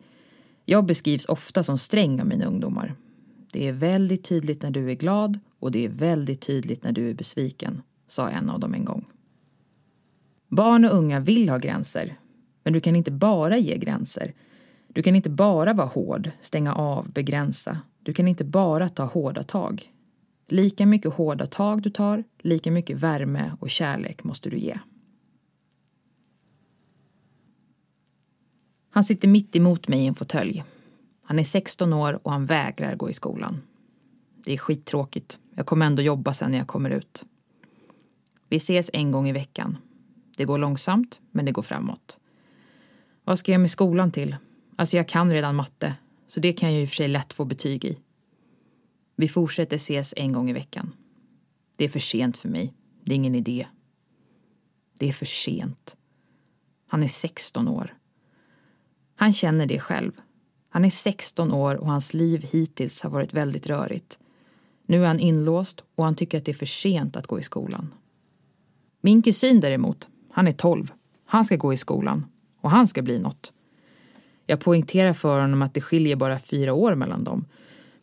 Jag 0.66 0.86
beskrivs 0.86 1.26
ofta 1.26 1.64
som 1.64 1.78
sträng 1.78 2.22
av 2.22 2.28
mina 2.28 2.46
ungdomar. 2.46 2.96
Det 3.54 3.68
är 3.68 3.74
väldigt 3.74 4.24
tydligt 4.24 4.64
när 4.64 4.72
du 4.72 4.92
är 4.92 4.96
glad 4.96 5.40
och 5.60 5.72
det 5.72 5.86
är 5.86 5.90
väldigt 5.90 6.42
tydligt 6.42 6.84
när 6.84 6.92
du 6.92 7.10
är 7.10 7.14
besviken, 7.14 7.82
sa 8.08 8.30
en 8.30 8.50
av 8.50 8.60
dem 8.60 8.74
en 8.74 8.86
gång. 8.86 9.06
Barn 10.48 10.86
och 10.86 10.94
unga 10.94 11.20
vill 11.20 11.50
ha 11.50 11.58
gränser, 11.58 12.18
men 12.64 12.74
du 12.74 12.80
kan 12.80 12.96
inte 12.96 13.12
bara 13.12 13.58
ge 13.58 13.78
gränser. 13.78 14.34
Du 14.88 15.04
kan 15.04 15.16
inte 15.16 15.30
bara 15.30 15.74
vara 15.74 15.88
hård, 15.88 16.32
stänga 16.40 16.74
av, 16.74 17.12
begränsa. 17.12 17.78
Du 18.04 18.14
kan 18.14 18.28
inte 18.28 18.44
bara 18.44 18.90
ta 18.90 19.04
hårda 19.04 19.44
tag. 19.44 19.92
Lika 20.48 20.86
mycket 20.86 21.14
hårda 21.14 21.46
tag 21.46 21.82
du 21.82 21.90
tar, 21.90 22.24
lika 22.40 22.72
mycket 22.72 22.98
värme 22.98 23.52
och 23.60 23.70
kärlek 23.70 24.24
måste 24.24 24.50
du 24.50 24.58
ge. 24.58 24.80
Han 28.90 29.04
sitter 29.04 29.28
mitt 29.28 29.56
emot 29.56 29.88
mig 29.88 30.00
i 30.00 30.08
en 30.08 30.16
fåtölj. 30.16 30.64
Han 31.24 31.40
är 31.40 31.44
16 31.44 31.94
år 31.94 32.20
och 32.24 32.32
han 32.32 32.46
vägrar 32.46 32.96
gå 32.96 33.10
i 33.10 33.14
skolan. 33.14 33.62
Det 34.46 34.54
är 34.54 34.58
skittråkigt. 34.58 35.40
Jag 35.56 35.66
kommer 35.66 35.86
ändå 35.86 36.02
jobba 36.02 36.34
sen 36.34 36.52
när 36.52 36.58
jag 36.58 36.68
kommer 36.68 36.90
ut. 36.90 37.26
Vi 38.50 38.58
ses 38.58 38.90
en 38.94 39.12
gång 39.12 39.30
i 39.30 39.32
veckan. 39.32 39.78
Det 40.38 40.46
går 40.46 40.58
långsamt, 40.58 41.22
men 41.32 41.46
det 41.46 41.52
går 41.52 41.62
framåt. 41.62 42.20
Vad 43.24 43.40
ska 43.40 43.52
jag 43.52 43.62
med 43.62 43.72
skolan 43.72 44.12
till? 44.12 44.36
Alltså, 44.76 44.98
jag 44.98 45.08
kan 45.08 45.32
redan 45.32 45.56
matte, 45.56 45.96
så 46.28 46.40
det 46.40 46.54
kan 46.54 46.70
jag 46.70 46.76
ju 46.78 46.82
i 46.82 46.86
och 46.86 46.90
för 46.90 46.96
sig 46.96 47.08
lätt 47.08 47.34
få 47.34 47.46
betyg 47.46 47.86
i. 47.86 47.98
Vi 49.16 49.28
fortsätter 49.28 49.76
ses 49.76 50.14
en 50.18 50.32
gång 50.32 50.50
i 50.50 50.54
veckan. 50.54 50.94
Det 51.78 51.86
är 51.86 51.90
för 51.90 52.00
sent 52.00 52.38
för 52.38 52.50
mig. 52.50 52.74
Det 53.04 53.12
är 53.12 53.16
ingen 53.16 53.36
idé. 53.36 53.68
Det 55.00 55.08
är 55.08 55.14
för 55.14 55.26
sent. 55.26 55.96
Han 56.88 57.04
är 57.04 57.08
16 57.08 57.68
år. 57.68 57.98
Han 59.16 59.34
känner 59.34 59.66
det 59.66 59.80
själv. 59.80 60.22
Han 60.74 60.86
är 60.86 60.90
16 60.90 61.52
år 61.52 61.76
och 61.76 61.88
hans 61.88 62.14
liv 62.14 62.46
hittills 62.52 63.02
har 63.02 63.10
varit 63.10 63.34
väldigt 63.34 63.68
rörigt. 63.68 64.20
Nu 64.86 65.04
är 65.04 65.08
han 65.08 65.20
inlåst 65.20 65.84
och 65.96 66.06
han 66.06 66.16
tycker 66.16 66.38
att 66.38 66.46
det 66.46 66.52
är 66.52 66.54
för 66.54 66.66
sent 66.66 67.16
att 67.16 67.28
gå 67.28 67.40
i 67.40 67.44
skolan. 67.44 67.94
Min 69.02 69.22
kusin 69.22 69.60
däremot, 69.60 70.08
han 70.32 70.48
är 70.48 70.52
12. 70.52 70.92
Han 71.26 71.46
ska 71.46 71.56
gå 71.56 71.74
i 71.74 71.78
skolan 71.78 72.26
och 72.62 72.72
han 72.72 72.88
ska 72.88 73.02
bli 73.02 73.20
något. 73.20 73.54
Jag 74.46 74.60
poängterar 74.60 75.14
för 75.14 75.42
honom 75.42 75.62
att 75.62 75.74
det 75.74 75.82
skiljer 75.82 76.16
bara 76.16 76.40
fyra 76.40 76.74
år 76.74 76.96
mellan 76.96 77.24
dem. 77.24 77.46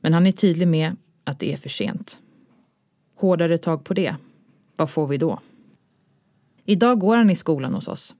Men 0.00 0.12
han 0.12 0.26
är 0.26 0.32
tydlig 0.32 0.68
med 0.68 0.96
att 1.24 1.38
det 1.38 1.52
är 1.52 1.56
för 1.56 1.68
sent. 1.68 2.20
Hårdare 3.16 3.58
tag 3.58 3.84
på 3.84 3.94
det. 3.94 4.16
Vad 4.76 4.90
får 4.90 5.06
vi 5.06 5.16
då? 5.16 5.40
Idag 6.64 7.00
går 7.00 7.16
han 7.16 7.30
i 7.30 7.36
skolan 7.36 7.74
hos 7.74 7.88
oss. 7.88 8.16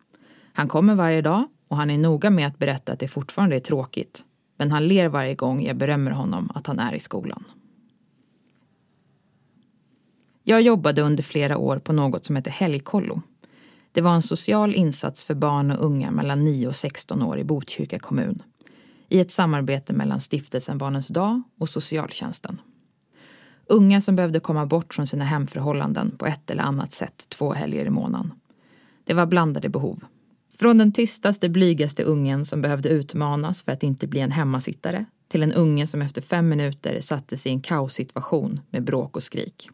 Han 0.53 0.69
kommer 0.69 0.95
varje 0.95 1.23
dag 1.23 1.49
och 1.69 1.77
han 1.77 1.91
är 1.91 1.99
noga 1.99 2.31
med 2.31 2.47
att 2.47 2.59
berätta 2.59 2.93
att 2.93 2.99
det 2.99 3.09
fortfarande 3.09 3.57
är 3.57 3.61
tråkigt. 3.61 4.25
Men 4.61 4.71
han 4.71 4.89
ler 4.89 5.09
varje 5.09 5.35
gång 5.35 5.63
jag 5.63 5.77
berömmer 5.77 6.11
honom 6.11 6.51
att 6.55 6.67
han 6.67 6.79
är 6.79 6.93
i 6.93 6.99
skolan. 6.99 7.45
Jag 10.43 10.63
jobbade 10.63 11.03
under 11.03 11.23
flera 11.23 11.59
år 11.59 11.79
på 11.79 11.93
något 11.93 12.25
som 12.25 12.37
heter 12.37 12.51
helgkollo. 12.51 13.23
Det 13.93 14.01
var 14.01 14.15
en 14.15 14.23
social 14.23 14.75
insats 14.75 15.25
för 15.25 15.35
barn 15.35 15.71
och 15.71 15.85
unga 15.85 16.11
mellan 16.11 16.45
9 16.45 16.69
och 16.69 16.77
16 16.77 17.23
år 17.23 17.39
i 17.39 17.45
Botkyrka 17.45 17.99
kommun 17.99 18.43
i 19.09 19.21
ett 19.21 19.31
samarbete 19.31 19.93
mellan 19.93 20.21
Stiftelsen 20.21 20.79
Barnens 20.79 21.09
dag 21.09 21.43
och 21.59 21.69
socialtjänsten. 21.69 22.61
Unga 23.67 24.01
som 24.01 24.17
behövde 24.17 24.41
komma 24.41 24.67
bort 24.67 24.95
från 24.95 25.07
sina 25.07 25.25
hemförhållanden 25.25 26.17
på 26.19 26.27
ett 26.27 26.51
eller 26.51 26.63
annat 26.63 26.93
sätt 26.93 27.27
två 27.29 27.53
helger 27.53 27.85
i 27.85 27.91
månaden. 27.91 28.33
Det 29.05 29.15
var 29.15 29.27
blandade 29.27 29.69
behov. 29.69 30.05
Från 30.61 30.79
den 30.79 30.93
tystaste, 30.93 31.49
blygaste 31.49 32.03
ungen 32.03 32.45
som 32.45 32.63
behövde 32.63 32.89
utmanas 32.89 33.63
för 33.63 33.73
att 33.73 33.83
inte 33.83 34.07
bli 34.07 34.21
en 34.21 34.31
hemmasittare 34.31 35.05
till 35.29 35.43
en 35.43 35.53
unge 35.53 35.87
som 35.87 36.03
efter 36.03 36.23
fem 36.23 36.49
minuter 36.49 37.01
sattes 37.01 37.47
i 37.47 37.51
en 37.51 37.61
kaossituation 37.61 38.61
med 38.71 38.85
bråk 38.85 39.17
och 39.17 39.23
skrik. 39.23 39.71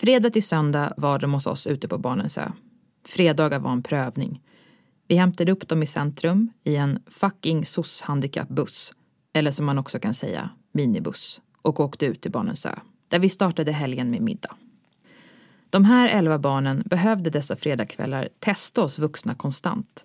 Fredag 0.00 0.30
till 0.30 0.42
söndag 0.42 0.92
var 0.96 1.18
de 1.18 1.34
hos 1.34 1.46
oss 1.46 1.66
ute 1.66 1.88
på 1.88 1.98
Barnens 1.98 2.38
ö. 2.38 2.50
Fredagar 3.06 3.58
var 3.58 3.72
en 3.72 3.82
prövning. 3.82 4.40
Vi 5.08 5.14
hämtade 5.14 5.52
upp 5.52 5.68
dem 5.68 5.82
i 5.82 5.86
centrum 5.86 6.50
i 6.64 6.76
en 6.76 6.98
fucking 7.06 7.64
SOS-handikappbuss, 7.64 8.92
eller 9.32 9.50
som 9.50 9.66
man 9.66 9.78
också 9.78 9.98
kan 9.98 10.14
säga, 10.14 10.50
minibuss, 10.72 11.40
och 11.62 11.80
åkte 11.80 12.06
ut 12.06 12.20
till 12.20 12.32
Barnens 12.32 12.66
ö, 12.66 12.74
där 13.08 13.18
vi 13.18 13.28
startade 13.28 13.72
helgen 13.72 14.10
med 14.10 14.22
middag. 14.22 14.56
De 15.72 15.84
här 15.84 16.08
elva 16.08 16.38
barnen 16.38 16.82
behövde 16.86 17.30
dessa 17.30 17.56
fredagskvällar 17.56 18.28
testa 18.38 18.82
oss 18.82 18.98
vuxna 18.98 19.34
konstant. 19.34 20.04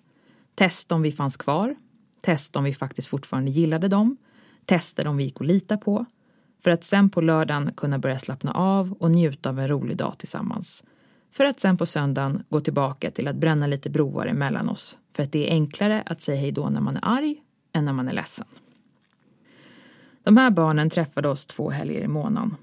Testa 0.54 0.94
om 0.94 1.02
vi 1.02 1.12
fanns 1.12 1.36
kvar, 1.36 1.76
testa 2.20 2.58
om 2.58 2.64
vi 2.64 2.74
faktiskt 2.74 3.08
fortfarande 3.08 3.50
gillade 3.50 3.88
dem, 3.88 4.16
testa 4.64 5.10
om 5.10 5.16
vi 5.16 5.24
gick 5.24 5.40
att 5.40 5.46
lita 5.46 5.76
på, 5.76 6.06
för 6.64 6.70
att 6.70 6.84
sen 6.84 7.10
på 7.10 7.20
lördagen 7.20 7.72
kunna 7.76 7.98
börja 7.98 8.18
slappna 8.18 8.52
av 8.52 8.92
och 8.92 9.10
njuta 9.10 9.48
av 9.48 9.58
en 9.58 9.68
rolig 9.68 9.96
dag 9.96 10.18
tillsammans. 10.18 10.84
För 11.32 11.44
att 11.44 11.60
sen 11.60 11.76
på 11.76 11.86
söndagen 11.86 12.44
gå 12.48 12.60
tillbaka 12.60 13.10
till 13.10 13.28
att 13.28 13.36
bränna 13.36 13.66
lite 13.66 13.90
broar 13.90 14.26
emellan 14.26 14.68
oss, 14.68 14.98
för 15.12 15.22
att 15.22 15.32
det 15.32 15.48
är 15.48 15.52
enklare 15.52 16.02
att 16.06 16.20
säga 16.20 16.40
hej 16.40 16.52
då 16.52 16.68
när 16.68 16.80
man 16.80 16.96
är 16.96 17.04
arg 17.04 17.42
än 17.72 17.84
när 17.84 17.92
man 17.92 18.08
är 18.08 18.12
ledsen. 18.12 18.46
De 20.22 20.36
här 20.36 20.50
barnen 20.50 20.90
träffade 20.90 21.28
oss 21.28 21.46
två 21.46 21.70
helger 21.70 22.00
i 22.00 22.08
månaden. 22.08 22.56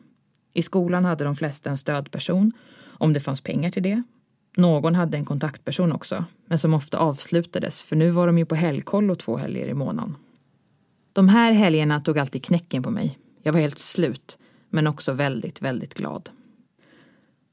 I 0.53 0.61
skolan 0.61 1.05
hade 1.05 1.23
de 1.23 1.35
flesta 1.35 1.69
en 1.69 1.77
stödperson, 1.77 2.51
om 2.97 3.13
det 3.13 3.19
fanns 3.19 3.41
pengar 3.41 3.71
till 3.71 3.83
det. 3.83 4.03
Någon 4.57 4.95
hade 4.95 5.17
en 5.17 5.25
kontaktperson 5.25 5.91
också, 5.91 6.25
men 6.45 6.59
som 6.59 6.73
ofta 6.73 6.97
avslutades 6.97 7.83
för 7.83 7.95
nu 7.95 8.09
var 8.09 8.27
de 8.27 8.37
ju 8.37 8.45
på 8.45 8.55
helgkollo 8.55 9.15
två 9.15 9.37
helger 9.37 9.67
i 9.67 9.73
månaden. 9.73 10.15
De 11.13 11.29
här 11.29 11.51
helgerna 11.51 11.99
tog 11.99 12.19
alltid 12.19 12.43
knäcken 12.43 12.83
på 12.83 12.89
mig. 12.91 13.19
Jag 13.43 13.53
var 13.53 13.59
helt 13.59 13.79
slut, 13.79 14.37
men 14.69 14.87
också 14.87 15.13
väldigt, 15.13 15.61
väldigt 15.61 15.93
glad. 15.93 16.29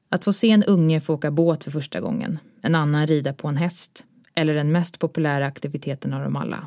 Att 0.09 0.25
få 0.25 0.33
se 0.33 0.51
en 0.51 0.65
unge 0.65 1.01
få 1.01 1.15
åka 1.15 1.31
båt 1.31 1.65
för 1.65 1.71
första 1.71 2.01
gången, 2.01 2.39
en 2.61 2.75
annan 2.75 3.07
rida 3.07 3.33
på 3.33 3.49
en 3.49 3.57
häst 3.57 4.05
eller 4.35 4.55
den 4.55 4.73
mest 4.73 4.99
populära 4.99 5.47
aktiviteten 5.47 6.13
av 6.13 6.23
dem 6.23 6.37
alla, 6.37 6.67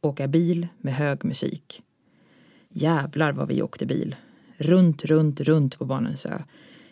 åka 0.00 0.28
bil 0.28 0.68
med 0.78 0.94
hög 0.94 1.24
musik. 1.24 1.82
Jävlar 2.68 3.32
vad 3.32 3.48
vi 3.48 3.62
åkte 3.62 3.86
bil. 3.86 4.16
Runt, 4.56 5.04
runt, 5.04 5.40
runt 5.40 5.78
på 5.78 5.84
Barnens 5.84 6.26
ö. 6.26 6.42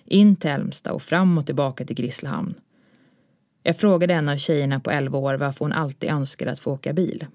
In 0.05 0.37
till 0.37 0.51
Älmsta 0.51 0.93
och 0.93 1.03
fram 1.03 1.39
och 1.39 1.47
tillbaka 1.47 1.85
till 1.85 1.97
Grisslehamn. 1.97 2.55
Jag 3.63 3.79
frågade 3.79 4.15
en 4.15 4.29
av 4.29 4.37
tjejerna 4.37 4.81
på 4.81 4.91
11 4.91 5.19
år 5.19 5.35
varför 5.35 5.65
hon 5.65 5.73
alltid 5.73 6.11
önskade 6.11 6.53
att 6.53 6.61
få 6.61 6.73
åka 6.73 6.93
bil. 6.93 7.27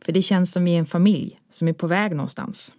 För 0.00 0.12
det 0.12 0.22
känns 0.22 0.52
som 0.52 0.64
vi 0.64 0.74
är 0.74 0.78
en 0.78 0.86
familj 0.86 1.40
som 1.50 1.68
är 1.68 1.72
på 1.72 1.86
väg 1.86 2.14
någonstans. 2.16 2.74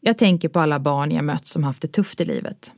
Jag 0.00 0.18
tänker 0.18 0.48
på 0.48 0.60
alla 0.60 0.80
barn 0.80 1.10
jag 1.10 1.24
mött 1.24 1.46
som 1.46 1.64
haft 1.64 1.82
det 1.82 1.88
tufft 1.88 2.20
i 2.20 2.24
livet. 2.24 2.72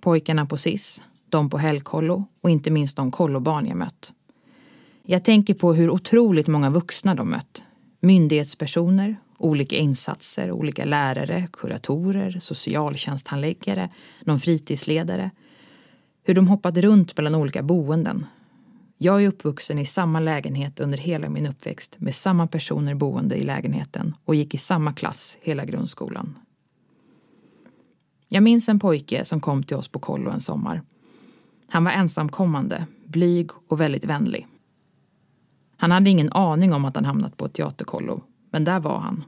Pojkarna 0.00 0.46
på 0.46 0.56
SIS, 0.56 1.02
de 1.28 1.50
på 1.50 1.58
helgkollo 1.58 2.24
och 2.40 2.50
inte 2.50 2.70
minst 2.70 2.96
de 2.96 3.10
kollobarn 3.10 3.66
jag 3.66 3.76
mött. 3.76 4.12
Jag 5.02 5.24
tänker 5.24 5.54
på 5.54 5.74
hur 5.74 5.90
otroligt 5.90 6.46
många 6.46 6.70
vuxna 6.70 7.14
de 7.14 7.30
mött. 7.30 7.64
Myndighetspersoner, 8.00 9.16
olika 9.40 9.76
insatser, 9.76 10.52
olika 10.52 10.84
lärare, 10.84 11.48
kuratorer, 11.52 12.38
socialtjänsthandläggare, 12.40 13.88
någon 14.24 14.40
fritidsledare. 14.40 15.30
Hur 16.22 16.34
de 16.34 16.48
hoppat 16.48 16.76
runt 16.76 17.16
mellan 17.16 17.34
olika 17.34 17.62
boenden. 17.62 18.26
Jag 18.98 19.22
är 19.22 19.28
uppvuxen 19.28 19.78
i 19.78 19.86
samma 19.86 20.20
lägenhet 20.20 20.80
under 20.80 20.98
hela 20.98 21.28
min 21.28 21.46
uppväxt 21.46 21.96
med 22.00 22.14
samma 22.14 22.46
personer 22.46 22.94
boende 22.94 23.36
i 23.36 23.42
lägenheten 23.42 24.14
och 24.24 24.34
gick 24.34 24.54
i 24.54 24.58
samma 24.58 24.92
klass 24.92 25.38
hela 25.40 25.64
grundskolan. 25.64 26.38
Jag 28.28 28.42
minns 28.42 28.68
en 28.68 28.78
pojke 28.78 29.24
som 29.24 29.40
kom 29.40 29.62
till 29.62 29.76
oss 29.76 29.88
på 29.88 29.98
kollo 29.98 30.30
en 30.30 30.40
sommar. 30.40 30.82
Han 31.68 31.84
var 31.84 31.90
ensamkommande, 31.90 32.86
blyg 33.06 33.50
och 33.68 33.80
väldigt 33.80 34.04
vänlig. 34.04 34.46
Han 35.76 35.90
hade 35.90 36.10
ingen 36.10 36.32
aning 36.32 36.72
om 36.72 36.84
att 36.84 36.94
han 36.94 37.04
hamnat 37.04 37.36
på 37.36 37.44
ett 37.44 37.52
teaterkollo, 37.52 38.22
men 38.50 38.64
där 38.64 38.80
var 38.80 38.98
han. 38.98 39.24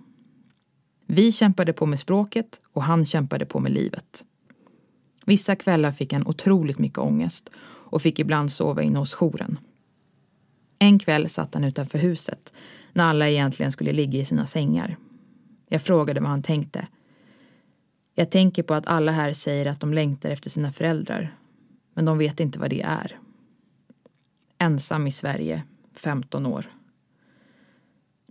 Vi 1.06 1.32
kämpade 1.32 1.72
på 1.72 1.86
med 1.86 1.98
språket 1.98 2.60
och 2.72 2.82
han 2.82 3.06
kämpade 3.06 3.46
på 3.46 3.60
med 3.60 3.72
livet. 3.72 4.24
Vissa 5.26 5.56
kvällar 5.56 5.92
fick 5.92 6.12
han 6.12 6.26
otroligt 6.26 6.78
mycket 6.78 6.98
ångest 6.98 7.50
och 7.64 8.02
fick 8.02 8.18
ibland 8.18 8.52
sova 8.52 8.82
inne 8.82 8.98
hos 8.98 9.14
jouren. 9.14 9.58
En 10.78 10.98
kväll 10.98 11.28
satt 11.28 11.54
han 11.54 11.64
utanför 11.64 11.98
huset 11.98 12.52
när 12.92 13.04
alla 13.04 13.28
egentligen 13.28 13.72
skulle 13.72 13.92
ligga 13.92 14.20
i 14.20 14.24
sina 14.24 14.46
sängar. 14.46 14.96
Jag 15.68 15.82
frågade 15.82 16.20
vad 16.20 16.30
han 16.30 16.42
tänkte. 16.42 16.86
Jag 18.14 18.30
tänker 18.30 18.62
på 18.62 18.74
att 18.74 18.86
alla 18.86 19.12
här 19.12 19.32
säger 19.32 19.66
att 19.66 19.80
de 19.80 19.94
längtar 19.94 20.30
efter 20.30 20.50
sina 20.50 20.72
föräldrar, 20.72 21.36
men 21.94 22.04
de 22.04 22.18
vet 22.18 22.40
inte 22.40 22.58
vad 22.58 22.70
det 22.70 22.82
är. 22.82 23.18
Ensam 24.58 25.06
i 25.06 25.10
Sverige, 25.10 25.62
15 25.94 26.46
år. 26.46 26.66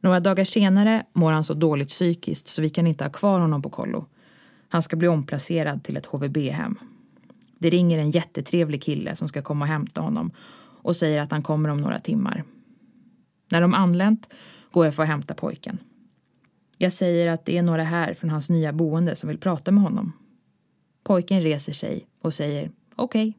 Några 0.02 0.20
dagar 0.20 0.44
senare 0.44 1.06
mår 1.14 1.32
han 1.32 1.44
så 1.44 1.54
dåligt 1.54 1.88
psykiskt 1.88 2.48
så 2.48 2.62
vi 2.62 2.70
kan 2.70 2.88
inte 2.88 3.04
ha 3.04 3.12
kvar 3.12 3.40
honom 3.40 3.62
på 3.62 3.70
kollo. 3.70 4.06
Han 4.70 4.82
ska 4.82 4.96
bli 4.96 5.08
omplacerad 5.08 5.84
till 5.84 5.98
ett 5.98 6.06
HVB-hem. 6.06 6.76
Det 7.60 7.70
ringer 7.70 8.00
en 8.00 8.12
jättetrevlig 8.12 8.84
kille 8.84 9.16
som 9.16 9.28
ska 9.28 9.42
komma 9.42 9.66
och 9.66 9.70
hämta 9.70 10.02
honom 10.02 10.32
och 10.82 10.96
säger 10.96 11.22
att 11.22 11.32
han 11.32 11.44
kommer 11.44 11.70
om 11.70 11.82
några 11.82 12.00
timmar. 12.00 12.44
När 13.52 13.62
de 13.62 13.74
anlänt 13.74 14.34
går 14.72 14.86
jag 14.86 14.96
för 14.96 15.04
att 15.04 15.10
hämta 15.10 15.34
pojken. 15.34 15.78
Jag 16.78 16.94
säger 16.94 17.28
att 17.28 17.46
det 17.46 17.58
är 17.58 17.64
några 17.64 17.84
här 17.84 18.14
från 18.14 18.30
hans 18.30 18.50
nya 18.50 18.74
boende 18.74 19.16
som 19.16 19.30
vill 19.30 19.38
prata 19.38 19.72
med 19.72 19.84
honom. 19.84 20.12
Pojken 21.04 21.42
reser 21.42 21.74
sig 21.74 22.08
och 22.22 22.34
säger 22.34 22.72
okej. 22.96 23.30
Okay. 23.30 23.34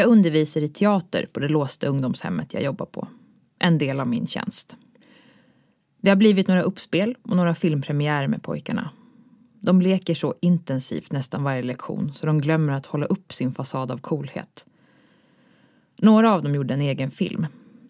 Jag 0.04 0.10
undervisar 0.10 0.60
i 0.60 0.68
teater 0.68 1.26
på 1.32 1.40
det 1.40 1.48
låsta 1.48 1.86
ungdomshemmet 1.86 2.54
jag 2.54 2.62
jobbar 2.62 2.86
på. 2.86 3.08
En 3.58 3.78
del 3.78 4.00
av 4.00 4.08
min 4.08 4.26
tjänst. 4.26 4.76
Det 6.00 6.10
har 6.10 6.16
blivit 6.16 6.48
några 6.48 6.62
uppspel 6.62 7.16
och 7.22 7.36
några 7.36 7.54
filmpremiärer 7.54 8.28
med 8.28 8.42
pojkarna. 8.42 8.90
De 9.60 9.80
leker 9.80 10.14
så 10.14 10.34
intensivt 10.40 11.12
nästan 11.12 11.44
varje 11.44 11.62
lektion 11.62 12.12
så 12.12 12.26
de 12.26 12.40
glömmer 12.40 12.72
att 12.72 12.86
hålla 12.86 13.06
upp 13.06 13.32
sin 13.32 13.54
fasad 13.54 13.90
av 13.90 13.98
coolhet. 13.98 14.66
Några 15.96 16.32
av 16.34 16.42
dem 16.42 16.54
gjorde 16.54 16.74
en 16.74 16.80
egen 16.80 17.10
film. 17.10 17.46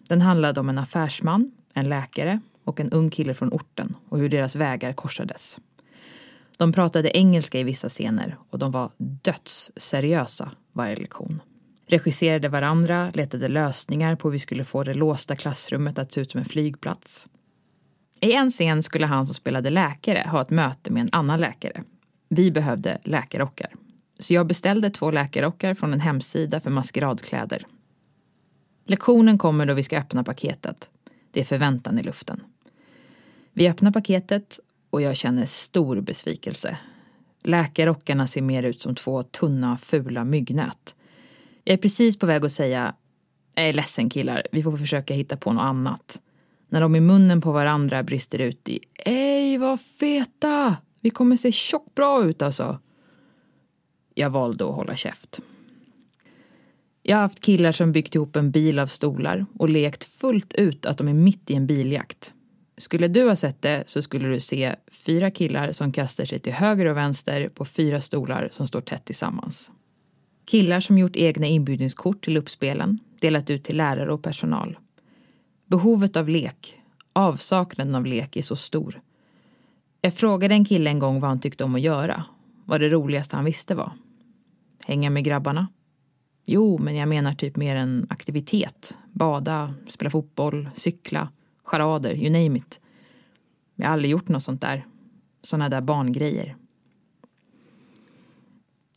Den 0.09 0.21
handlade 0.21 0.59
om 0.59 0.69
en 0.69 0.77
affärsman, 0.77 1.51
en 1.73 1.89
läkare 1.89 2.39
och 2.63 2.79
en 2.79 2.91
ung 2.91 3.09
kille 3.09 3.33
från 3.33 3.53
orten 3.53 3.95
och 4.09 4.19
hur 4.19 4.29
deras 4.29 4.55
vägar 4.55 4.93
korsades. 4.93 5.59
De 6.57 6.73
pratade 6.73 7.17
engelska 7.17 7.59
i 7.59 7.63
vissa 7.63 7.89
scener 7.89 8.37
och 8.49 8.59
de 8.59 8.71
var 8.71 8.91
dödsseriösa 8.97 10.51
varje 10.73 10.95
lektion. 10.95 11.41
Regisserade 11.87 12.49
varandra, 12.49 13.11
letade 13.13 13.47
lösningar 13.47 14.15
på 14.15 14.27
hur 14.27 14.31
vi 14.31 14.39
skulle 14.39 14.65
få 14.65 14.83
det 14.83 14.93
låsta 14.93 15.35
klassrummet 15.35 15.99
att 15.99 16.13
se 16.13 16.21
ut 16.21 16.31
som 16.31 16.39
en 16.39 16.45
flygplats. 16.45 17.27
I 18.21 18.33
en 18.33 18.49
scen 18.49 18.83
skulle 18.83 19.05
han 19.05 19.25
som 19.25 19.35
spelade 19.35 19.69
läkare 19.69 20.27
ha 20.29 20.41
ett 20.41 20.49
möte 20.49 20.91
med 20.91 21.01
en 21.01 21.09
annan 21.11 21.39
läkare. 21.39 21.83
Vi 22.29 22.51
behövde 22.51 22.99
läkarrockar. 23.03 23.73
Så 24.19 24.33
jag 24.33 24.47
beställde 24.47 24.89
två 24.89 25.11
läkarrockar 25.11 25.73
från 25.73 25.93
en 25.93 25.99
hemsida 25.99 26.59
för 26.59 26.69
maskeradkläder. 26.69 27.65
Lektionen 28.85 29.37
kommer 29.37 29.65
då 29.65 29.73
vi 29.73 29.83
ska 29.83 29.97
öppna 29.97 30.23
paketet. 30.23 30.89
Det 31.31 31.39
är 31.39 31.45
förväntan 31.45 31.99
i 31.99 32.03
luften. 32.03 32.43
Vi 33.53 33.69
öppnar 33.69 33.91
paketet 33.91 34.59
och 34.89 35.01
jag 35.01 35.15
känner 35.15 35.45
stor 35.45 36.01
besvikelse. 36.01 36.77
Läkarrockarna 37.43 38.27
ser 38.27 38.41
mer 38.41 38.63
ut 38.63 38.81
som 38.81 38.95
två 38.95 39.23
tunna, 39.23 39.77
fula 39.77 40.25
myggnät. 40.25 40.94
Jag 41.67 41.73
är 41.73 41.77
precis 41.77 42.19
på 42.19 42.25
väg 42.25 42.45
att 42.45 42.51
säga 42.51 42.95
jag 43.55 43.65
är 43.65 43.73
ledsen 43.73 44.09
killar, 44.09 44.43
vi 44.51 44.63
får 44.63 44.77
försöka 44.77 45.13
hitta 45.13 45.37
på 45.37 45.53
något 45.53 45.61
annat. 45.61 46.21
När 46.69 46.81
de 46.81 46.95
i 46.95 46.99
munnen 46.99 47.41
på 47.41 47.51
varandra 47.51 48.03
brister 48.03 48.41
ut 48.41 48.69
i 48.69 48.79
Ej 48.93 49.57
vad 49.57 49.81
feta! 49.81 50.77
Vi 51.01 51.09
kommer 51.09 51.35
se 51.35 51.51
tjockt 51.51 51.95
bra 51.95 52.23
ut 52.23 52.41
alltså. 52.41 52.79
Jag 54.13 54.29
valde 54.29 54.69
att 54.69 54.75
hålla 54.75 54.95
käft. 54.95 55.41
Jag 57.01 57.17
har 57.17 57.21
haft 57.21 57.39
killar 57.39 57.71
som 57.71 57.91
byggt 57.91 58.15
ihop 58.15 58.35
en 58.35 58.51
bil 58.51 58.79
av 58.79 58.87
stolar 58.87 59.45
och 59.59 59.69
lekt 59.69 60.03
fullt 60.03 60.53
ut 60.53 60.85
att 60.85 60.97
de 60.97 61.07
är 61.07 61.13
mitt 61.13 61.51
i 61.51 61.55
en 61.55 61.67
biljakt. 61.67 62.33
Skulle 62.77 63.07
du 63.07 63.27
ha 63.27 63.35
sett 63.35 63.61
det 63.61 63.83
så 63.87 64.01
skulle 64.01 64.27
du 64.27 64.39
se 64.39 64.75
fyra 65.05 65.31
killar 65.31 65.71
som 65.71 65.91
kastar 65.91 66.25
sig 66.25 66.39
till 66.39 66.53
höger 66.53 66.85
och 66.85 66.97
vänster 66.97 67.49
på 67.49 67.65
fyra 67.65 68.01
stolar 68.01 68.49
som 68.51 68.67
står 68.67 68.81
tätt 68.81 69.05
tillsammans. 69.05 69.71
Killar 70.45 70.79
som 70.79 70.97
gjort 70.97 71.15
egna 71.15 71.47
inbjudningskort 71.47 72.25
till 72.25 72.37
uppspelen, 72.37 72.99
delat 73.19 73.49
ut 73.49 73.63
till 73.63 73.77
lärare 73.77 74.13
och 74.13 74.23
personal. 74.23 74.77
Behovet 75.65 76.15
av 76.15 76.29
lek, 76.29 76.81
avsaknaden 77.13 77.95
av 77.95 78.05
lek 78.05 78.35
är 78.35 78.41
så 78.41 78.55
stor. 78.55 79.01
Jag 80.01 80.13
frågade 80.13 80.55
en 80.55 80.65
kille 80.65 80.89
en 80.89 80.99
gång 80.99 81.19
vad 81.19 81.29
han 81.29 81.39
tyckte 81.39 81.63
om 81.63 81.75
att 81.75 81.81
göra. 81.81 82.23
Vad 82.65 82.81
det 82.81 82.89
roligaste 82.89 83.35
han 83.35 83.45
visste 83.45 83.75
var. 83.75 83.91
Hänga 84.85 85.09
med 85.09 85.23
grabbarna. 85.23 85.67
Jo, 86.45 86.77
men 86.77 86.95
jag 86.95 87.09
menar 87.09 87.33
typ 87.33 87.55
mer 87.55 87.75
en 87.75 88.07
aktivitet. 88.09 88.97
Bada, 89.11 89.73
spela 89.87 90.09
fotboll, 90.09 90.69
cykla, 90.73 91.29
charader, 91.63 92.13
you 92.13 92.29
name 92.29 92.57
it. 92.57 92.81
Jag 93.75 93.85
har 93.85 93.93
aldrig 93.93 94.11
gjort 94.11 94.27
något 94.27 94.43
sånt 94.43 94.61
där. 94.61 94.85
Såna 95.41 95.69
där 95.69 95.81
barngrejer. 95.81 96.55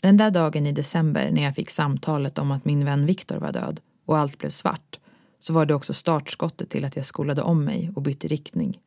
Den 0.03 0.17
där 0.17 0.31
dagen 0.31 0.67
i 0.67 0.73
december 0.73 1.31
när 1.31 1.43
jag 1.43 1.55
fick 1.55 1.71
samtalet 1.71 2.39
om 2.39 2.51
att 2.51 2.65
min 2.65 2.85
vän 2.85 3.07
Viktor 3.07 3.37
var 3.37 3.53
död 3.53 3.81
och 4.05 4.19
allt 4.19 4.39
blev 4.39 4.51
svart 4.51 4.99
så 5.39 5.53
var 5.53 5.67
det 5.67 5.75
också 5.75 5.95
startskottet 5.95 6.71
till 6.71 6.85
att 6.85 6.97
jag 6.97 7.05
skolade 7.05 7.43
om 7.43 7.65
mig 7.65 7.91
och 7.95 8.03
bytte 8.03 8.29
riktning. 8.29 8.81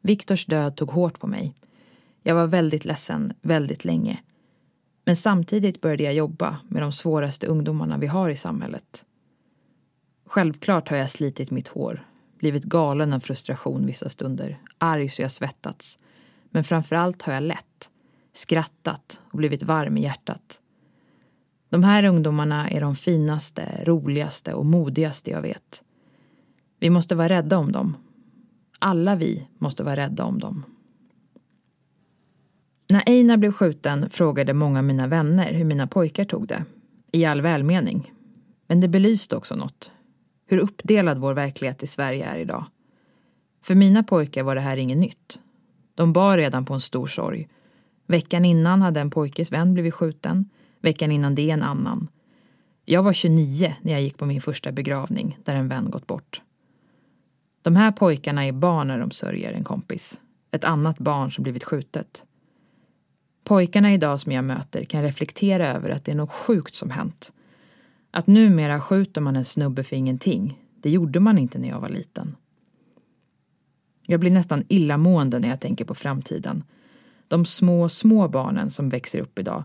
Viktors 0.00 0.46
död 0.46 0.76
tog 0.76 0.90
hårt 0.90 1.20
på 1.20 1.26
mig. 1.26 1.54
Jag 2.22 2.34
var 2.34 2.46
väldigt 2.46 2.84
ledsen 2.84 3.32
väldigt 3.42 3.84
länge. 3.84 4.20
Men 5.04 5.16
samtidigt 5.16 5.80
började 5.80 6.02
jag 6.02 6.14
jobba 6.14 6.56
med 6.68 6.82
de 6.82 6.92
svåraste 6.92 7.46
ungdomarna 7.46 7.98
vi 7.98 8.06
har 8.06 8.28
i 8.28 8.36
samhället. 8.36 9.04
Självklart 10.26 10.88
har 10.88 10.96
jag 10.96 11.10
slitit 11.10 11.50
mitt 11.50 11.68
hår, 11.68 12.06
blivit 12.38 12.64
galen 12.64 13.12
av 13.12 13.20
frustration 13.20 13.86
vissa 13.86 14.08
stunder, 14.08 14.58
arg 14.78 15.08
så 15.08 15.22
jag 15.22 15.32
svettats. 15.32 15.98
Men 16.50 16.64
framför 16.64 16.96
allt 16.96 17.22
har 17.22 17.32
jag 17.32 17.42
lätt 17.42 17.90
skrattat 18.32 19.20
och 19.30 19.38
blivit 19.38 19.62
varm 19.62 19.96
i 19.96 20.02
hjärtat. 20.02 20.60
De 21.68 21.84
här 21.84 22.04
ungdomarna 22.04 22.70
är 22.70 22.80
de 22.80 22.96
finaste, 22.96 23.84
roligaste 23.84 24.54
och 24.54 24.66
modigaste 24.66 25.30
jag 25.30 25.42
vet. 25.42 25.84
Vi 26.80 26.90
måste 26.90 27.14
vara 27.14 27.28
rädda 27.28 27.58
om 27.58 27.72
dem. 27.72 27.96
Alla 28.78 29.16
vi 29.16 29.48
måste 29.58 29.84
vara 29.84 29.96
rädda 29.96 30.24
om 30.24 30.38
dem. 30.38 30.64
När 32.88 33.02
Einar 33.06 33.36
blev 33.36 33.52
skjuten 33.52 34.10
frågade 34.10 34.54
många 34.54 34.78
av 34.78 34.84
mina 34.84 35.06
vänner 35.06 35.52
hur 35.52 35.64
mina 35.64 35.86
pojkar 35.86 36.24
tog 36.24 36.46
det. 36.46 36.64
I 37.12 37.24
all 37.24 37.40
välmening. 37.40 38.12
Men 38.66 38.80
det 38.80 38.88
belyste 38.88 39.36
också 39.36 39.56
något. 39.56 39.92
Hur 40.46 40.58
uppdelad 40.58 41.18
vår 41.18 41.34
verklighet 41.34 41.82
i 41.82 41.86
Sverige 41.86 42.24
är 42.24 42.38
idag. 42.38 42.64
För 43.62 43.74
mina 43.74 44.02
pojkar 44.02 44.42
var 44.42 44.54
det 44.54 44.60
här 44.60 44.76
inget 44.76 44.98
nytt. 44.98 45.40
De 45.94 46.12
bar 46.12 46.36
redan 46.36 46.64
på 46.64 46.74
en 46.74 46.80
stor 46.80 47.06
sorg. 47.06 47.48
Veckan 48.12 48.44
innan 48.44 48.82
hade 48.82 49.00
en 49.00 49.10
pojkes 49.10 49.52
vän 49.52 49.74
blivit 49.74 49.94
skjuten. 49.94 50.50
Veckan 50.80 51.12
innan 51.12 51.34
det 51.34 51.50
en 51.50 51.62
annan. 51.62 52.08
Jag 52.84 53.02
var 53.02 53.12
29 53.12 53.74
när 53.82 53.92
jag 53.92 54.02
gick 54.02 54.18
på 54.18 54.26
min 54.26 54.40
första 54.40 54.72
begravning 54.72 55.38
där 55.44 55.54
en 55.54 55.68
vän 55.68 55.90
gått 55.90 56.06
bort. 56.06 56.42
De 57.62 57.76
här 57.76 57.92
pojkarna 57.92 58.44
är 58.44 58.52
barn 58.52 58.86
när 58.86 58.98
de 58.98 59.10
sörjer 59.10 59.52
en 59.52 59.64
kompis. 59.64 60.20
Ett 60.50 60.64
annat 60.64 60.98
barn 60.98 61.30
som 61.30 61.42
blivit 61.42 61.64
skjutet. 61.64 62.24
Pojkarna 63.44 63.92
idag 63.94 64.20
som 64.20 64.32
jag 64.32 64.44
möter 64.44 64.84
kan 64.84 65.02
reflektera 65.02 65.68
över 65.68 65.90
att 65.90 66.04
det 66.04 66.12
är 66.12 66.16
något 66.16 66.32
sjukt 66.32 66.74
som 66.74 66.90
hänt. 66.90 67.32
Att 68.10 68.26
numera 68.26 68.80
skjuter 68.80 69.20
man 69.20 69.36
en 69.36 69.44
snubbe 69.44 69.84
för 69.84 69.96
ingenting. 69.96 70.58
Det 70.80 70.90
gjorde 70.90 71.20
man 71.20 71.38
inte 71.38 71.58
när 71.58 71.68
jag 71.68 71.80
var 71.80 71.88
liten. 71.88 72.36
Jag 74.06 74.20
blir 74.20 74.30
nästan 74.30 74.64
illamående 74.68 75.38
när 75.38 75.48
jag 75.48 75.60
tänker 75.60 75.84
på 75.84 75.94
framtiden. 75.94 76.64
De 77.32 77.44
små, 77.44 77.88
små 77.88 78.28
barnen 78.28 78.70
som 78.70 78.88
växer 78.88 79.20
upp 79.20 79.38
idag 79.38 79.64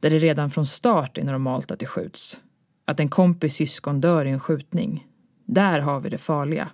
där 0.00 0.10
det 0.10 0.18
redan 0.18 0.50
från 0.50 0.66
start 0.66 1.18
är 1.18 1.22
normalt 1.22 1.70
att 1.70 1.78
det 1.78 1.86
skjuts. 1.86 2.40
Att 2.84 3.00
en 3.00 3.08
kompis 3.08 3.54
syskon 3.54 4.00
dör 4.00 4.24
i 4.24 4.30
en 4.30 4.40
skjutning. 4.40 5.06
Där 5.46 5.80
har 5.80 6.00
vi 6.00 6.08
det 6.08 6.18
farliga. 6.18 6.68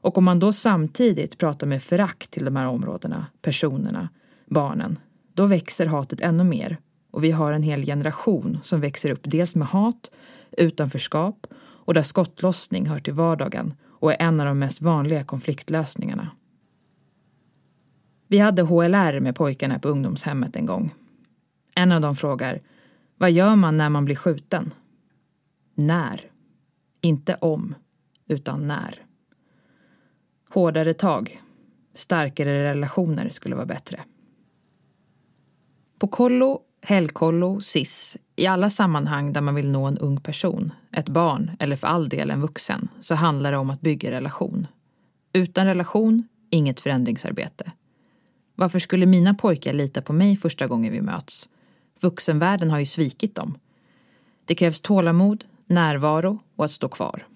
Och 0.00 0.18
om 0.18 0.24
man 0.24 0.38
då 0.38 0.52
samtidigt 0.52 1.38
pratar 1.38 1.66
med 1.66 1.82
förakt 1.82 2.30
till 2.30 2.44
de 2.44 2.56
här 2.56 2.66
områdena, 2.66 3.26
personerna, 3.42 4.08
barnen, 4.46 4.98
då 5.34 5.46
växer 5.46 5.86
hatet 5.86 6.20
ännu 6.20 6.44
mer. 6.44 6.78
Och 7.10 7.24
vi 7.24 7.30
har 7.30 7.52
en 7.52 7.62
hel 7.62 7.84
generation 7.84 8.58
som 8.62 8.80
växer 8.80 9.10
upp 9.10 9.22
dels 9.22 9.56
med 9.56 9.68
hat, 9.68 10.10
utanförskap 10.58 11.46
och 11.62 11.94
där 11.94 12.02
skottlossning 12.02 12.86
hör 12.86 12.98
till 12.98 13.14
vardagen 13.14 13.74
och 14.00 14.12
är 14.12 14.22
en 14.22 14.40
av 14.40 14.46
de 14.46 14.58
mest 14.58 14.80
vanliga 14.80 15.24
konfliktlösningarna. 15.24 16.30
Vi 18.32 18.38
hade 18.38 18.62
HLR 18.62 19.20
med 19.20 19.36
pojkarna 19.36 19.78
på 19.78 19.88
ungdomshemmet 19.88 20.56
en 20.56 20.66
gång. 20.66 20.94
En 21.74 21.92
av 21.92 22.00
dem 22.00 22.16
frågar, 22.16 22.60
vad 23.16 23.30
gör 23.30 23.56
man 23.56 23.76
när 23.76 23.88
man 23.88 24.04
blir 24.04 24.16
skjuten? 24.16 24.74
När. 25.74 26.20
Inte 27.00 27.34
om, 27.34 27.74
utan 28.28 28.66
när. 28.66 29.02
Hårdare 30.48 30.94
tag, 30.94 31.42
starkare 31.94 32.70
relationer 32.70 33.30
skulle 33.30 33.54
vara 33.54 33.66
bättre. 33.66 34.00
På 35.98 36.08
kollo, 36.08 36.60
helgkollo, 36.82 37.60
SIS, 37.60 38.16
i 38.36 38.46
alla 38.46 38.70
sammanhang 38.70 39.32
där 39.32 39.40
man 39.40 39.54
vill 39.54 39.70
nå 39.70 39.84
en 39.84 39.98
ung 39.98 40.20
person, 40.20 40.72
ett 40.96 41.08
barn 41.08 41.50
eller 41.58 41.76
för 41.76 41.86
all 41.86 42.08
del 42.08 42.30
en 42.30 42.40
vuxen, 42.40 42.88
så 43.00 43.14
handlar 43.14 43.52
det 43.52 43.58
om 43.58 43.70
att 43.70 43.80
bygga 43.80 44.10
relation. 44.10 44.66
Utan 45.32 45.66
relation, 45.66 46.28
inget 46.50 46.80
förändringsarbete. 46.80 47.72
Varför 48.54 48.78
skulle 48.78 49.06
mina 49.06 49.34
pojkar 49.34 49.72
lita 49.72 50.02
på 50.02 50.12
mig 50.12 50.36
första 50.36 50.66
gången 50.66 50.92
vi 50.92 51.00
möts? 51.00 51.48
Vuxenvärlden 52.00 52.70
har 52.70 52.78
ju 52.78 52.84
svikit 52.84 53.34
dem. 53.34 53.58
Det 54.44 54.54
krävs 54.54 54.80
tålamod, 54.80 55.44
närvaro 55.66 56.38
och 56.56 56.64
att 56.64 56.70
stå 56.70 56.88
kvar. 56.88 57.26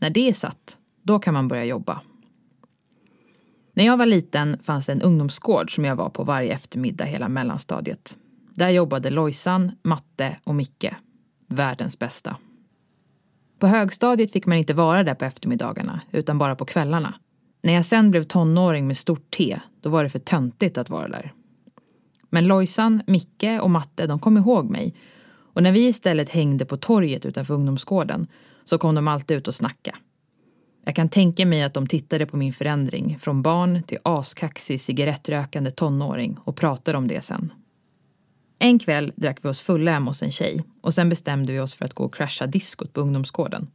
När 0.00 0.10
det 0.10 0.28
är 0.28 0.32
satt, 0.32 0.78
då 1.02 1.18
kan 1.18 1.34
man 1.34 1.48
börja 1.48 1.64
jobba. 1.64 2.00
När 3.74 3.84
jag 3.84 3.96
var 3.96 4.06
liten 4.06 4.58
fanns 4.62 4.86
det 4.86 4.92
en 4.92 5.02
ungdomsgård 5.02 5.74
som 5.74 5.84
jag 5.84 5.96
var 5.96 6.08
på 6.08 6.24
varje 6.24 6.52
eftermiddag 6.52 7.04
hela 7.04 7.28
mellanstadiet. 7.28 8.16
Där 8.54 8.68
jobbade 8.68 9.10
Lojsan, 9.10 9.72
Matte 9.82 10.36
och 10.44 10.54
Micke. 10.54 10.94
Världens 11.46 11.98
bästa. 11.98 12.36
På 13.58 13.66
högstadiet 13.66 14.32
fick 14.32 14.46
man 14.46 14.58
inte 14.58 14.74
vara 14.74 15.04
där 15.04 15.14
på 15.14 15.24
eftermiddagarna, 15.24 16.00
utan 16.10 16.38
bara 16.38 16.56
på 16.56 16.64
kvällarna. 16.64 17.14
När 17.62 17.72
jag 17.72 17.84
sen 17.84 18.10
blev 18.10 18.22
tonåring 18.22 18.86
med 18.86 18.96
stort 18.96 19.30
T, 19.30 19.60
då 19.80 19.90
var 19.90 20.02
det 20.02 20.10
för 20.10 20.18
töntigt 20.18 20.78
att 20.78 20.90
vara 20.90 21.08
där. 21.08 21.32
Men 22.30 22.44
Lojsan, 22.44 23.02
Micke 23.06 23.60
och 23.60 23.70
Matte, 23.70 24.06
de 24.06 24.18
kom 24.18 24.36
ihåg 24.36 24.70
mig. 24.70 24.94
Och 25.54 25.62
när 25.62 25.72
vi 25.72 25.86
istället 25.86 26.30
hängde 26.30 26.64
på 26.64 26.76
torget 26.76 27.26
utanför 27.26 27.54
ungdomsgården 27.54 28.26
så 28.64 28.78
kom 28.78 28.94
de 28.94 29.08
alltid 29.08 29.36
ut 29.36 29.48
och 29.48 29.54
snacka. 29.54 29.96
Jag 30.84 30.96
kan 30.96 31.08
tänka 31.08 31.46
mig 31.46 31.62
att 31.62 31.74
de 31.74 31.86
tittade 31.86 32.26
på 32.26 32.36
min 32.36 32.52
förändring 32.52 33.18
från 33.18 33.42
barn 33.42 33.82
till 33.82 33.98
askaxig 34.02 34.80
cigarettrökande 34.80 35.70
tonåring 35.70 36.36
och 36.44 36.56
pratade 36.56 36.98
om 36.98 37.08
det 37.08 37.20
sen. 37.20 37.52
En 38.58 38.78
kväll 38.78 39.12
drack 39.16 39.38
vi 39.42 39.48
oss 39.48 39.60
fulla 39.60 39.90
hemma 39.90 40.10
hos 40.10 40.22
en 40.22 40.32
tjej 40.32 40.64
och 40.80 40.94
sen 40.94 41.08
bestämde 41.08 41.52
vi 41.52 41.60
oss 41.60 41.74
för 41.74 41.84
att 41.84 41.94
gå 41.94 42.04
och 42.04 42.14
crasha 42.14 42.46
diskot 42.46 42.92
på 42.92 43.00
ungdomsgården. 43.00 43.70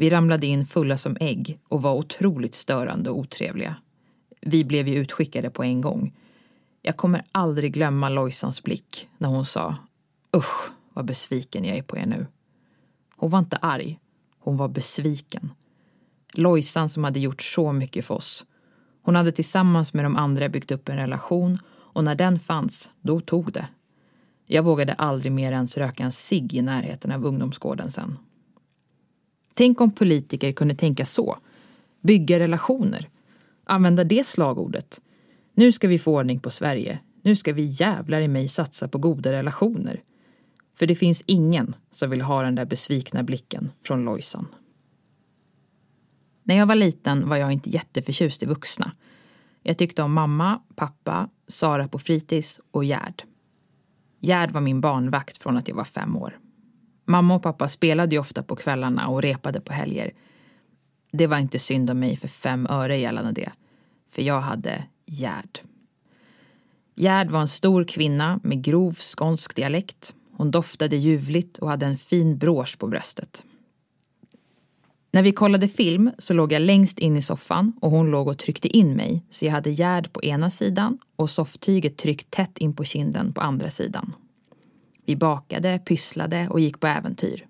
Vi 0.00 0.10
ramlade 0.10 0.46
in 0.46 0.66
fulla 0.66 0.96
som 0.96 1.16
ägg 1.20 1.58
och 1.68 1.82
var 1.82 1.94
otroligt 1.94 2.54
störande 2.54 3.10
och 3.10 3.18
otrevliga. 3.18 3.76
Vi 4.40 4.64
blev 4.64 4.88
ju 4.88 4.94
utskickade 4.94 5.50
på 5.50 5.64
en 5.64 5.80
gång. 5.80 6.14
Jag 6.82 6.96
kommer 6.96 7.22
aldrig 7.32 7.72
glömma 7.72 8.08
Lojsans 8.08 8.62
blick 8.62 9.08
när 9.18 9.28
hon 9.28 9.44
sa 9.44 9.76
Usch, 10.36 10.70
vad 10.92 11.04
besviken 11.04 11.64
jag 11.64 11.76
är 11.76 11.82
på 11.82 11.98
er 11.98 12.06
nu. 12.06 12.26
Hon 13.16 13.30
var 13.30 13.38
inte 13.38 13.56
arg, 13.56 13.98
hon 14.38 14.56
var 14.56 14.68
besviken. 14.68 15.52
Lojsan 16.34 16.88
som 16.88 17.04
hade 17.04 17.20
gjort 17.20 17.42
så 17.42 17.72
mycket 17.72 18.04
för 18.04 18.14
oss. 18.14 18.44
Hon 19.02 19.16
hade 19.16 19.32
tillsammans 19.32 19.94
med 19.94 20.04
de 20.04 20.16
andra 20.16 20.48
byggt 20.48 20.70
upp 20.70 20.88
en 20.88 20.96
relation 20.96 21.58
och 21.68 22.04
när 22.04 22.14
den 22.14 22.38
fanns, 22.38 22.90
då 23.00 23.20
tog 23.20 23.52
det. 23.52 23.68
Jag 24.46 24.62
vågade 24.62 24.92
aldrig 24.92 25.32
mer 25.32 25.52
ens 25.52 25.76
röka 25.76 26.04
en 26.04 26.12
cigg 26.12 26.54
i 26.54 26.62
närheten 26.62 27.12
av 27.12 27.26
ungdomsgården 27.26 27.90
sen. 27.90 28.18
Tänk 29.60 29.80
om 29.80 29.90
politiker 29.90 30.52
kunde 30.52 30.74
tänka 30.74 31.04
så. 31.04 31.38
Bygga 32.00 32.38
relationer. 32.38 33.08
Använda 33.64 34.04
det 34.04 34.26
slagordet. 34.26 35.00
Nu 35.54 35.72
ska 35.72 35.88
vi 35.88 35.98
få 35.98 36.16
ordning 36.16 36.40
på 36.40 36.50
Sverige. 36.50 36.98
Nu 37.22 37.36
ska 37.36 37.52
vi 37.52 37.62
jävlar 37.62 38.20
i 38.20 38.28
mig 38.28 38.48
satsa 38.48 38.88
på 38.88 38.98
goda 38.98 39.32
relationer. 39.32 40.02
För 40.78 40.86
det 40.86 40.94
finns 40.94 41.22
ingen 41.26 41.74
som 41.90 42.10
vill 42.10 42.20
ha 42.20 42.42
den 42.42 42.54
där 42.54 42.64
besvikna 42.64 43.22
blicken 43.22 43.72
från 43.86 44.04
Lojsan. 44.04 44.46
När 46.42 46.56
jag 46.56 46.66
var 46.66 46.74
liten 46.76 47.28
var 47.28 47.36
jag 47.36 47.52
inte 47.52 47.70
jätteförtjust 47.70 48.42
i 48.42 48.46
vuxna. 48.46 48.92
Jag 49.62 49.78
tyckte 49.78 50.02
om 50.02 50.12
mamma, 50.12 50.60
pappa, 50.76 51.28
Sara 51.48 51.88
på 51.88 51.98
fritids 51.98 52.60
och 52.70 52.84
Gerd. 52.84 53.22
Gerd 54.20 54.50
var 54.50 54.60
min 54.60 54.80
barnvakt 54.80 55.42
från 55.42 55.56
att 55.56 55.68
jag 55.68 55.76
var 55.76 55.84
fem 55.84 56.16
år. 56.16 56.38
Mamma 57.10 57.34
och 57.34 57.42
pappa 57.42 57.68
spelade 57.68 58.14
ju 58.14 58.20
ofta 58.20 58.42
på 58.42 58.56
kvällarna 58.56 59.08
och 59.08 59.22
repade 59.22 59.60
på 59.60 59.72
helger. 59.72 60.12
Det 61.12 61.26
var 61.26 61.38
inte 61.38 61.58
synd 61.58 61.90
om 61.90 61.98
mig 61.98 62.16
för 62.16 62.28
fem 62.28 62.66
öre 62.66 62.98
gällande 62.98 63.32
det. 63.32 63.52
För 64.08 64.22
jag 64.22 64.40
hade 64.40 64.84
Gerd. 65.06 65.60
Gerd 66.96 67.30
var 67.30 67.40
en 67.40 67.48
stor 67.48 67.84
kvinna 67.84 68.40
med 68.42 68.64
grov 68.64 68.92
skånsk 68.92 69.56
dialekt. 69.56 70.14
Hon 70.32 70.50
doftade 70.50 70.96
ljuvligt 70.96 71.58
och 71.58 71.68
hade 71.68 71.86
en 71.86 71.96
fin 71.96 72.38
brås 72.38 72.76
på 72.76 72.86
bröstet. 72.86 73.44
När 75.12 75.22
vi 75.22 75.32
kollade 75.32 75.68
film 75.68 76.10
så 76.18 76.34
låg 76.34 76.52
jag 76.52 76.62
längst 76.62 76.98
in 76.98 77.16
i 77.16 77.22
soffan 77.22 77.72
och 77.80 77.90
hon 77.90 78.10
låg 78.10 78.28
och 78.28 78.38
tryckte 78.38 78.68
in 78.68 78.96
mig 78.96 79.24
så 79.30 79.46
jag 79.46 79.52
hade 79.52 79.70
Gerd 79.70 80.12
på 80.12 80.22
ena 80.22 80.50
sidan 80.50 80.98
och 81.16 81.30
sofftyget 81.30 81.96
tryckt 81.96 82.30
tätt 82.30 82.58
in 82.58 82.76
på 82.76 82.84
kinden 82.84 83.32
på 83.32 83.40
andra 83.40 83.70
sidan. 83.70 84.14
Vi 85.10 85.16
bakade, 85.16 85.78
pysslade 85.78 86.48
och 86.48 86.60
gick 86.60 86.80
på 86.80 86.86
äventyr. 86.86 87.46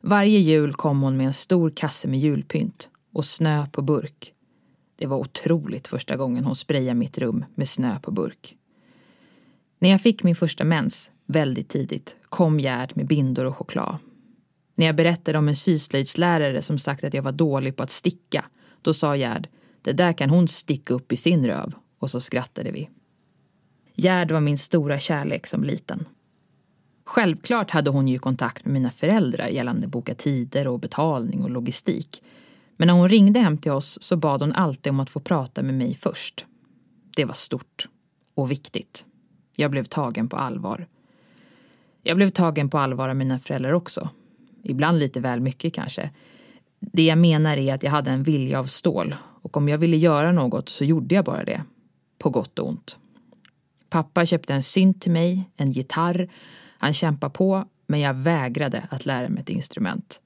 Varje 0.00 0.38
jul 0.38 0.72
kom 0.72 1.02
hon 1.02 1.16
med 1.16 1.26
en 1.26 1.32
stor 1.32 1.70
kasse 1.70 2.08
med 2.08 2.18
julpynt 2.18 2.90
och 3.12 3.24
snö 3.24 3.66
på 3.66 3.82
burk. 3.82 4.32
Det 4.98 5.06
var 5.06 5.16
otroligt 5.16 5.88
första 5.88 6.16
gången 6.16 6.44
hon 6.44 6.56
sprayade 6.56 6.94
mitt 6.94 7.18
rum 7.18 7.44
med 7.54 7.68
snö 7.68 7.98
på 8.00 8.10
burk. 8.10 8.56
När 9.78 9.88
jag 9.88 10.00
fick 10.00 10.22
min 10.22 10.36
första 10.36 10.64
mens, 10.64 11.10
väldigt 11.26 11.68
tidigt, 11.68 12.16
kom 12.22 12.60
Gerd 12.60 12.92
med 12.96 13.06
bindor 13.06 13.44
och 13.44 13.56
choklad. 13.56 13.96
När 14.74 14.86
jag 14.86 14.96
berättade 14.96 15.38
om 15.38 15.48
en 15.48 15.56
syslöjdslärare 15.56 16.62
som 16.62 16.78
sagt 16.78 17.04
att 17.04 17.14
jag 17.14 17.22
var 17.22 17.32
dålig 17.32 17.76
på 17.76 17.82
att 17.82 17.90
sticka, 17.90 18.44
då 18.82 18.94
sa 18.94 19.16
Gerd, 19.16 19.48
det 19.82 19.92
där 19.92 20.12
kan 20.12 20.30
hon 20.30 20.48
sticka 20.48 20.94
upp 20.94 21.12
i 21.12 21.16
sin 21.16 21.46
röv. 21.46 21.72
Och 21.98 22.10
så 22.10 22.20
skrattade 22.20 22.70
vi. 22.70 22.90
Gerd 23.94 24.30
var 24.30 24.40
min 24.40 24.58
stora 24.58 24.98
kärlek 24.98 25.46
som 25.46 25.64
liten. 25.64 26.06
Självklart 27.06 27.70
hade 27.70 27.90
hon 27.90 28.08
ju 28.08 28.18
kontakt 28.18 28.64
med 28.64 28.72
mina 28.72 28.90
föräldrar 28.90 29.48
gällande 29.48 29.86
boka 29.86 30.14
tider 30.14 30.66
och 30.66 30.80
betalning 30.80 31.42
och 31.42 31.50
logistik. 31.50 32.22
Men 32.76 32.86
när 32.86 32.94
hon 32.94 33.08
ringde 33.08 33.40
hem 33.40 33.58
till 33.58 33.72
oss 33.72 33.98
så 34.02 34.16
bad 34.16 34.42
hon 34.42 34.52
alltid 34.52 34.90
om 34.90 35.00
att 35.00 35.10
få 35.10 35.20
prata 35.20 35.62
med 35.62 35.74
mig 35.74 35.94
först. 35.94 36.44
Det 37.16 37.24
var 37.24 37.34
stort 37.34 37.88
och 38.34 38.50
viktigt. 38.50 39.04
Jag 39.56 39.70
blev 39.70 39.84
tagen 39.84 40.28
på 40.28 40.36
allvar. 40.36 40.86
Jag 42.02 42.16
blev 42.16 42.30
tagen 42.30 42.70
på 42.70 42.78
allvar 42.78 43.08
av 43.08 43.16
mina 43.16 43.38
föräldrar 43.38 43.72
också. 43.72 44.08
Ibland 44.62 44.98
lite 44.98 45.20
väl 45.20 45.40
mycket 45.40 45.74
kanske. 45.74 46.10
Det 46.80 47.04
jag 47.04 47.18
menar 47.18 47.56
är 47.56 47.74
att 47.74 47.82
jag 47.82 47.90
hade 47.90 48.10
en 48.10 48.22
vilja 48.22 48.58
av 48.58 48.64
stål 48.64 49.14
och 49.42 49.56
om 49.56 49.68
jag 49.68 49.78
ville 49.78 49.96
göra 49.96 50.32
något 50.32 50.68
så 50.68 50.84
gjorde 50.84 51.14
jag 51.14 51.24
bara 51.24 51.44
det. 51.44 51.62
På 52.18 52.30
gott 52.30 52.58
och 52.58 52.68
ont. 52.68 52.98
Pappa 53.90 54.26
köpte 54.26 54.54
en 54.54 54.62
synt 54.62 55.02
till 55.02 55.12
mig, 55.12 55.50
en 55.56 55.72
gitarr. 55.72 56.28
Han 56.78 56.94
kämpade 56.94 57.32
på, 57.32 57.64
men 57.86 58.00
jag 58.00 58.14
vägrade 58.14 58.86
att 58.90 59.06
lära 59.06 59.28
mig 59.28 59.42
ett 59.42 59.48
instrument. 59.48 60.20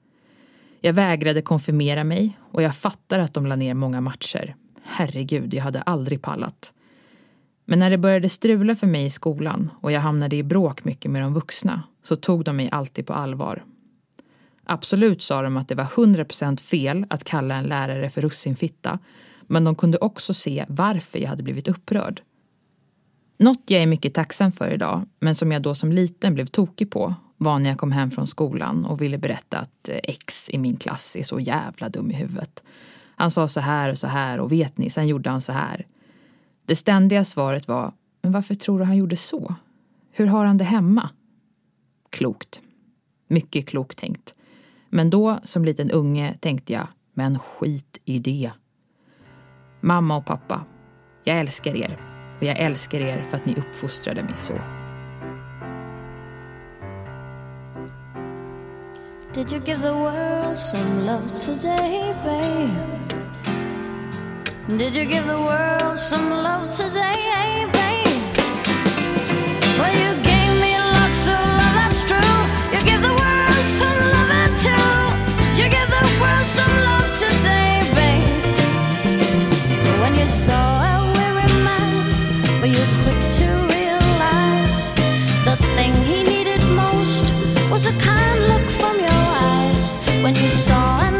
Jag 0.81 0.93
vägrade 0.93 1.41
konfirmera 1.41 2.03
mig 2.03 2.37
och 2.51 2.61
jag 2.61 2.75
fattar 2.75 3.19
att 3.19 3.33
de 3.33 3.45
la 3.45 3.55
ner 3.55 3.73
många 3.73 4.01
matcher. 4.01 4.55
Herregud, 4.83 5.53
jag 5.53 5.63
hade 5.63 5.81
aldrig 5.81 6.21
pallat. 6.21 6.73
Men 7.65 7.79
när 7.79 7.89
det 7.89 7.97
började 7.97 8.29
strula 8.29 8.75
för 8.75 8.87
mig 8.87 9.05
i 9.05 9.09
skolan 9.09 9.69
och 9.81 9.91
jag 9.91 10.01
hamnade 10.01 10.35
i 10.35 10.43
bråk 10.43 10.83
mycket 10.83 11.11
med 11.11 11.21
de 11.21 11.33
vuxna 11.33 11.83
så 12.03 12.15
tog 12.15 12.43
de 12.43 12.55
mig 12.55 12.69
alltid 12.71 13.07
på 13.07 13.13
allvar. 13.13 13.63
Absolut 14.63 15.21
sa 15.21 15.41
de 15.41 15.57
att 15.57 15.67
det 15.67 15.75
var 15.75 15.85
100% 15.85 16.61
fel 16.61 17.05
att 17.09 17.23
kalla 17.23 17.55
en 17.55 17.63
lärare 17.63 18.09
för 18.09 18.21
russinfitta 18.21 18.99
men 19.41 19.63
de 19.63 19.75
kunde 19.75 19.97
också 19.97 20.33
se 20.33 20.65
varför 20.67 21.19
jag 21.19 21.29
hade 21.29 21.43
blivit 21.43 21.67
upprörd. 21.67 22.21
Något 23.41 23.63
jag 23.65 23.81
är 23.81 23.87
mycket 23.87 24.13
tacksam 24.13 24.51
för 24.51 24.69
idag, 24.69 25.05
men 25.19 25.35
som 25.35 25.51
jag 25.51 25.61
då 25.61 25.75
som 25.75 25.91
liten 25.91 26.33
blev 26.33 26.45
tokig 26.45 26.91
på, 26.91 27.15
var 27.37 27.59
när 27.59 27.69
jag 27.69 27.79
kom 27.79 27.91
hem 27.91 28.11
från 28.11 28.27
skolan 28.27 28.85
och 28.85 29.01
ville 29.01 29.17
berätta 29.17 29.57
att 29.57 29.89
eh, 29.89 29.99
X 30.03 30.49
i 30.49 30.57
min 30.57 30.77
klass 30.77 31.15
är 31.15 31.23
så 31.23 31.39
jävla 31.39 31.89
dum 31.89 32.11
i 32.11 32.13
huvudet. 32.13 32.63
Han 33.15 33.31
sa 33.31 33.47
så 33.47 33.59
här 33.59 33.89
och 33.89 33.97
så 33.97 34.07
här 34.07 34.39
och 34.39 34.51
vet 34.51 34.77
ni, 34.77 34.89
sen 34.89 35.07
gjorde 35.07 35.29
han 35.29 35.41
så 35.41 35.51
här. 35.51 35.87
Det 36.65 36.75
ständiga 36.75 37.25
svaret 37.25 37.67
var, 37.67 37.93
men 38.21 38.31
varför 38.31 38.55
tror 38.55 38.79
du 38.79 38.85
han 38.85 38.97
gjorde 38.97 39.15
så? 39.15 39.55
Hur 40.11 40.25
har 40.25 40.45
han 40.45 40.57
det 40.57 40.63
hemma? 40.63 41.09
Klokt. 42.09 42.61
Mycket 43.27 43.67
klokt 43.67 43.97
tänkt. 43.97 44.35
Men 44.89 45.09
då, 45.09 45.39
som 45.43 45.65
liten 45.65 45.91
unge, 45.91 46.37
tänkte 46.39 46.73
jag, 46.73 46.87
men 47.13 47.39
skit 47.39 48.01
i 48.05 48.19
det. 48.19 48.51
Mamma 49.81 50.17
och 50.17 50.25
pappa, 50.25 50.65
jag 51.23 51.39
älskar 51.39 51.75
er 51.75 52.10
och 52.41 52.47
jag 52.47 52.57
älskar 52.57 52.99
er 52.99 53.23
för 53.29 53.37
att 53.37 53.45
ni 53.45 53.55
uppfostrade 53.55 54.23
mig 54.23 54.33
så. 54.37 54.53
Did 59.33 59.51
you 59.51 59.61
give 59.65 59.81
the 59.81 59.93
world 59.93 60.57
some 60.57 61.05
love 61.05 61.29
today, 61.45 62.15
babe? 62.25 62.71
Did 64.77 64.95
you 64.95 65.05
give 65.05 65.27
the 65.27 65.37
world 65.37 65.99
some 65.99 66.29
love 66.29 66.71
today, 66.75 67.67
babe? 67.73 68.37
Well, 69.79 69.93
you 69.93 70.15
gave 70.23 70.53
me 70.61 70.77
lots 70.77 71.27
of 71.27 71.33
love, 71.33 71.73
that's 71.75 72.03
true. 72.05 72.45
You 72.73 72.83
give 72.85 73.01
the 73.01 73.13
world 73.21 73.65
some 73.65 73.99
love, 74.13 74.31
and 74.31 74.57
too. 74.57 75.61
You 75.61 75.69
give 75.69 75.89
the 75.89 76.05
world 76.21 76.45
some 76.45 76.75
love 76.89 77.19
today, 77.19 77.81
babe. 77.95 78.27
When 80.01 80.15
you 80.15 80.27
saw 80.27 80.80
you 82.81 82.87
quick 83.03 83.21
to 83.29 83.45
realize 83.77 84.91
the 85.45 85.55
thing 85.75 85.93
he 86.03 86.23
needed 86.23 86.63
most 86.75 87.25
was 87.69 87.85
a 87.85 87.93
kind 87.99 88.39
look 88.47 88.67
from 88.79 88.99
your 88.99 89.21
eyes? 89.53 89.97
When 90.23 90.35
you 90.35 90.49
saw 90.49 91.10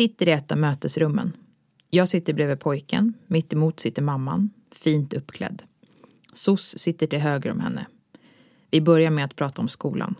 sitter 0.00 0.28
i 0.28 0.32
ett 0.32 0.52
av 0.52 0.58
mötesrummen. 0.58 1.32
Jag 1.90 2.08
sitter 2.08 2.34
bredvid 2.34 2.60
pojken, 2.60 3.14
mitt 3.26 3.52
emot 3.52 3.80
sitter 3.80 4.02
mamman, 4.02 4.50
fint 4.72 5.14
uppklädd. 5.14 5.62
Sos 6.32 6.78
sitter 6.78 7.06
till 7.06 7.18
höger 7.18 7.50
om 7.50 7.60
henne. 7.60 7.86
Vi 8.70 8.80
börjar 8.80 9.10
med 9.10 9.24
att 9.24 9.36
prata 9.36 9.62
om 9.62 9.68
skolan. 9.68 10.14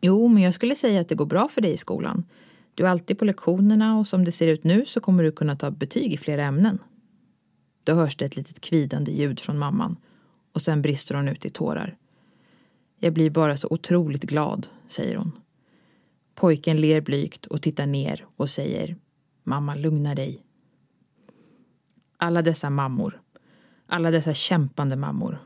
Jo, 0.00 0.28
men 0.28 0.42
jag 0.42 0.54
skulle 0.54 0.74
säga 0.74 1.00
att 1.00 1.08
det 1.08 1.14
går 1.14 1.26
bra 1.26 1.48
för 1.48 1.60
dig 1.60 1.72
i 1.72 1.76
skolan. 1.76 2.24
Du 2.74 2.86
är 2.86 2.88
alltid 2.88 3.18
på 3.18 3.24
lektionerna 3.24 3.98
och 3.98 4.06
som 4.06 4.24
det 4.24 4.32
ser 4.32 4.46
ut 4.46 4.64
nu 4.64 4.84
så 4.86 5.00
kommer 5.00 5.22
du 5.22 5.32
kunna 5.32 5.56
ta 5.56 5.70
betyg 5.70 6.12
i 6.12 6.16
flera 6.16 6.44
ämnen. 6.44 6.78
Då 7.84 7.94
hörs 7.94 8.16
det 8.16 8.24
ett 8.24 8.36
litet 8.36 8.60
kvidande 8.60 9.12
ljud 9.12 9.40
från 9.40 9.58
mamman 9.58 9.96
och 10.52 10.62
sen 10.62 10.82
brister 10.82 11.14
hon 11.14 11.28
ut 11.28 11.44
i 11.44 11.50
tårar. 11.50 11.96
Jag 13.00 13.12
blir 13.12 13.30
bara 13.30 13.56
så 13.56 13.68
otroligt 13.70 14.24
glad, 14.24 14.66
säger 14.88 15.16
hon. 15.16 15.32
Pojken 16.38 16.76
ler 16.76 17.00
blygt 17.00 17.46
och 17.46 17.62
tittar 17.62 17.86
ner 17.86 18.26
och 18.36 18.50
säger 18.50 18.96
Mamma, 19.44 19.74
lugna 19.74 20.14
dig. 20.14 20.42
Alla 22.16 22.42
dessa 22.42 22.70
mammor. 22.70 23.20
Alla 23.86 24.10
dessa 24.10 24.34
kämpande 24.34 24.96
mammor. 24.96 25.38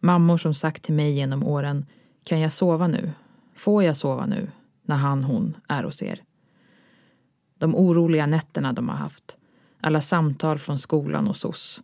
Mammor 0.00 0.36
som 0.36 0.54
sagt 0.54 0.82
till 0.82 0.94
mig 0.94 1.12
genom 1.12 1.44
åren 1.44 1.86
Kan 2.24 2.40
jag 2.40 2.52
sova 2.52 2.88
nu? 2.88 3.12
Får 3.56 3.84
jag 3.84 3.96
sova 3.96 4.26
nu? 4.26 4.50
När 4.82 4.96
han, 4.96 5.24
hon 5.24 5.56
är 5.68 5.84
hos 5.84 6.02
er. 6.02 6.22
De 7.58 7.76
oroliga 7.76 8.26
nätterna 8.26 8.72
de 8.72 8.88
har 8.88 8.96
haft. 8.96 9.38
Alla 9.80 10.00
samtal 10.00 10.58
från 10.58 10.78
skolan 10.78 11.28
och 11.28 11.36
SOS. 11.36 11.82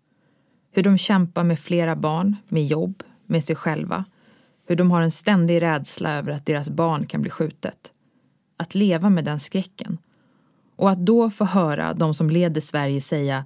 Hur 0.70 0.82
de 0.82 0.98
kämpar 0.98 1.44
med 1.44 1.58
flera 1.58 1.96
barn, 1.96 2.36
med 2.48 2.66
jobb, 2.66 3.02
med 3.26 3.44
sig 3.44 3.56
själva. 3.56 4.04
Hur 4.66 4.76
de 4.76 4.90
har 4.90 5.02
en 5.02 5.10
ständig 5.10 5.62
rädsla 5.62 6.12
över 6.12 6.32
att 6.32 6.46
deras 6.46 6.70
barn 6.70 7.06
kan 7.06 7.22
bli 7.22 7.30
skjutet 7.30 7.94
att 8.56 8.74
leva 8.74 9.10
med 9.10 9.24
den 9.24 9.40
skräcken. 9.40 9.98
Och 10.76 10.90
att 10.90 11.06
då 11.06 11.30
få 11.30 11.44
höra 11.44 11.94
de 11.94 12.14
som 12.14 12.30
leder 12.30 12.60
Sverige 12.60 13.00
säga 13.00 13.44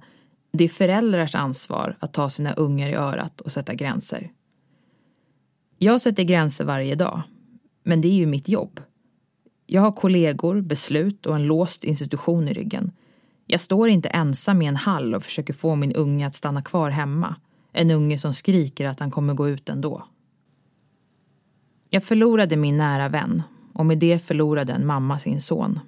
det 0.51 0.63
är 0.63 0.69
föräldrars 0.69 1.35
ansvar 1.35 1.97
att 1.99 2.13
ta 2.13 2.29
sina 2.29 2.53
ungar 2.53 2.89
i 2.89 2.93
örat 2.93 3.41
och 3.41 3.51
sätta 3.51 3.73
gränser. 3.73 4.31
Jag 5.77 6.01
sätter 6.01 6.23
gränser 6.23 6.65
varje 6.65 6.95
dag, 6.95 7.21
men 7.83 8.01
det 8.01 8.07
är 8.07 8.13
ju 8.13 8.25
mitt 8.25 8.49
jobb. 8.49 8.79
Jag 9.65 9.81
har 9.81 9.91
kollegor, 9.91 10.61
beslut 10.61 11.25
och 11.25 11.35
en 11.35 11.47
låst 11.47 11.83
institution 11.83 12.47
i 12.47 12.53
ryggen. 12.53 12.91
Jag 13.45 13.61
står 13.61 13.89
inte 13.89 14.09
ensam 14.09 14.61
i 14.61 14.65
en 14.65 14.75
hall 14.75 15.15
och 15.15 15.23
försöker 15.23 15.53
få 15.53 15.75
min 15.75 15.95
unge 15.95 16.27
att 16.27 16.35
stanna 16.35 16.61
kvar 16.61 16.89
hemma. 16.89 17.35
En 17.71 17.91
unge 17.91 18.17
som 18.17 18.33
skriker 18.33 18.85
att 18.85 18.99
han 18.99 19.11
kommer 19.11 19.33
gå 19.33 19.49
ut 19.49 19.69
ändå. 19.69 20.03
Jag 21.89 22.03
förlorade 22.03 22.55
min 22.55 22.77
nära 22.77 23.09
vän 23.09 23.43
och 23.79 23.85
med 23.85 23.97
det 23.97 24.19
förlorade 24.19 24.73
en 24.73 24.85
mamma 24.85 25.19
sin 25.19 25.41
son. 25.41 25.79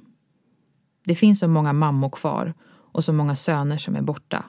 Det 1.05 1.15
finns 1.15 1.39
så 1.39 1.47
många 1.47 1.73
mammor 1.73 2.09
kvar 2.09 2.53
och 2.69 3.03
så 3.03 3.13
många 3.13 3.35
söner 3.35 3.77
som 3.77 3.95
är 3.95 4.01
borta. 4.01 4.45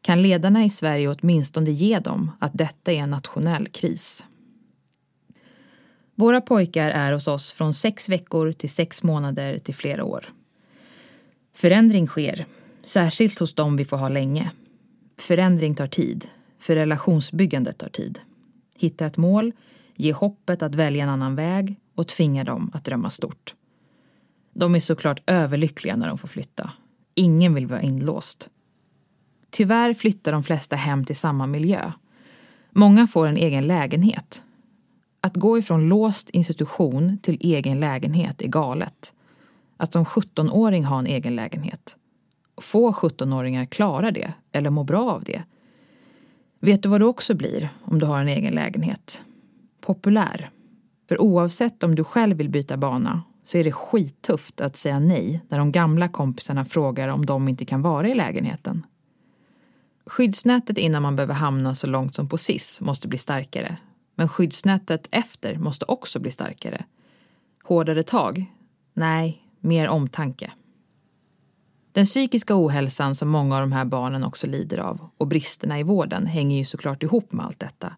Kan 0.00 0.22
ledarna 0.22 0.64
i 0.64 0.70
Sverige 0.70 1.08
åtminstone 1.08 1.70
ge 1.70 1.98
dem 1.98 2.30
att 2.38 2.50
detta 2.54 2.92
är 2.92 2.96
en 2.96 3.10
nationell 3.10 3.66
kris? 3.66 4.26
Våra 6.14 6.40
pojkar 6.40 6.90
är 6.90 7.12
hos 7.12 7.28
oss 7.28 7.52
från 7.52 7.74
sex 7.74 8.08
veckor 8.08 8.52
till 8.52 8.70
sex 8.70 9.02
månader 9.02 9.58
till 9.58 9.74
flera 9.74 10.04
år. 10.04 10.32
Förändring 11.54 12.06
sker, 12.06 12.46
särskilt 12.82 13.38
hos 13.38 13.54
dem 13.54 13.76
vi 13.76 13.84
får 13.84 13.96
ha 13.96 14.08
länge. 14.08 14.50
Förändring 15.18 15.74
tar 15.74 15.86
tid, 15.86 16.28
för 16.58 16.74
relationsbyggandet 16.74 17.78
tar 17.78 17.88
tid. 17.88 18.18
Hitta 18.78 19.06
ett 19.06 19.16
mål, 19.16 19.52
ge 19.94 20.12
hoppet 20.12 20.62
att 20.62 20.74
välja 20.74 21.04
en 21.04 21.10
annan 21.10 21.36
väg 21.36 21.76
och 21.96 22.08
tvinga 22.08 22.44
dem 22.44 22.70
att 22.74 22.84
drömma 22.84 23.10
stort. 23.10 23.54
De 24.52 24.74
är 24.74 24.80
såklart 24.80 25.22
överlyckliga 25.26 25.96
när 25.96 26.08
de 26.08 26.18
får 26.18 26.28
flytta. 26.28 26.70
Ingen 27.14 27.54
vill 27.54 27.66
vara 27.66 27.82
inlåst. 27.82 28.48
Tyvärr 29.50 29.94
flyttar 29.94 30.32
de 30.32 30.42
flesta 30.42 30.76
hem 30.76 31.04
till 31.04 31.16
samma 31.16 31.46
miljö. 31.46 31.92
Många 32.70 33.06
får 33.06 33.26
en 33.26 33.36
egen 33.36 33.66
lägenhet. 33.66 34.42
Att 35.20 35.36
gå 35.36 35.58
ifrån 35.58 35.88
låst 35.88 36.30
institution 36.30 37.18
till 37.18 37.38
egen 37.40 37.80
lägenhet 37.80 38.42
är 38.42 38.48
galet. 38.48 39.14
Att 39.76 39.92
som 39.92 40.04
17-åring 40.04 40.84
ha 40.84 40.98
en 40.98 41.06
egen 41.06 41.36
lägenhet. 41.36 41.96
Få 42.60 42.92
17-åringar 42.92 43.64
klarar 43.64 44.10
det 44.10 44.32
eller 44.52 44.70
mår 44.70 44.84
bra 44.84 45.10
av 45.10 45.24
det. 45.24 45.42
Vet 46.60 46.82
du 46.82 46.88
vad 46.88 47.00
du 47.00 47.04
också 47.04 47.34
blir 47.34 47.68
om 47.84 47.98
du 47.98 48.06
har 48.06 48.20
en 48.20 48.28
egen 48.28 48.54
lägenhet? 48.54 49.24
Populär. 49.80 50.50
För 51.08 51.20
oavsett 51.20 51.82
om 51.82 51.94
du 51.94 52.04
själv 52.04 52.36
vill 52.36 52.48
byta 52.48 52.76
bana 52.76 53.22
så 53.44 53.58
är 53.58 53.64
det 53.64 53.72
skittufft 53.72 54.60
att 54.60 54.76
säga 54.76 54.98
nej 54.98 55.40
när 55.48 55.58
de 55.58 55.72
gamla 55.72 56.08
kompisarna 56.08 56.64
frågar 56.64 57.08
om 57.08 57.26
de 57.26 57.48
inte 57.48 57.64
kan 57.64 57.82
vara 57.82 58.08
i 58.08 58.14
lägenheten. 58.14 58.86
Skyddsnätet 60.06 60.78
innan 60.78 61.02
man 61.02 61.16
behöver 61.16 61.34
hamna 61.34 61.74
så 61.74 61.86
långt 61.86 62.14
som 62.14 62.28
på 62.28 62.38
SIS 62.38 62.80
måste 62.80 63.08
bli 63.08 63.18
starkare. 63.18 63.76
Men 64.14 64.28
skyddsnätet 64.28 65.08
efter 65.10 65.58
måste 65.58 65.84
också 65.84 66.18
bli 66.18 66.30
starkare. 66.30 66.84
Hårdare 67.64 68.02
tag? 68.02 68.52
Nej, 68.94 69.42
mer 69.60 69.88
omtanke. 69.88 70.52
Den 71.92 72.04
psykiska 72.04 72.64
ohälsan 72.64 73.14
som 73.14 73.28
många 73.28 73.54
av 73.54 73.60
de 73.60 73.72
här 73.72 73.84
barnen 73.84 74.24
också 74.24 74.46
lider 74.46 74.78
av 74.78 75.08
och 75.18 75.26
bristerna 75.26 75.80
i 75.80 75.82
vården 75.82 76.26
hänger 76.26 76.58
ju 76.58 76.64
såklart 76.64 77.02
ihop 77.02 77.32
med 77.32 77.46
allt 77.46 77.60
detta. 77.60 77.96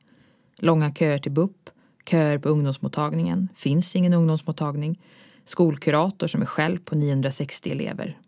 Långa 0.59 0.95
köer 0.95 1.19
till 1.19 1.33
BUP, 1.33 1.71
köer 2.09 2.39
på 2.39 2.49
ungdomsmottagningen, 2.49 3.49
finns 3.57 3.97
ingen 3.97 4.13
ungdomsmottagning, 4.13 5.01
skolkurator 5.45 6.27
som 6.27 6.43
är 6.43 6.47
själv 6.47 6.79
på 6.79 6.97
960 6.97 7.71
elever. 7.71 8.19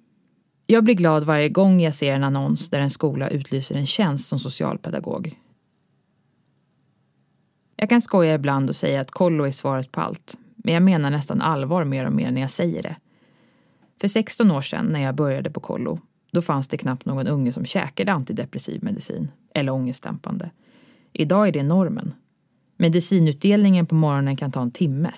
Jag 0.66 0.84
blir 0.84 0.94
glad 0.94 1.24
varje 1.24 1.48
gång 1.48 1.80
jag 1.80 1.94
ser 1.94 2.14
en 2.14 2.24
annons 2.24 2.70
där 2.70 2.80
en 2.80 2.90
skola 2.90 3.28
utlyser 3.28 3.74
en 3.74 3.86
tjänst 3.86 4.26
som 4.26 4.38
socialpedagog. 4.38 5.36
Jag 7.76 7.88
kan 7.88 8.00
skoja 8.00 8.34
ibland 8.34 8.68
och 8.68 8.76
säga 8.76 9.00
att 9.00 9.10
kollo 9.10 9.44
är 9.44 9.50
svaret 9.50 9.92
på 9.92 10.00
allt, 10.00 10.38
men 10.56 10.74
jag 10.74 10.82
menar 10.82 11.10
nästan 11.10 11.40
allvar 11.40 11.84
mer 11.84 12.06
och 12.06 12.12
mer 12.12 12.30
när 12.30 12.40
jag 12.40 12.50
säger 12.50 12.82
det. 12.82 12.96
För 14.00 14.08
16 14.08 14.50
år 14.50 14.60
sedan 14.60 14.86
när 14.86 15.00
jag 15.00 15.14
började 15.14 15.50
på 15.50 15.60
kollo, 15.60 16.00
då 16.32 16.42
fanns 16.42 16.68
det 16.68 16.78
knappt 16.78 17.06
någon 17.06 17.26
unge 17.26 17.52
som 17.52 17.64
käkade 17.64 18.12
antidepressiv 18.12 18.84
medicin 18.84 19.32
eller 19.54 19.72
ångestdämpande. 19.72 20.50
Idag 21.12 21.48
är 21.48 21.52
det 21.52 21.62
normen. 21.62 22.14
Medicinutdelningen 22.80 23.86
på 23.86 23.94
morgonen 23.94 24.36
kan 24.36 24.52
ta 24.52 24.62
en 24.62 24.70
timme. 24.70 25.12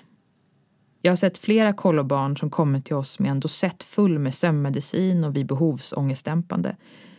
Jag 1.01 1.11
har 1.11 1.15
sett 1.15 1.37
flera 1.37 1.73
kollobarn 1.73 2.37
som 2.37 2.49
kommit 2.49 2.85
till 2.85 2.95
oss 2.95 3.19
med 3.19 3.31
en 3.31 3.39
dosett 3.39 3.83
full 3.83 4.19
med 4.19 4.33
sömnmedicin 4.33 5.23
och 5.23 5.35
vid 5.35 5.45
behovsångestdämpande 5.45 6.75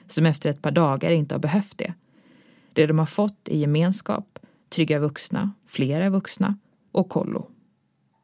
som 0.07 0.27
efter 0.27 0.51
ett 0.51 0.63
par 0.63 0.71
dagar 0.71 1.11
inte 1.11 1.35
har 1.35 1.41
behövt 1.41 1.79
det. 1.79 1.95
Det 2.73 2.87
de 2.87 2.99
har 2.99 3.07
fått 3.07 3.49
är 3.49 3.57
gemenskap, 3.57 4.39
trygga 4.69 4.99
vuxna, 4.99 5.53
flera 5.67 6.11
vuxna 6.11 6.57
och 6.93 7.09
kollo. 7.09 7.51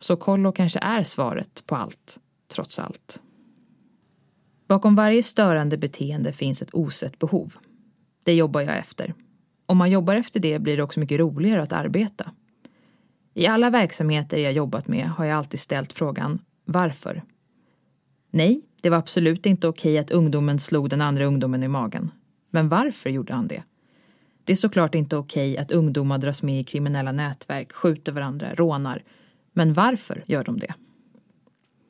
Så 0.00 0.16
kollo 0.16 0.52
kanske 0.52 0.78
är 0.78 1.04
svaret 1.04 1.62
på 1.66 1.76
allt, 1.76 2.18
trots 2.48 2.78
allt. 2.78 3.22
Bakom 4.66 4.94
varje 4.94 5.22
störande 5.22 5.78
beteende 5.78 6.32
finns 6.32 6.62
ett 6.62 6.74
osett 6.74 7.18
behov. 7.18 7.54
Det 8.24 8.34
jobbar 8.34 8.60
jag 8.60 8.78
efter. 8.78 9.14
Om 9.70 9.78
man 9.78 9.90
jobbar 9.90 10.14
efter 10.14 10.40
det 10.40 10.58
blir 10.58 10.76
det 10.76 10.82
också 10.82 11.00
mycket 11.00 11.20
roligare 11.20 11.62
att 11.62 11.72
arbeta. 11.72 12.30
I 13.34 13.46
alla 13.46 13.70
verksamheter 13.70 14.38
jag 14.38 14.52
jobbat 14.52 14.88
med 14.88 15.08
har 15.08 15.24
jag 15.24 15.38
alltid 15.38 15.60
ställt 15.60 15.92
frågan 15.92 16.38
varför? 16.64 17.22
Nej, 18.30 18.62
det 18.80 18.90
var 18.90 18.98
absolut 18.98 19.46
inte 19.46 19.68
okej 19.68 19.98
att 19.98 20.10
ungdomen 20.10 20.58
slog 20.58 20.88
den 20.88 21.00
andra 21.00 21.24
ungdomen 21.24 21.62
i 21.62 21.68
magen. 21.68 22.10
Men 22.50 22.68
varför 22.68 23.10
gjorde 23.10 23.34
han 23.34 23.48
det? 23.48 23.62
Det 24.44 24.52
är 24.52 24.56
såklart 24.56 24.94
inte 24.94 25.16
okej 25.16 25.58
att 25.58 25.72
ungdomar 25.72 26.18
dras 26.18 26.42
med 26.42 26.60
i 26.60 26.64
kriminella 26.64 27.12
nätverk, 27.12 27.72
skjuter 27.72 28.12
varandra, 28.12 28.54
rånar. 28.54 29.02
Men 29.52 29.72
varför 29.74 30.24
gör 30.26 30.44
de 30.44 30.58
det? 30.58 30.74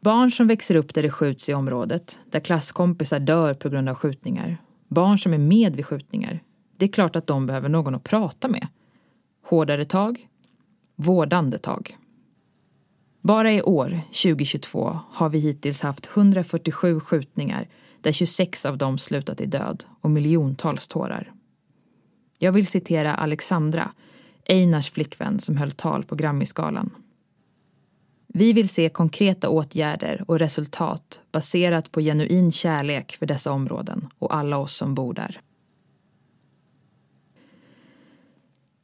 Barn 0.00 0.30
som 0.30 0.46
växer 0.46 0.74
upp 0.74 0.94
där 0.94 1.02
det 1.02 1.10
skjuts 1.10 1.48
i 1.48 1.54
området, 1.54 2.20
där 2.30 2.40
klasskompisar 2.40 3.18
dör 3.18 3.54
på 3.54 3.68
grund 3.68 3.88
av 3.88 3.94
skjutningar. 3.94 4.56
Barn 4.88 5.18
som 5.18 5.34
är 5.34 5.38
med 5.38 5.76
vid 5.76 5.86
skjutningar. 5.86 6.42
Det 6.80 6.86
är 6.86 6.92
klart 6.92 7.16
att 7.16 7.26
de 7.26 7.46
behöver 7.46 7.68
någon 7.68 7.94
att 7.94 8.04
prata 8.04 8.48
med. 8.48 8.66
Hårdare 9.42 9.84
tag, 9.84 10.28
vårdande 10.96 11.58
tag. 11.58 11.96
Bara 13.20 13.52
i 13.52 13.62
år, 13.62 14.00
2022, 14.06 14.98
har 15.10 15.28
vi 15.28 15.38
hittills 15.38 15.80
haft 15.80 16.16
147 16.16 17.00
skjutningar 17.00 17.68
där 18.00 18.12
26 18.12 18.66
av 18.66 18.78
dem 18.78 18.98
slutat 18.98 19.40
i 19.40 19.46
död 19.46 19.84
och 20.00 20.10
miljontals 20.10 20.88
tårar. 20.88 21.32
Jag 22.38 22.52
vill 22.52 22.66
citera 22.66 23.14
Alexandra, 23.14 23.90
Einars 24.48 24.90
flickvän 24.90 25.40
som 25.40 25.56
höll 25.56 25.72
tal 25.72 26.04
på 26.04 26.14
Grammyskalan. 26.14 26.90
Vi 28.26 28.52
vill 28.52 28.68
se 28.68 28.88
konkreta 28.88 29.48
åtgärder 29.48 30.24
och 30.28 30.38
resultat 30.38 31.22
baserat 31.32 31.92
på 31.92 32.00
genuin 32.00 32.52
kärlek 32.52 33.12
för 33.12 33.26
dessa 33.26 33.52
områden 33.52 34.08
och 34.18 34.34
alla 34.34 34.58
oss 34.58 34.76
som 34.76 34.94
bor 34.94 35.14
där. 35.14 35.40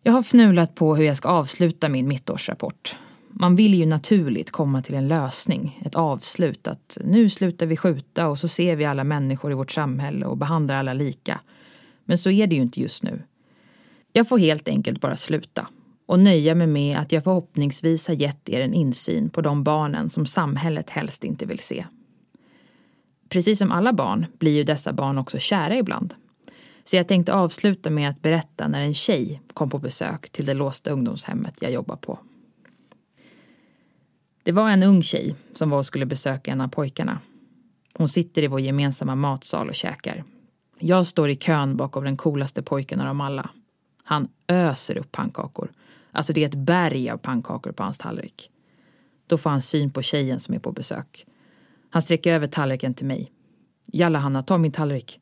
Jag 0.07 0.13
har 0.13 0.23
fnulat 0.23 0.75
på 0.75 0.97
hur 0.97 1.05
jag 1.05 1.17
ska 1.17 1.29
avsluta 1.29 1.89
min 1.89 2.09
mittårsrapport. 2.09 2.97
Man 3.31 3.57
vill 3.57 3.75
ju 3.75 3.87
naturligt 3.87 4.51
komma 4.51 4.83
till 4.83 4.95
en 4.95 5.09
lösning, 5.09 5.83
ett 5.85 5.95
avslut. 5.95 6.69
Att 6.69 6.99
nu 7.05 7.31
slutar 7.31 7.67
vi 7.67 7.77
skjuta 7.77 8.29
och 8.29 8.39
så 8.39 8.49
ser 8.49 8.77
vi 8.77 8.85
alla 8.85 9.05
människor 9.05 9.51
i 9.51 9.55
vårt 9.55 9.71
samhälle 9.71 10.27
och 10.27 10.37
behandlar 10.37 10.75
alla 10.75 10.93
lika. 10.93 11.41
Men 12.05 12.19
så 12.19 12.31
är 12.31 12.47
det 12.47 12.55
ju 12.55 12.63
inte 12.63 12.81
just 12.81 13.03
nu. 13.03 13.23
Jag 14.13 14.29
får 14.29 14.39
helt 14.39 14.69
enkelt 14.69 15.01
bara 15.01 15.17
sluta 15.17 15.67
och 16.07 16.21
nöja 16.21 16.55
mig 16.55 16.67
med 16.67 16.99
att 16.99 17.13
jag 17.13 17.25
förhoppningsvis 17.25 18.09
har 18.09 18.15
gett 18.15 18.49
er 18.49 18.61
en 18.61 18.75
insyn 18.75 19.31
på 19.31 19.41
de 19.41 19.65
barnen 19.65 20.09
som 20.09 20.27
samhället 20.27 20.91
helst 20.91 21.25
inte 21.25 21.47
vill 21.47 21.59
se. 21.59 21.87
Precis 23.29 23.59
som 23.59 23.73
alla 23.73 23.93
barn 23.93 24.27
blir 24.39 24.57
ju 24.57 24.65
dessa 24.65 24.93
barn 24.93 25.19
också 25.19 25.39
kära 25.39 25.77
ibland. 25.77 26.15
Så 26.89 26.97
jag 26.97 27.09
tänkte 27.09 27.35
avsluta 27.35 27.91
med 27.91 28.09
att 28.09 28.23
berätta 28.23 28.69
när 28.69 28.81
en 28.81 28.95
tjej 28.95 29.43
kom 29.55 29.71
på 29.71 29.79
besök 29.79 30.31
till 30.31 30.47
det 30.47 30.55
låsta 30.55 30.91
ungdomshemmet 30.91 31.63
jag 31.63 31.73
jobbar 31.73 31.97
på. 31.97 32.19
Det 34.43 34.53
var 34.53 34.71
en 34.71 34.83
ung 34.83 35.03
tjej 35.03 35.35
som 35.55 35.71
var 35.71 35.79
och 35.79 35.87
skulle 35.87 36.07
besöka 36.07 36.51
en 36.51 36.61
av 36.61 36.69
pojkarna. 36.69 37.21
Hon 37.95 38.09
sitter 38.09 38.43
i 38.43 38.47
vår 38.47 38.61
gemensamma 38.61 39.15
matsal 39.15 39.69
och 39.69 39.75
käkar. 39.75 40.25
Jag 40.79 41.07
står 41.07 41.31
i 41.31 41.37
kön 41.37 41.77
bakom 41.77 42.05
den 42.05 42.17
coolaste 42.17 42.63
pojken 42.63 43.01
av 43.01 43.07
dem 43.07 43.21
alla. 43.21 43.51
Han 44.05 44.29
öser 44.49 44.97
upp 44.97 45.13
pannkakor. 45.13 45.73
Alltså 46.13 46.33
det 46.33 46.43
är 46.43 46.49
ett 46.49 46.55
berg 46.55 47.11
av 47.11 47.17
pannkakor 47.17 47.73
på 47.73 47.83
hans 47.83 47.99
tallrik. 47.99 48.51
Då 49.27 49.39
får 49.39 49.51
han 49.51 49.63
syn 49.63 49.91
på 49.91 50.03
tjejen 50.03 50.41
som 50.41 50.55
är 50.55 50.59
på 50.59 50.73
besök. 50.73 51.27
Han 51.91 52.03
sträcker 52.03 52.33
över 52.33 52.47
tallriken 52.47 52.95
till 52.95 53.07
mig. 53.07 53.33
Jalla 53.87 54.19
Hanna, 54.19 54.43
ta 54.43 54.59
min 54.59 54.73
tallrik. 54.73 55.21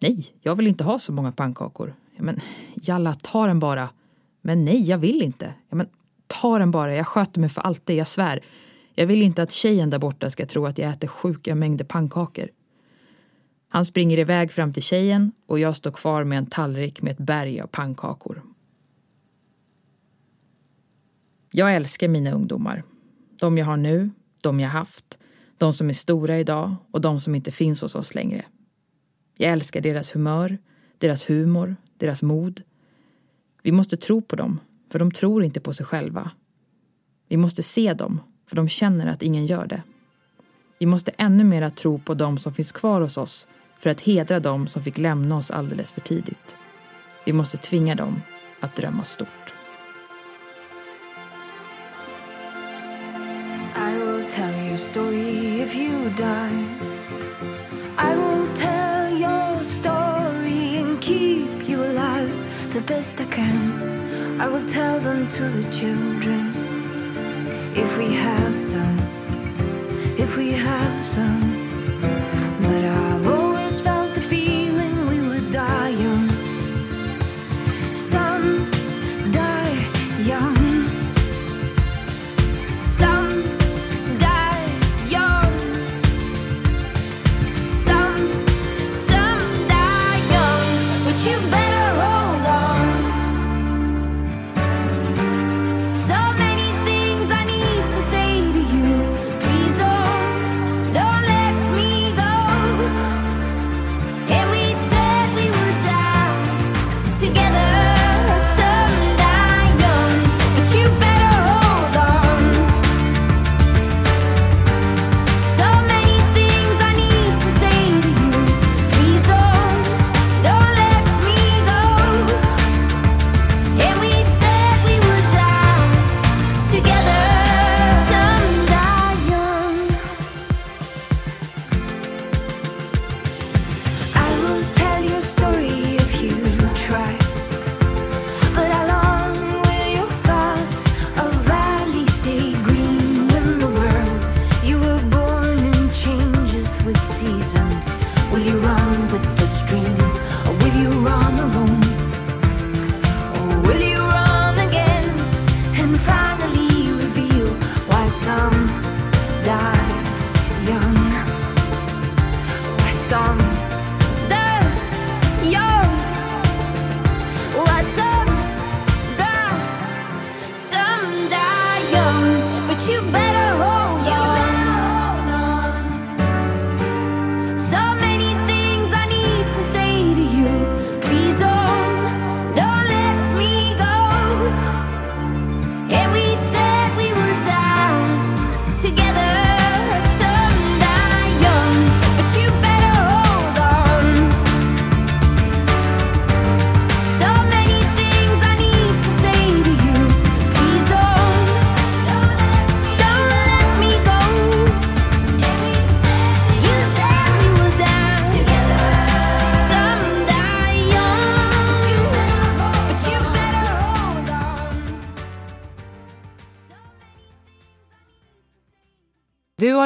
Nej, 0.00 0.26
jag 0.40 0.54
vill 0.54 0.66
inte 0.66 0.84
ha 0.84 0.98
så 0.98 1.12
många 1.12 1.32
pannkakor. 1.32 1.94
Ja, 2.16 2.22
men 2.22 2.40
Jalla, 2.74 3.14
ta 3.14 3.46
den 3.46 3.58
bara. 3.58 3.88
Men 4.42 4.64
nej, 4.64 4.82
jag 4.82 4.98
vill 4.98 5.22
inte. 5.22 5.54
Ja, 5.68 5.76
men 5.76 5.86
ta 6.26 6.58
den 6.58 6.70
bara, 6.70 6.94
jag 6.94 7.06
sköter 7.06 7.40
mig 7.40 7.48
för 7.48 7.60
alltid, 7.60 7.96
jag 7.96 8.06
svär. 8.06 8.40
Jag 8.94 9.06
vill 9.06 9.22
inte 9.22 9.42
att 9.42 9.52
tjejen 9.52 9.90
där 9.90 9.98
borta 9.98 10.30
ska 10.30 10.46
tro 10.46 10.66
att 10.66 10.78
jag 10.78 10.90
äter 10.90 11.08
sjuka 11.08 11.54
mängder 11.54 11.84
pannkakor. 11.84 12.48
Han 13.68 13.84
springer 13.84 14.18
iväg 14.18 14.52
fram 14.52 14.72
till 14.72 14.82
tjejen 14.82 15.32
och 15.46 15.58
jag 15.58 15.76
står 15.76 15.90
kvar 15.90 16.24
med 16.24 16.38
en 16.38 16.46
tallrik 16.46 17.02
med 17.02 17.12
ett 17.12 17.18
berg 17.18 17.60
av 17.60 17.66
pannkakor. 17.66 18.42
Jag 21.50 21.74
älskar 21.74 22.08
mina 22.08 22.30
ungdomar. 22.30 22.84
De 23.40 23.58
jag 23.58 23.66
har 23.66 23.76
nu, 23.76 24.10
de 24.42 24.60
jag 24.60 24.68
haft, 24.68 25.18
de 25.58 25.72
som 25.72 25.88
är 25.88 25.92
stora 25.92 26.38
idag 26.38 26.74
och 26.90 27.00
de 27.00 27.20
som 27.20 27.34
inte 27.34 27.50
finns 27.50 27.82
hos 27.82 27.94
oss 27.94 28.14
längre. 28.14 28.44
Jag 29.38 29.52
älskar 29.52 29.80
deras 29.80 30.14
humör, 30.14 30.58
deras 30.98 31.30
humor, 31.30 31.76
deras 31.96 32.22
mod. 32.22 32.62
Vi 33.62 33.72
måste 33.72 33.96
tro 33.96 34.22
på 34.22 34.36
dem, 34.36 34.60
för 34.90 34.98
de 34.98 35.10
tror 35.10 35.44
inte 35.44 35.60
på 35.60 35.72
sig 35.72 35.86
själva. 35.86 36.30
Vi 37.28 37.36
måste 37.36 37.62
se 37.62 37.94
dem, 37.94 38.20
för 38.46 38.56
de 38.56 38.68
känner 38.68 39.06
att 39.06 39.22
ingen 39.22 39.46
gör 39.46 39.66
det. 39.66 39.82
Vi 40.78 40.86
måste 40.86 41.10
ännu 41.18 41.44
mera 41.44 41.70
tro 41.70 41.98
på 41.98 42.14
dem 42.14 42.38
som 42.38 42.54
finns 42.54 42.72
kvar 42.72 43.00
hos 43.00 43.16
oss 43.16 43.48
för 43.78 43.90
att 43.90 44.00
hedra 44.00 44.40
dem 44.40 44.66
som 44.66 44.82
fick 44.82 44.98
lämna 44.98 45.36
oss 45.36 45.50
alldeles 45.50 45.92
för 45.92 46.00
tidigt. 46.00 46.56
Vi 47.24 47.32
måste 47.32 47.56
tvinga 47.56 47.94
dem 47.94 48.22
att 48.60 48.76
drömma 48.76 49.04
stort. 49.04 49.54
I 53.76 53.98
will 53.98 54.24
tell 54.28 54.68
you 54.68 54.76
story 54.76 55.60
if 55.62 55.76
you 55.76 56.10
die. 56.16 56.64
I 57.98 58.16
will 58.16 58.35
best 62.86 63.20
I 63.20 63.24
can. 63.26 64.40
I 64.40 64.46
will 64.46 64.64
tell 64.66 65.00
them 65.00 65.26
to 65.26 65.44
the 65.48 65.70
children 65.72 66.54
if 67.74 67.98
we 67.98 68.14
have 68.14 68.54
some, 68.58 68.98
if 70.16 70.36
we 70.36 70.52
have 70.52 71.04
some. 71.04 71.40
But 72.62 72.84
I've 72.84 73.26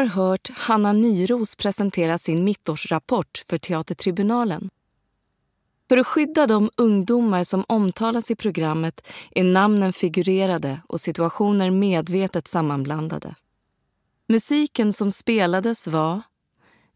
har 0.00 0.06
hört 0.06 0.50
Hanna 0.54 0.92
Nyros 0.92 1.56
presentera 1.56 2.18
sin 2.18 2.44
mittårsrapport 2.44 3.44
för 3.48 3.58
Teatertribunalen. 3.58 4.70
För 5.88 5.96
att 5.96 6.06
skydda 6.06 6.46
de 6.46 6.70
ungdomar 6.76 7.44
som 7.44 7.64
omtalas 7.68 8.30
i 8.30 8.36
programmet 8.36 9.06
är 9.30 9.44
namnen 9.44 9.92
figurerade 9.92 10.80
och 10.86 11.00
situationer 11.00 11.70
medvetet 11.70 12.48
sammanblandade. 12.48 13.34
Musiken 14.28 14.92
som 14.92 15.10
spelades 15.10 15.86
var 15.86 16.22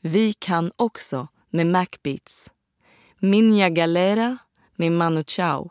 Vi 0.00 0.32
kan 0.32 0.72
också 0.76 1.28
med 1.50 1.66
Macbeats, 1.66 2.50
Minja 3.18 3.68
Galera 3.68 4.38
med 4.76 4.92
Manu 4.92 5.24
Chao, 5.26 5.70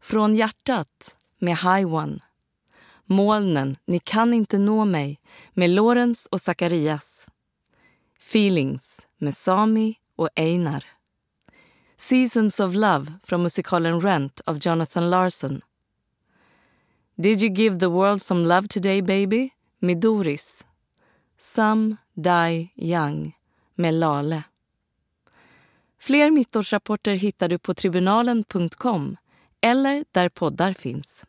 Från 0.00 0.34
hjärtat 0.34 1.16
med 1.38 1.56
High 1.56 1.94
One, 1.94 2.18
Molnen, 3.10 3.76
Ni 3.84 3.98
kan 3.98 4.34
inte 4.34 4.58
nå 4.58 4.84
mig 4.84 5.20
med 5.52 5.70
Lorenz 5.70 6.26
och 6.26 6.40
Zacharias, 6.40 7.28
Feelings 8.18 9.06
med 9.18 9.34
Sami 9.34 9.94
och 10.16 10.28
Einar. 10.36 10.84
Seasons 11.96 12.60
of 12.60 12.74
Love 12.74 13.12
från 13.22 13.42
musikalen 13.42 14.00
Rent 14.00 14.40
av 14.40 14.58
Jonathan 14.60 15.10
Larson. 15.10 15.60
Did 17.16 17.42
you 17.42 17.54
give 17.54 17.78
the 17.78 17.86
world 17.86 18.22
some 18.22 18.48
love 18.48 18.68
today 18.68 19.02
baby? 19.02 19.50
med 19.78 20.00
Doris. 20.00 20.64
Some 21.38 21.96
Die 22.14 22.68
Young 22.76 23.32
med 23.74 23.94
Lale. 23.94 24.42
Fler 25.98 26.30
mittårsrapporter 26.30 27.12
hittar 27.14 27.48
du 27.48 27.58
på 27.58 27.74
tribunalen.com 27.74 29.16
eller 29.60 30.04
där 30.12 30.28
poddar 30.28 30.72
finns. 30.72 31.24